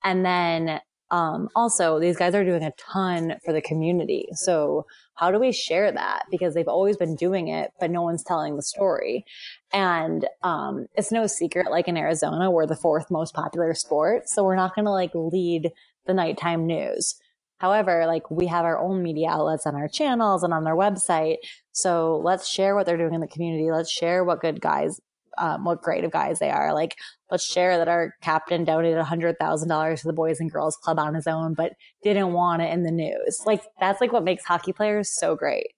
And 0.02 0.26
then 0.26 0.80
um, 1.12 1.50
also 1.58 2.00
these 2.00 2.16
guys 2.16 2.36
are 2.36 2.46
doing 2.46 2.64
a 2.64 2.72
ton 2.78 3.36
for 3.44 3.52
the 3.52 3.62
community. 3.62 4.28
So 4.36 4.86
how 5.16 5.32
do 5.32 5.40
we 5.40 5.52
share 5.52 5.92
that? 5.92 6.24
Because 6.32 6.54
they've 6.54 6.68
always 6.68 6.98
been 6.98 7.16
doing 7.16 7.48
it, 7.48 7.72
but 7.80 7.92
no 7.92 8.02
one's 8.02 8.24
telling 8.24 8.56
the 8.56 8.64
story. 8.64 9.26
And 9.72 10.28
um, 10.42 10.88
it's 10.96 11.12
no 11.12 11.28
secret, 11.28 11.70
like 11.70 11.88
in 11.88 11.98
Arizona, 11.98 12.50
we're 12.50 12.66
the 12.66 12.76
fourth 12.76 13.12
most 13.12 13.34
popular 13.34 13.74
sport. 13.74 14.30
So 14.30 14.44
we're 14.44 14.56
not 14.56 14.76
going 14.76 14.86
to 14.86 14.92
like 14.92 15.12
lead 15.14 15.72
the 16.06 16.14
nighttime 16.14 16.66
news. 16.66 17.16
However, 17.60 18.06
like 18.08 18.30
we 18.30 18.48
have 18.48 18.66
our 18.66 18.78
own 18.78 19.02
media 19.02 19.30
outlets 19.30 19.66
on 19.66 19.76
our 19.76 19.88
channels 19.88 20.44
and 20.44 20.54
on 20.54 20.64
their 20.64 20.76
website. 20.76 21.38
So 21.72 22.20
let's 22.24 22.48
share 22.48 22.76
what 22.76 22.86
they're 22.86 22.98
doing 22.98 23.14
in 23.14 23.22
the 23.22 23.28
community. 23.28 23.72
Let's 23.72 23.92
share 23.92 24.24
what 24.24 24.42
good 24.42 24.60
guys, 24.60 25.00
um, 25.38 25.64
what 25.64 25.82
great 25.82 26.04
of 26.04 26.12
guys 26.12 26.40
they 26.40 26.50
are. 26.50 26.74
Like, 26.74 26.98
let's 27.32 27.46
share 27.46 27.78
that 27.78 27.88
our 27.88 28.16
captain 28.22 28.64
donated 28.64 29.04
$100,000 29.04 30.00
to 30.00 30.08
the 30.08 30.14
Boys 30.14 30.40
and 30.40 30.52
Girls 30.52 30.76
Club 30.78 31.00
on 31.00 31.16
his 31.16 31.28
own, 31.28 31.54
but 31.54 31.74
didn't 32.04 32.34
want 32.34 32.62
it 32.62 32.72
in 32.72 32.84
the 32.84 32.92
news. 32.92 33.42
Like, 33.46 33.64
that's 33.80 34.02
like 34.02 34.12
what 34.12 34.24
makes 34.24 34.46
hockey 34.46 34.74
players 34.74 35.10
so 35.10 35.36
great. 35.36 35.74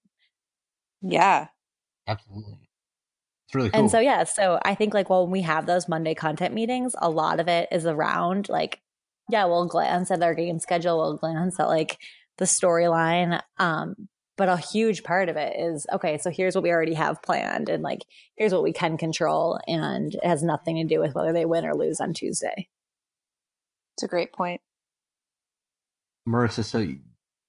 Yeah. 1.02 1.48
Absolutely. 2.08 2.58
It's 3.48 3.56
really 3.56 3.70
cool. 3.70 3.80
And 3.80 3.92
so, 3.92 4.00
yeah, 4.00 4.24
so 4.24 4.60
I 4.64 4.76
think 4.76 4.94
like 4.94 5.10
well, 5.10 5.24
when 5.24 5.32
we 5.32 5.42
have 5.42 5.66
those 5.66 5.88
Monday 5.88 6.16
content 6.16 6.54
meetings, 6.54 6.96
a 6.98 7.10
lot 7.10 7.40
of 7.40 7.48
it 7.48 7.68
is 7.72 7.86
around 7.86 8.50
like, 8.50 8.80
yeah, 9.30 9.46
we'll 9.46 9.68
glance 9.68 10.12
at 10.12 10.22
our 10.22 10.36
game 10.36 10.60
schedule, 10.60 10.98
we'll 10.98 11.18
glance 11.18 11.60
at 11.60 11.68
like 11.68 11.98
the 12.38 12.46
storyline. 12.46 13.42
Um, 13.58 14.08
but 14.38 14.50
a 14.50 14.58
huge 14.58 15.04
part 15.04 15.30
of 15.30 15.38
it 15.38 15.56
is 15.58 15.86
okay, 15.94 16.18
so 16.18 16.30
here's 16.30 16.56
what 16.56 16.64
we 16.64 16.72
already 16.72 16.94
have 16.94 17.22
planned, 17.22 17.70
and 17.70 17.84
like 17.84 18.06
here's 18.36 18.54
what 18.54 18.64
we 18.64 18.74
can 18.74 18.98
control, 18.98 19.60
and 19.68 20.14
it 20.16 20.26
has 20.26 20.44
nothing 20.44 20.76
to 20.76 20.84
do 20.84 21.00
with 21.00 21.16
whether 21.16 21.34
they 21.34 21.46
win 21.46 21.66
or 21.66 21.76
lose 21.76 22.00
on 22.00 22.14
Tuesday. 22.14 22.68
It's 23.96 24.04
a 24.04 24.08
great 24.08 24.34
point. 24.34 24.62
Marissa, 26.28 26.64
so 26.64 26.80
you- 26.80 27.02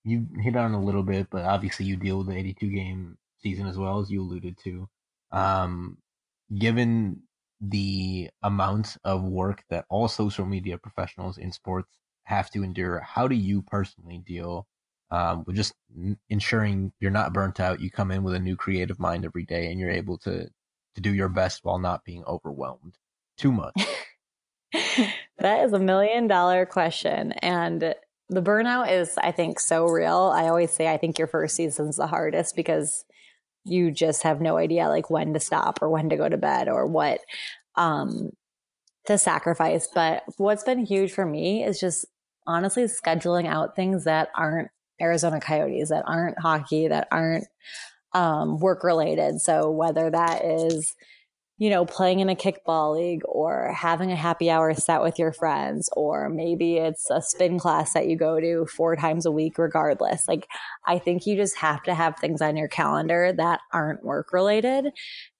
you 0.04 0.28
hit 0.40 0.54
on 0.54 0.72
a 0.72 0.82
little 0.82 1.02
bit, 1.02 1.28
but 1.30 1.44
obviously 1.44 1.84
you 1.86 1.96
deal 1.96 2.18
with 2.18 2.28
the 2.28 2.36
82 2.36 2.70
game 2.70 3.18
season 3.38 3.66
as 3.66 3.76
well 3.76 3.98
as 3.98 4.10
you 4.10 4.22
alluded 4.22 4.56
to. 4.58 4.88
Um, 5.32 5.98
given 6.56 7.22
the 7.60 8.30
amount 8.42 8.96
of 9.02 9.24
work 9.24 9.64
that 9.70 9.86
all 9.88 10.06
social 10.06 10.46
media 10.46 10.78
professionals 10.78 11.38
in 11.38 11.50
sports 11.50 11.98
have 12.24 12.50
to 12.50 12.62
endure, 12.62 13.00
how 13.00 13.26
do 13.26 13.34
you 13.34 13.62
personally 13.62 14.18
deal 14.18 14.68
um, 15.10 15.44
with 15.46 15.56
just 15.56 15.74
ensuring 16.28 16.92
you're 17.00 17.10
not 17.10 17.32
burnt 17.32 17.60
out? 17.60 17.80
You 17.80 17.90
come 17.90 18.10
in 18.10 18.22
with 18.22 18.34
a 18.34 18.40
new 18.40 18.56
creative 18.56 18.98
mind 18.98 19.24
every 19.24 19.44
day, 19.44 19.70
and 19.70 19.80
you're 19.80 19.90
able 19.90 20.18
to 20.18 20.48
to 20.94 21.00
do 21.00 21.12
your 21.12 21.28
best 21.28 21.60
while 21.62 21.78
not 21.78 22.04
being 22.04 22.24
overwhelmed 22.24 22.96
too 23.36 23.52
much. 23.52 23.74
that 25.38 25.64
is 25.64 25.72
a 25.72 25.78
million 25.78 26.26
dollar 26.26 26.66
question. 26.66 27.32
And 27.32 27.94
the 28.28 28.42
burnout 28.42 28.90
is, 28.90 29.16
I 29.18 29.30
think, 29.30 29.60
so 29.60 29.84
real. 29.86 30.32
I 30.34 30.48
always 30.48 30.72
say, 30.72 30.88
I 30.88 30.96
think 30.96 31.18
your 31.18 31.28
first 31.28 31.54
season's 31.54 31.96
the 31.96 32.06
hardest 32.06 32.56
because 32.56 33.04
you 33.64 33.90
just 33.90 34.22
have 34.22 34.40
no 34.40 34.56
idea 34.56 34.88
like 34.88 35.10
when 35.10 35.34
to 35.34 35.40
stop 35.40 35.80
or 35.82 35.90
when 35.90 36.08
to 36.08 36.16
go 36.16 36.28
to 36.28 36.36
bed 36.36 36.68
or 36.68 36.86
what 36.86 37.20
um 37.74 38.30
to 39.06 39.18
sacrifice. 39.18 39.88
But 39.94 40.22
what's 40.38 40.64
been 40.64 40.84
huge 40.84 41.12
for 41.12 41.26
me 41.26 41.64
is 41.64 41.78
just 41.78 42.06
honestly 42.46 42.84
scheduling 42.84 43.46
out 43.46 43.76
things 43.76 44.04
that 44.04 44.28
aren't 44.36 44.68
Arizona 45.00 45.40
Coyotes, 45.40 45.88
that 45.90 46.04
aren't 46.06 46.38
hockey, 46.38 46.88
that 46.88 47.08
aren't 47.10 47.46
um, 48.12 48.58
work 48.58 48.82
related. 48.82 49.40
So 49.40 49.70
whether 49.70 50.10
that 50.10 50.44
is, 50.44 50.94
you 51.58 51.70
know, 51.70 51.86
playing 51.86 52.20
in 52.20 52.28
a 52.28 52.34
kickball 52.36 52.94
league 52.94 53.22
or 53.24 53.72
having 53.72 54.12
a 54.12 54.16
happy 54.16 54.50
hour 54.50 54.74
set 54.74 55.02
with 55.02 55.18
your 55.18 55.32
friends, 55.32 55.88
or 55.92 56.28
maybe 56.28 56.76
it's 56.76 57.10
a 57.10 57.22
spin 57.22 57.58
class 57.58 57.94
that 57.94 58.08
you 58.08 58.16
go 58.16 58.38
to 58.40 58.66
four 58.66 58.96
times 58.96 59.26
a 59.26 59.32
week, 59.32 59.58
regardless. 59.58 60.28
Like, 60.28 60.46
I 60.86 60.98
think 60.98 61.26
you 61.26 61.36
just 61.36 61.56
have 61.56 61.82
to 61.84 61.94
have 61.94 62.16
things 62.18 62.42
on 62.42 62.56
your 62.56 62.68
calendar 62.68 63.32
that 63.36 63.60
aren't 63.72 64.04
work 64.04 64.32
related 64.32 64.92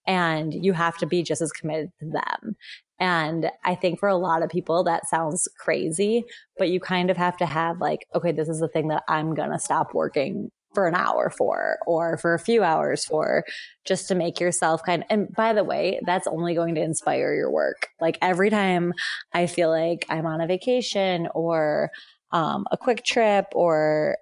and 0.07 0.53
you 0.53 0.73
have 0.73 0.97
to 0.99 1.07
be 1.07 1.23
just 1.23 1.43
as 1.43 1.53
committed 1.53 1.91
to 2.01 2.07
them. 2.11 2.57
And 2.99 3.51
I 3.65 3.75
think 3.75 3.99
for 3.99 4.09
a 4.09 4.17
lot 4.17 4.43
of 4.43 4.49
people 4.49 4.85
that 4.85 5.09
sounds 5.09 5.47
crazy, 5.59 6.25
but 6.57 6.71
you 6.71 6.81
kind 6.81 7.11
of 7.11 7.17
have 7.17 7.37
to 7.39 7.47
have 7.47 7.81
like, 7.81 8.07
okay, 8.15 8.33
this 8.33 8.49
is 8.49 8.61
the 8.61 8.69
thing 8.69 8.89
that 8.89 9.03
I'm 9.09 9.35
going 9.35 9.51
to 9.51 9.59
stop 9.59 9.93
working 9.93 10.51
for 10.75 10.87
an 10.87 10.95
hour 10.95 11.31
for 11.31 11.79
or 11.87 12.19
for 12.19 12.35
a 12.35 12.39
few 12.39 12.63
hours 12.63 13.05
for 13.05 13.45
just 13.87 14.09
to 14.09 14.15
make 14.15 14.41
yourself 14.41 14.83
kind 14.83 15.03
of, 15.03 15.07
and 15.11 15.35
by 15.35 15.53
the 15.53 15.65
way, 15.65 16.01
that's 16.07 16.27
only 16.27 16.55
going 16.55 16.75
to 16.75 16.83
inspire 16.83 17.35
your 17.35 17.51
work. 17.51 17.89
Like 18.01 18.19
every 18.23 18.51
time 18.51 18.93
I 19.33 19.47
feel 19.47 19.71
like 19.71 20.07
I'm 20.09 20.27
on 20.27 20.41
a 20.41 20.47
vacation 20.47 21.29
or 21.35 21.91
um, 22.31 22.67
a 22.71 22.77
quick 22.77 23.05
trip 23.05 23.47
or 23.55 24.17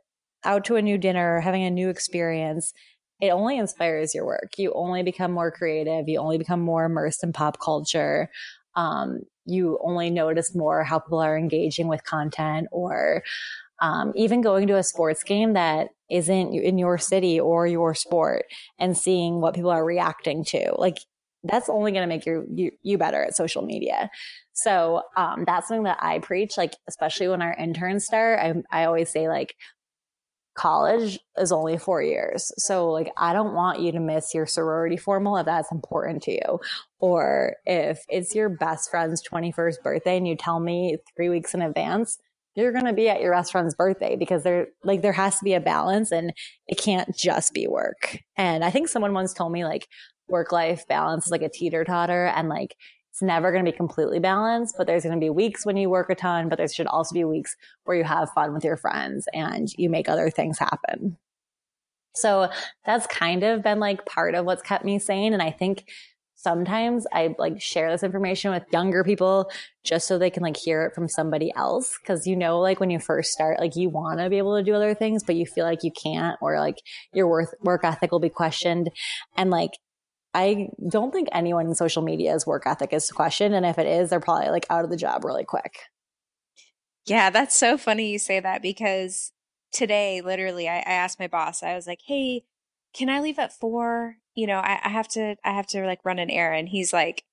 out 0.44 0.64
to 0.66 0.77
a 0.77 0.83
new 0.83 0.99
dinner, 0.99 1.37
or 1.37 1.40
having 1.40 1.64
a 1.64 1.70
new 1.70 1.88
experience, 1.88 2.75
it 3.26 3.30
only 3.30 3.58
inspires 3.58 4.14
your 4.14 4.26
work. 4.26 4.52
You 4.58 4.72
only 4.74 5.02
become 5.02 5.32
more 5.32 5.50
creative. 5.50 6.08
You 6.08 6.18
only 6.18 6.38
become 6.38 6.60
more 6.60 6.84
immersed 6.84 7.22
in 7.22 7.32
pop 7.32 7.58
culture. 7.60 8.30
Um, 8.76 9.20
you 9.46 9.78
only 9.82 10.10
notice 10.10 10.54
more 10.54 10.84
how 10.84 10.98
people 10.98 11.20
are 11.20 11.37
engaging 11.37 11.88
with 11.88 12.04
content 12.04 12.68
or 12.72 13.22
um, 13.80 14.12
even 14.14 14.40
going 14.40 14.66
to 14.68 14.76
a 14.76 14.82
sports 14.82 15.22
game 15.22 15.52
that 15.54 15.88
isn't 16.10 16.54
in 16.54 16.78
your 16.78 16.98
city 16.98 17.40
or 17.40 17.66
your 17.66 17.94
sport 17.94 18.44
and 18.78 18.96
seeing 18.96 19.40
what 19.40 19.54
people 19.54 19.70
are 19.70 19.84
reacting 19.84 20.44
to. 20.44 20.74
Like 20.78 20.98
that's 21.42 21.68
only 21.68 21.92
going 21.92 22.02
to 22.02 22.14
make 22.14 22.24
you, 22.24 22.46
you, 22.54 22.70
you 22.82 22.98
better 22.98 23.22
at 23.22 23.37
social 23.37 23.62
media. 23.62 24.10
So, 24.52 25.02
um, 25.16 25.44
that's 25.46 25.68
something 25.68 25.84
that 25.84 25.98
I 26.00 26.20
preach, 26.20 26.56
like, 26.56 26.74
especially 26.88 27.28
when 27.28 27.42
our 27.42 27.54
interns 27.54 28.06
start, 28.06 28.38
I, 28.38 28.54
I 28.70 28.84
always 28.84 29.10
say 29.10 29.28
like, 29.28 29.54
college 30.55 31.19
is 31.37 31.53
only 31.53 31.77
four 31.77 32.03
years. 32.03 32.53
So 32.59 32.90
like, 32.90 33.12
I 33.17 33.33
don't 33.33 33.55
want 33.55 33.81
you 33.81 33.93
to 33.93 34.01
miss 34.01 34.35
your 34.35 34.47
sorority 34.47 34.97
formal 34.97 35.37
if 35.37 35.47
that's 35.47 35.73
important 35.73 36.23
to 36.25 36.33
you. 36.33 36.61
Or 36.99 37.57
if 37.67 38.05
it's 38.09 38.35
your 38.35 38.49
best 38.49 38.90
friend's 38.90 39.23
21st 39.23 39.83
birthday 39.83 40.17
and 40.17 40.27
you 40.27 40.37
tell 40.37 40.61
me 40.61 40.97
three 41.17 41.29
weeks 41.29 41.55
in 41.55 41.62
advance, 41.62 42.19
you're 42.55 42.73
going 42.73 42.85
to 42.85 42.93
be 42.93 43.09
at 43.09 43.21
your 43.21 43.33
best 43.33 43.51
friend's 43.51 43.75
birthday 43.75 44.14
because 44.17 44.45
there, 44.45 44.69
like, 44.85 45.03
there 45.03 45.12
has 45.12 45.38
to 45.38 45.45
be 45.45 45.55
a 45.55 45.61
balance 45.61 46.12
and 46.12 46.33
it 46.69 46.79
can't 46.79 47.17
just 47.17 47.53
be 47.53 47.67
work. 47.67 48.19
And 48.37 48.64
I 48.64 48.71
think 48.71 48.88
someone 48.88 49.12
once 49.12 49.35
told 49.35 49.51
me 49.51 49.64
like 49.64 49.88
work 50.29 50.53
life 50.53 50.87
balance 50.87 51.27
is 51.27 51.33
like 51.33 51.43
a 51.43 51.49
teeter 51.49 51.85
totter 51.85 52.27
and 52.27 52.49
like, 52.49 52.77
it's 53.14 53.22
never 53.22 53.53
going 53.53 53.64
to 53.64 53.70
be 53.70 53.77
completely 53.77 54.18
balanced, 54.18 54.74
but 54.77 54.88
there's 54.88 55.05
going 55.05 55.14
to 55.14 55.24
be 55.24 55.31
weeks 55.31 55.64
when 55.64 55.77
you 55.77 55.88
work 55.88 56.11
a 56.11 56.16
ton, 56.16 56.48
but 56.48 56.59
there 56.59 56.66
should 56.66 56.88
also 56.88 57.14
be 57.14 57.22
weeks 57.22 57.55
where 57.85 57.96
you 57.96 58.03
have 58.03 58.33
fun 58.33 58.53
with 58.53 58.64
your 58.64 58.77
friends 58.77 59.29
and 59.33 59.68
you 59.79 59.88
make 59.88 60.09
other 60.09 60.31
things 60.31 60.59
happen. 60.59 61.16
So 62.16 62.48
that's 62.85 63.07
kind 63.07 63.44
of 63.44 63.62
been 63.62 63.79
like 63.79 64.05
part 64.05 64.35
of 64.35 64.44
what's 64.44 64.62
kept 64.62 64.85
me 64.85 64.98
sane. 64.98 65.33
And 65.33 65.40
I 65.40 65.53
think 65.53 65.88
sometimes 66.35 67.07
I 67.12 67.37
like 67.38 67.62
share 67.62 67.88
this 67.88 68.03
information 68.03 68.50
with 68.50 68.64
younger 68.72 69.05
people 69.05 69.48
just 69.85 70.09
so 70.09 70.18
they 70.18 70.29
can 70.29 70.42
like 70.42 70.57
hear 70.57 70.85
it 70.85 70.96
from 70.96 71.07
somebody 71.07 71.53
else. 71.55 71.96
Cause 72.05 72.27
you 72.27 72.35
know, 72.35 72.59
like 72.59 72.81
when 72.81 72.90
you 72.90 72.98
first 72.98 73.31
start, 73.31 73.61
like 73.61 73.77
you 73.77 73.90
want 73.90 74.18
to 74.18 74.29
be 74.29 74.38
able 74.38 74.57
to 74.57 74.64
do 74.64 74.74
other 74.74 74.92
things, 74.92 75.22
but 75.22 75.37
you 75.37 75.46
feel 75.46 75.66
like 75.66 75.85
you 75.85 75.92
can't, 75.92 76.37
or 76.42 76.59
like 76.59 76.83
your 77.12 77.29
worth, 77.29 77.55
work 77.62 77.85
ethic 77.85 78.11
will 78.11 78.18
be 78.18 78.29
questioned. 78.29 78.90
And 79.37 79.50
like, 79.50 79.70
I 80.35 80.68
don't 80.88 81.12
think 81.12 81.29
anyone 81.33 81.66
in 81.66 81.75
social 81.77 82.03
media's 82.03 82.47
work 82.47 82.66
ethic 82.66 82.92
is 82.92 83.11
questioned. 83.11 83.55
And 83.55 83.64
if 83.64 83.79
it 83.79 83.87
is, 83.87 84.11
they're 84.11 84.20
probably 84.20 84.51
like 84.51 84.66
out 84.68 84.85
of 84.85 84.90
the 84.90 84.97
job 84.97 85.25
really 85.25 85.44
quick. 85.44 85.79
Yeah, 87.07 87.31
that's 87.31 87.57
so 87.57 87.79
funny 87.79 88.11
you 88.11 88.19
say 88.19 88.40
that 88.40 88.61
because 88.61 89.33
today, 89.73 90.23
literally, 90.23 90.69
I, 90.69 90.79
I 90.79 90.92
asked 90.92 91.21
my 91.21 91.29
boss, 91.29 91.63
I 91.63 91.75
was 91.75 91.87
like, 91.87 92.00
hey, 92.04 92.44
can 92.94 93.08
I 93.08 93.21
leave 93.21 93.38
at 93.38 93.52
four? 93.52 94.17
You 94.35 94.46
know, 94.46 94.58
I, 94.58 94.81
I 94.83 94.88
have 94.88 95.08
to, 95.08 95.37
I 95.44 95.52
have 95.52 95.67
to 95.69 95.85
like 95.87 96.00
run 96.04 96.19
an 96.19 96.31
errand. 96.31 96.69
He's 96.69 96.92
like, 96.92 97.25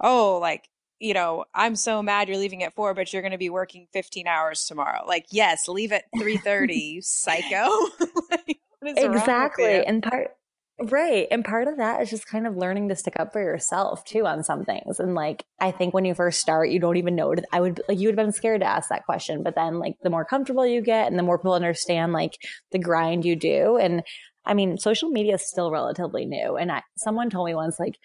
oh, 0.00 0.38
like, 0.40 0.68
you 0.98 1.12
know, 1.12 1.44
I'm 1.54 1.76
so 1.76 2.02
mad 2.02 2.28
you're 2.28 2.38
leaving 2.38 2.62
at 2.62 2.74
four, 2.74 2.94
but 2.94 3.12
you're 3.12 3.22
going 3.22 3.32
to 3.32 3.38
be 3.38 3.50
working 3.50 3.88
15 3.92 4.26
hours 4.26 4.64
tomorrow. 4.64 5.04
Like, 5.06 5.26
yes, 5.30 5.68
leave 5.68 5.92
at 5.92 6.04
3.30, 6.16 6.92
you 6.92 7.02
psycho. 7.02 7.68
like, 8.30 8.58
what 8.80 8.96
is 8.96 9.04
wrong 9.04 9.12
with 9.12 9.20
exactly 9.22 9.84
and 9.84 10.02
part 10.02 10.36
right 10.78 11.26
and 11.30 11.44
part 11.44 11.68
of 11.68 11.78
that 11.78 12.02
is 12.02 12.10
just 12.10 12.26
kind 12.26 12.46
of 12.46 12.56
learning 12.56 12.88
to 12.88 12.96
stick 12.96 13.14
up 13.18 13.32
for 13.32 13.40
yourself 13.40 14.04
too 14.04 14.26
on 14.26 14.44
some 14.44 14.62
things 14.64 15.00
and 15.00 15.14
like 15.14 15.44
i 15.58 15.70
think 15.70 15.94
when 15.94 16.04
you 16.04 16.14
first 16.14 16.38
start 16.38 16.68
you 16.68 16.78
don't 16.78 16.98
even 16.98 17.16
know 17.16 17.32
it 17.32 17.44
i 17.50 17.60
would 17.60 17.80
like 17.88 17.98
you 17.98 18.08
would 18.08 18.18
have 18.18 18.26
been 18.26 18.32
scared 18.32 18.60
to 18.60 18.66
ask 18.66 18.90
that 18.90 19.06
question 19.06 19.42
but 19.42 19.54
then 19.54 19.78
like 19.78 19.94
the 20.02 20.10
more 20.10 20.24
comfortable 20.24 20.66
you 20.66 20.82
get 20.82 21.06
and 21.06 21.18
the 21.18 21.22
more 21.22 21.38
people 21.38 21.54
understand 21.54 22.12
like 22.12 22.36
the 22.72 22.78
grind 22.78 23.24
you 23.24 23.34
do 23.34 23.78
and 23.78 24.02
i 24.44 24.52
mean 24.52 24.76
social 24.76 25.08
media 25.08 25.34
is 25.34 25.48
still 25.48 25.70
relatively 25.70 26.26
new 26.26 26.56
and 26.56 26.70
I, 26.70 26.82
someone 26.98 27.30
told 27.30 27.46
me 27.46 27.54
once 27.54 27.80
like 27.80 27.96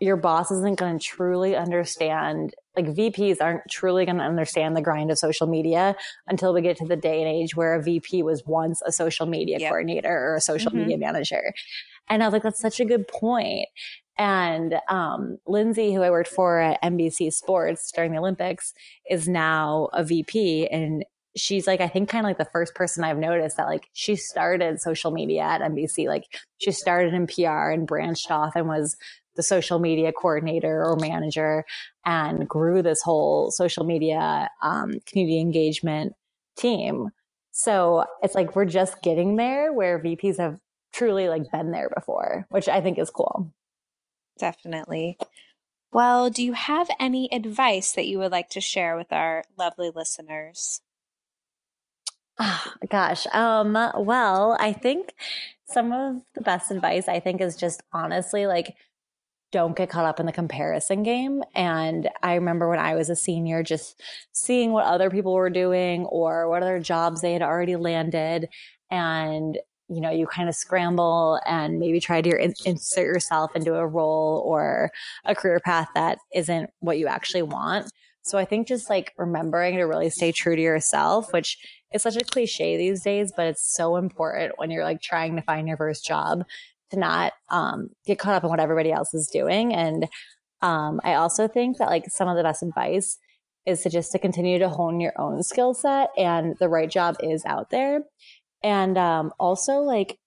your 0.00 0.16
boss 0.16 0.50
isn't 0.50 0.78
going 0.78 0.98
to 0.98 1.04
truly 1.04 1.56
understand 1.56 2.54
like 2.76 2.86
VPs 2.86 3.38
aren't 3.40 3.62
truly 3.70 4.04
going 4.04 4.18
to 4.18 4.24
understand 4.24 4.76
the 4.76 4.82
grind 4.82 5.10
of 5.10 5.18
social 5.18 5.46
media 5.46 5.96
until 6.26 6.52
we 6.52 6.60
get 6.60 6.76
to 6.76 6.86
the 6.86 6.96
day 6.96 7.22
and 7.22 7.30
age 7.30 7.56
where 7.56 7.74
a 7.74 7.82
VP 7.82 8.22
was 8.22 8.44
once 8.44 8.82
a 8.84 8.92
social 8.92 9.24
media 9.24 9.56
yep. 9.58 9.70
coordinator 9.70 10.10
or 10.10 10.34
a 10.36 10.40
social 10.40 10.70
mm-hmm. 10.70 10.80
media 10.80 10.98
manager. 10.98 11.54
And 12.08 12.22
I 12.22 12.26
was 12.26 12.34
like, 12.34 12.42
that's 12.42 12.60
such 12.60 12.78
a 12.78 12.84
good 12.84 13.08
point. 13.08 13.68
And 14.18 14.78
um, 14.88 15.38
Lindsay, 15.46 15.94
who 15.94 16.02
I 16.02 16.10
worked 16.10 16.28
for 16.28 16.58
at 16.60 16.82
NBC 16.82 17.32
Sports 17.32 17.90
during 17.92 18.12
the 18.12 18.18
Olympics, 18.18 18.74
is 19.10 19.26
now 19.26 19.88
a 19.92 20.04
VP. 20.04 20.68
And 20.68 21.04
she's 21.36 21.66
like, 21.66 21.80
I 21.80 21.88
think 21.88 22.08
kind 22.08 22.24
of 22.24 22.28
like 22.28 22.38
the 22.38 22.50
first 22.50 22.74
person 22.74 23.04
I've 23.04 23.18
noticed 23.18 23.56
that 23.58 23.66
like 23.66 23.88
she 23.92 24.16
started 24.16 24.80
social 24.80 25.10
media 25.10 25.42
at 25.42 25.60
NBC. 25.60 26.06
Like 26.06 26.24
she 26.58 26.72
started 26.72 27.12
in 27.12 27.26
PR 27.26 27.70
and 27.70 27.86
branched 27.86 28.30
off 28.30 28.56
and 28.56 28.68
was 28.68 28.96
the 29.36 29.42
social 29.42 29.78
media 29.78 30.12
coordinator 30.12 30.84
or 30.84 30.96
manager 30.96 31.64
and 32.04 32.48
grew 32.48 32.82
this 32.82 33.02
whole 33.02 33.50
social 33.50 33.84
media 33.84 34.50
um, 34.62 34.94
community 35.06 35.40
engagement 35.40 36.14
team. 36.56 37.10
So 37.52 38.04
it's 38.22 38.34
like 38.34 38.54
we're 38.54 38.64
just 38.64 39.02
getting 39.02 39.36
there 39.36 39.72
where 39.72 39.98
VPs 39.98 40.38
have 40.38 40.58
truly 40.92 41.28
like 41.28 41.50
been 41.50 41.70
there 41.70 41.90
before, 41.94 42.46
which 42.50 42.68
I 42.68 42.80
think 42.80 42.98
is 42.98 43.10
cool. 43.10 43.52
Definitely. 44.38 45.18
Well, 45.92 46.28
do 46.30 46.44
you 46.44 46.52
have 46.52 46.88
any 47.00 47.28
advice 47.32 47.92
that 47.92 48.06
you 48.06 48.18
would 48.18 48.32
like 48.32 48.50
to 48.50 48.60
share 48.60 48.96
with 48.96 49.12
our 49.12 49.44
lovely 49.56 49.90
listeners? 49.94 50.82
Oh, 52.38 52.72
gosh. 52.90 53.26
Um, 53.32 53.72
well, 53.72 54.56
I 54.60 54.72
think 54.72 55.14
some 55.66 55.92
of 55.92 56.22
the 56.34 56.42
best 56.42 56.70
advice 56.70 57.08
I 57.08 57.20
think 57.20 57.40
is 57.40 57.56
just 57.56 57.82
honestly 57.92 58.46
like 58.46 58.74
don't 59.52 59.76
get 59.76 59.88
caught 59.88 60.04
up 60.04 60.20
in 60.20 60.26
the 60.26 60.32
comparison 60.32 61.02
game. 61.02 61.42
And 61.54 62.10
I 62.22 62.34
remember 62.34 62.68
when 62.68 62.78
I 62.78 62.94
was 62.94 63.08
a 63.08 63.16
senior, 63.16 63.62
just 63.62 64.00
seeing 64.32 64.72
what 64.72 64.86
other 64.86 65.08
people 65.08 65.32
were 65.32 65.50
doing 65.50 66.04
or 66.06 66.48
what 66.48 66.62
other 66.62 66.80
jobs 66.80 67.20
they 67.20 67.32
had 67.32 67.42
already 67.42 67.76
landed. 67.76 68.48
And, 68.90 69.58
you 69.88 70.00
know, 70.00 70.10
you 70.10 70.26
kind 70.26 70.48
of 70.48 70.54
scramble 70.54 71.40
and 71.46 71.78
maybe 71.78 72.00
try 72.00 72.20
to 72.20 72.52
insert 72.64 73.06
yourself 73.06 73.54
into 73.54 73.74
a 73.74 73.86
role 73.86 74.42
or 74.44 74.90
a 75.24 75.34
career 75.34 75.60
path 75.60 75.88
that 75.94 76.18
isn't 76.34 76.70
what 76.80 76.98
you 76.98 77.06
actually 77.06 77.42
want. 77.42 77.90
So 78.22 78.38
I 78.38 78.44
think 78.44 78.66
just 78.66 78.90
like 78.90 79.12
remembering 79.16 79.76
to 79.76 79.84
really 79.84 80.10
stay 80.10 80.32
true 80.32 80.56
to 80.56 80.62
yourself, 80.62 81.32
which 81.32 81.56
is 81.92 82.02
such 82.02 82.16
a 82.16 82.24
cliche 82.24 82.76
these 82.76 83.02
days, 83.02 83.32
but 83.36 83.46
it's 83.46 83.72
so 83.76 83.96
important 83.96 84.54
when 84.56 84.72
you're 84.72 84.82
like 84.82 85.00
trying 85.00 85.36
to 85.36 85.42
find 85.42 85.68
your 85.68 85.76
first 85.76 86.04
job 86.04 86.42
to 86.90 86.98
not 86.98 87.32
um, 87.50 87.90
get 88.06 88.18
caught 88.18 88.34
up 88.34 88.44
in 88.44 88.50
what 88.50 88.60
everybody 88.60 88.92
else 88.92 89.14
is 89.14 89.28
doing. 89.28 89.74
And 89.74 90.06
um, 90.62 91.00
I 91.04 91.14
also 91.14 91.48
think 91.48 91.78
that 91.78 91.88
like 91.88 92.04
some 92.08 92.28
of 92.28 92.36
the 92.36 92.42
best 92.42 92.62
advice 92.62 93.18
is 93.66 93.82
to 93.82 93.90
just 93.90 94.12
to 94.12 94.18
continue 94.18 94.58
to 94.58 94.68
hone 94.68 95.00
your 95.00 95.12
own 95.18 95.42
skill 95.42 95.74
set 95.74 96.10
and 96.16 96.56
the 96.60 96.68
right 96.68 96.90
job 96.90 97.16
is 97.20 97.44
out 97.44 97.70
there. 97.70 98.00
And 98.62 98.96
um, 98.96 99.32
also 99.38 99.80
like 99.80 100.18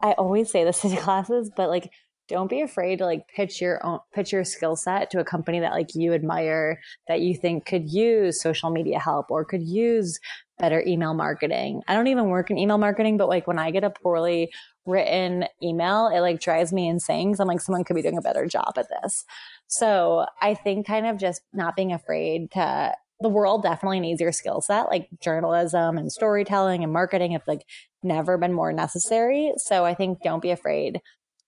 I 0.00 0.12
always 0.12 0.50
say 0.50 0.64
this 0.64 0.84
in 0.84 0.96
classes, 0.96 1.50
but 1.56 1.68
like 1.68 1.90
don't 2.28 2.50
be 2.50 2.60
afraid 2.60 2.98
to 2.98 3.04
like 3.04 3.28
pitch 3.28 3.60
your 3.60 3.84
own 3.86 4.00
pitch 4.12 4.32
your 4.32 4.44
skill 4.44 4.76
set 4.76 5.10
to 5.10 5.20
a 5.20 5.24
company 5.24 5.60
that 5.60 5.72
like 5.72 5.94
you 5.94 6.12
admire 6.12 6.80
that 7.08 7.20
you 7.20 7.36
think 7.36 7.64
could 7.66 7.88
use 7.88 8.40
social 8.40 8.70
media 8.70 8.98
help 8.98 9.30
or 9.30 9.44
could 9.44 9.62
use 9.62 10.18
better 10.58 10.82
email 10.86 11.14
marketing. 11.14 11.82
I 11.86 11.94
don't 11.94 12.08
even 12.08 12.28
work 12.28 12.50
in 12.50 12.58
email 12.58 12.78
marketing, 12.78 13.16
but 13.16 13.28
like 13.28 13.46
when 13.46 13.58
I 13.58 13.70
get 13.70 13.84
a 13.84 13.90
poorly 13.90 14.50
written 14.86 15.46
email, 15.62 16.08
it 16.08 16.20
like 16.20 16.40
drives 16.40 16.72
me 16.72 16.88
insane 16.88 17.28
because 17.28 17.40
I'm 17.40 17.48
like, 17.48 17.60
someone 17.60 17.84
could 17.84 17.96
be 17.96 18.02
doing 18.02 18.18
a 18.18 18.22
better 18.22 18.46
job 18.46 18.74
at 18.76 18.86
this. 18.88 19.24
So 19.66 20.26
I 20.40 20.54
think 20.54 20.86
kind 20.86 21.06
of 21.06 21.18
just 21.18 21.42
not 21.52 21.76
being 21.76 21.92
afraid 21.92 22.50
to, 22.52 22.92
the 23.20 23.28
world 23.28 23.62
definitely 23.62 24.00
needs 24.00 24.20
your 24.20 24.32
skill 24.32 24.60
set, 24.60 24.88
like 24.88 25.08
journalism 25.22 25.98
and 25.98 26.12
storytelling 26.12 26.84
and 26.84 26.92
marketing 26.92 27.32
have 27.32 27.42
like 27.46 27.62
never 28.02 28.38
been 28.38 28.52
more 28.52 28.72
necessary. 28.72 29.52
So 29.56 29.84
I 29.84 29.94
think 29.94 30.22
don't 30.22 30.42
be 30.42 30.50
afraid 30.50 31.00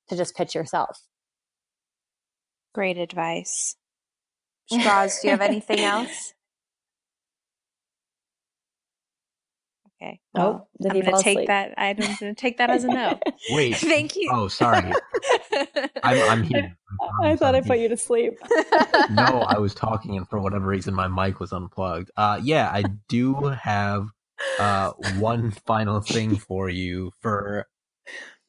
to 0.09 0.17
just 0.17 0.35
pitch 0.35 0.55
yourself. 0.55 0.99
Great 2.75 2.99
advice. 2.99 3.77
Straws, 4.71 5.21
do 5.21 5.29
you 5.29 5.31
have 5.33 5.41
anything 5.41 5.81
else? 5.81 6.35
Okay. 10.01 10.21
Well, 10.33 10.69
oh, 10.81 10.89
I'm 10.89 11.01
going 11.01 11.17
to 11.17 11.23
take 11.23 11.49
that. 11.49 11.75
I'm 11.77 11.97
going 11.97 12.15
to 12.17 12.35
take 12.35 12.59
that 12.59 12.71
as 12.71 12.85
a 12.85 12.89
no. 12.89 13.19
Wait. 13.51 13.77
Thank 13.77 14.15
you. 14.15 14.31
Oh, 14.33 14.47
sorry. 14.47 14.93
I'm, 16.05 16.31
I'm 16.31 16.43
here. 16.45 16.77
I, 17.21 17.31
I 17.31 17.37
thought 17.37 17.57
I 17.57 17.63
put 17.63 17.79
you 17.79 17.89
to 17.89 17.97
sleep. 17.97 18.35
no, 19.11 19.45
I 19.49 19.59
was 19.59 19.75
talking, 19.75 20.17
and 20.17 20.29
for 20.29 20.39
whatever 20.39 20.67
reason, 20.67 20.95
my 20.95 21.09
mic 21.09 21.41
was 21.41 21.53
unplugged. 21.53 22.13
Uh, 22.17 22.39
yeah, 22.43 22.71
I 22.73 22.85
do 23.09 23.35
have 23.47 24.07
uh, 24.61 24.93
one 25.19 25.51
final 25.51 26.01
thing 26.01 26.37
for 26.37 26.69
you 26.69 27.11
for 27.21 27.67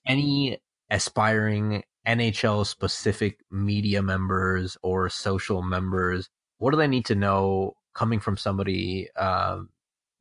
any 0.05 0.59
aspiring 0.91 1.83
NHL 2.07 2.65
specific 2.65 3.39
media 3.49 4.03
members 4.03 4.77
or 4.83 5.09
social 5.09 5.63
members. 5.63 6.29
What 6.59 6.71
do 6.71 6.77
they 6.77 6.87
need 6.87 7.05
to 7.05 7.15
know 7.15 7.73
coming 7.95 8.19
from 8.19 8.37
somebody 8.37 9.09
uh, 9.15 9.59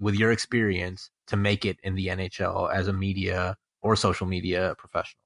with 0.00 0.14
your 0.14 0.32
experience 0.32 1.10
to 1.26 1.36
make 1.36 1.64
it 1.64 1.78
in 1.82 1.94
the 1.94 2.08
NHL 2.08 2.72
as 2.72 2.88
a 2.88 2.92
media 2.92 3.56
or 3.82 3.96
social 3.96 4.26
media 4.26 4.74
professional? 4.78 5.20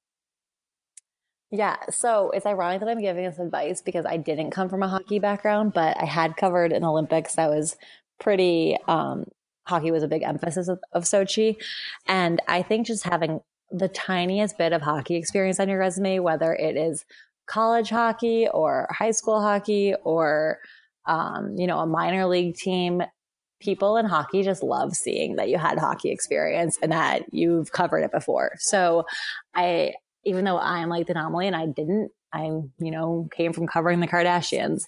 Yeah, 1.50 1.76
so 1.90 2.30
it's 2.30 2.46
ironic 2.46 2.80
that 2.80 2.88
I'm 2.88 3.00
giving 3.00 3.24
this 3.24 3.38
advice 3.38 3.82
because 3.82 4.06
I 4.06 4.16
didn't 4.16 4.52
come 4.52 4.70
from 4.70 4.82
a 4.82 4.88
hockey 4.88 5.18
background, 5.18 5.74
but 5.74 6.00
I 6.00 6.06
had 6.06 6.36
covered 6.36 6.72
an 6.72 6.82
Olympics 6.82 7.34
that 7.34 7.50
was 7.50 7.76
pretty 8.18 8.78
um, 8.88 9.26
hockey 9.66 9.90
was 9.90 10.02
a 10.02 10.08
big 10.08 10.22
emphasis 10.22 10.68
of, 10.68 10.80
of 10.92 11.04
Sochi. 11.04 11.56
And 12.06 12.40
I 12.48 12.62
think 12.62 12.86
just 12.86 13.04
having 13.04 13.40
the 13.70 13.88
tiniest 13.88 14.58
bit 14.58 14.72
of 14.72 14.82
hockey 14.82 15.16
experience 15.16 15.60
on 15.60 15.68
your 15.68 15.78
resume, 15.78 16.20
whether 16.20 16.54
it 16.54 16.76
is 16.76 17.04
college 17.46 17.90
hockey 17.90 18.48
or 18.48 18.88
high 18.90 19.10
school 19.10 19.40
hockey 19.40 19.94
or 20.04 20.58
um, 21.06 21.56
you 21.56 21.66
know, 21.66 21.80
a 21.80 21.86
minor 21.86 22.26
league 22.26 22.54
team, 22.54 23.02
people 23.62 23.96
in 23.96 24.06
hockey 24.06 24.42
just 24.42 24.62
love 24.62 24.94
seeing 24.94 25.36
that 25.36 25.48
you 25.48 25.58
had 25.58 25.78
hockey 25.78 26.10
experience 26.10 26.78
and 26.82 26.92
that 26.92 27.22
you've 27.32 27.72
covered 27.72 28.04
it 28.04 28.12
before. 28.12 28.52
So 28.58 29.04
I, 29.54 29.94
even 30.24 30.44
though 30.44 30.58
I'm 30.58 30.88
like 30.88 31.06
the 31.06 31.12
anomaly 31.12 31.46
and 31.46 31.56
I 31.56 31.66
didn't, 31.66 32.10
I, 32.32 32.44
you 32.44 32.90
know, 32.90 33.28
came 33.34 33.52
from 33.52 33.66
covering 33.66 34.00
the 34.00 34.08
Kardashians, 34.08 34.82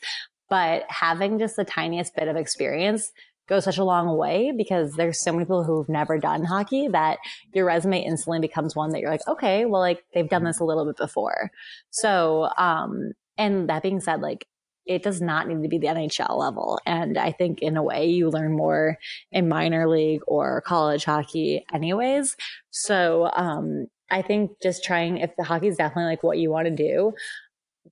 but 0.48 0.84
having 0.88 1.38
just 1.38 1.56
the 1.56 1.64
tiniest 1.64 2.14
bit 2.16 2.28
of 2.28 2.36
experience 2.36 3.12
goes 3.48 3.64
such 3.64 3.78
a 3.78 3.84
long 3.84 4.16
way 4.16 4.52
because 4.56 4.94
there's 4.94 5.20
so 5.20 5.32
many 5.32 5.44
people 5.44 5.64
who've 5.64 5.88
never 5.88 6.18
done 6.18 6.44
hockey 6.44 6.88
that 6.88 7.18
your 7.52 7.66
resume 7.66 8.02
instantly 8.02 8.40
becomes 8.40 8.74
one 8.74 8.90
that 8.90 9.00
you're 9.00 9.10
like, 9.10 9.26
okay, 9.28 9.66
well, 9.66 9.80
like 9.80 10.02
they've 10.14 10.30
done 10.30 10.44
this 10.44 10.60
a 10.60 10.64
little 10.64 10.86
bit 10.86 10.96
before. 10.96 11.50
So, 11.90 12.48
um, 12.56 13.12
and 13.36 13.68
that 13.68 13.82
being 13.82 14.00
said, 14.00 14.20
like 14.20 14.46
it 14.86 15.02
does 15.02 15.20
not 15.20 15.48
need 15.48 15.62
to 15.62 15.68
be 15.68 15.78
the 15.78 15.86
NHL 15.86 16.38
level. 16.38 16.78
And 16.86 17.16
I 17.16 17.32
think 17.32 17.60
in 17.62 17.76
a 17.76 17.82
way 17.82 18.06
you 18.06 18.28
learn 18.30 18.56
more 18.56 18.98
in 19.32 19.48
minor 19.48 19.88
league 19.88 20.20
or 20.26 20.60
college 20.62 21.04
hockey 21.04 21.64
anyways. 21.72 22.36
So, 22.70 23.30
um, 23.34 23.86
I 24.10 24.22
think 24.22 24.52
just 24.62 24.84
trying, 24.84 25.18
if 25.18 25.34
the 25.36 25.44
hockey 25.44 25.68
is 25.68 25.76
definitely 25.76 26.10
like 26.10 26.22
what 26.22 26.38
you 26.38 26.50
want 26.50 26.66
to 26.66 26.74
do, 26.74 27.12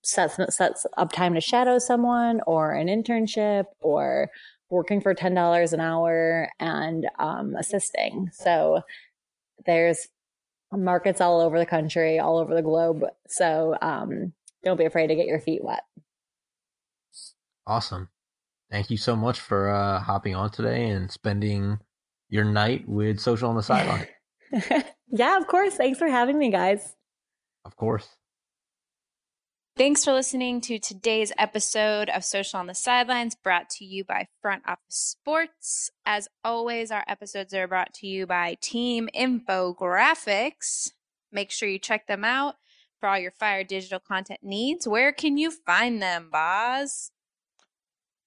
sets, 0.02 0.38
sets 0.54 0.86
up 0.96 1.12
time 1.12 1.34
to 1.34 1.40
shadow 1.40 1.78
someone 1.78 2.40
or 2.46 2.72
an 2.72 2.88
internship 2.88 3.64
or 3.80 4.30
working 4.68 5.00
for 5.00 5.14
$10 5.14 5.72
an 5.72 5.80
hour 5.80 6.50
and, 6.60 7.08
um, 7.18 7.54
assisting. 7.56 8.30
So 8.32 8.82
there's 9.64 10.08
markets 10.70 11.20
all 11.20 11.40
over 11.40 11.58
the 11.58 11.66
country, 11.66 12.18
all 12.18 12.38
over 12.38 12.54
the 12.54 12.62
globe. 12.62 13.04
So, 13.28 13.76
um, 13.80 14.32
don't 14.64 14.78
be 14.78 14.84
afraid 14.84 15.08
to 15.08 15.14
get 15.14 15.26
your 15.26 15.40
feet 15.40 15.64
wet. 15.64 15.82
Awesome. 17.66 18.08
Thank 18.70 18.90
you 18.90 18.96
so 18.96 19.14
much 19.14 19.38
for 19.38 19.68
uh, 19.68 20.00
hopping 20.00 20.34
on 20.34 20.50
today 20.50 20.88
and 20.88 21.10
spending 21.10 21.78
your 22.28 22.44
night 22.44 22.88
with 22.88 23.20
Social 23.20 23.50
on 23.50 23.56
the 23.56 23.62
Sideline. 23.62 24.06
yeah, 25.10 25.36
of 25.36 25.46
course. 25.46 25.74
Thanks 25.74 25.98
for 25.98 26.08
having 26.08 26.38
me, 26.38 26.50
guys. 26.50 26.96
Of 27.64 27.76
course. 27.76 28.08
Thanks 29.76 30.04
for 30.04 30.12
listening 30.12 30.60
to 30.62 30.78
today's 30.78 31.32
episode 31.38 32.10
of 32.10 32.24
Social 32.24 32.60
on 32.60 32.66
the 32.66 32.74
Sidelines, 32.74 33.34
brought 33.34 33.70
to 33.70 33.86
you 33.86 34.04
by 34.04 34.28
Front 34.42 34.64
Office 34.66 34.82
Sports. 34.90 35.90
As 36.04 36.28
always, 36.44 36.90
our 36.90 37.04
episodes 37.08 37.54
are 37.54 37.66
brought 37.66 37.94
to 37.94 38.06
you 38.06 38.26
by 38.26 38.58
Team 38.60 39.08
Infographics. 39.14 40.92
Make 41.30 41.50
sure 41.50 41.70
you 41.70 41.78
check 41.78 42.06
them 42.06 42.22
out 42.22 42.56
for 43.00 43.08
all 43.08 43.18
your 43.18 43.30
fire 43.30 43.64
digital 43.64 43.98
content 43.98 44.40
needs. 44.42 44.86
Where 44.86 45.10
can 45.10 45.38
you 45.38 45.50
find 45.50 46.02
them, 46.02 46.28
Boz? 46.30 47.10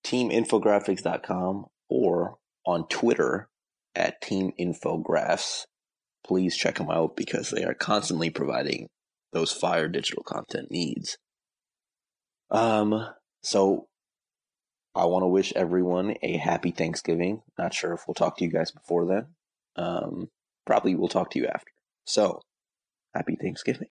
teaminfographics.com 0.05 1.65
or 1.89 2.37
on 2.65 2.87
Twitter 2.87 3.49
at 3.95 4.21
teaminfographs. 4.21 5.65
Please 6.25 6.55
check 6.55 6.75
them 6.75 6.89
out 6.89 7.15
because 7.15 7.49
they 7.49 7.63
are 7.63 7.73
constantly 7.73 8.29
providing 8.29 8.87
those 9.33 9.51
fire 9.51 9.87
digital 9.87 10.23
content 10.23 10.71
needs. 10.71 11.17
Um, 12.49 13.07
so 13.43 13.87
I 14.95 15.05
want 15.05 15.23
to 15.23 15.27
wish 15.27 15.51
everyone 15.55 16.15
a 16.23 16.37
happy 16.37 16.71
Thanksgiving. 16.71 17.41
Not 17.57 17.73
sure 17.73 17.93
if 17.93 18.07
we'll 18.07 18.15
talk 18.15 18.37
to 18.37 18.45
you 18.45 18.51
guys 18.51 18.71
before 18.71 19.05
then. 19.05 19.27
Um, 19.75 20.29
probably 20.65 20.95
we'll 20.95 21.09
talk 21.09 21.31
to 21.31 21.39
you 21.39 21.47
after. 21.47 21.71
So, 22.05 22.41
happy 23.13 23.35
Thanksgiving. 23.35 23.83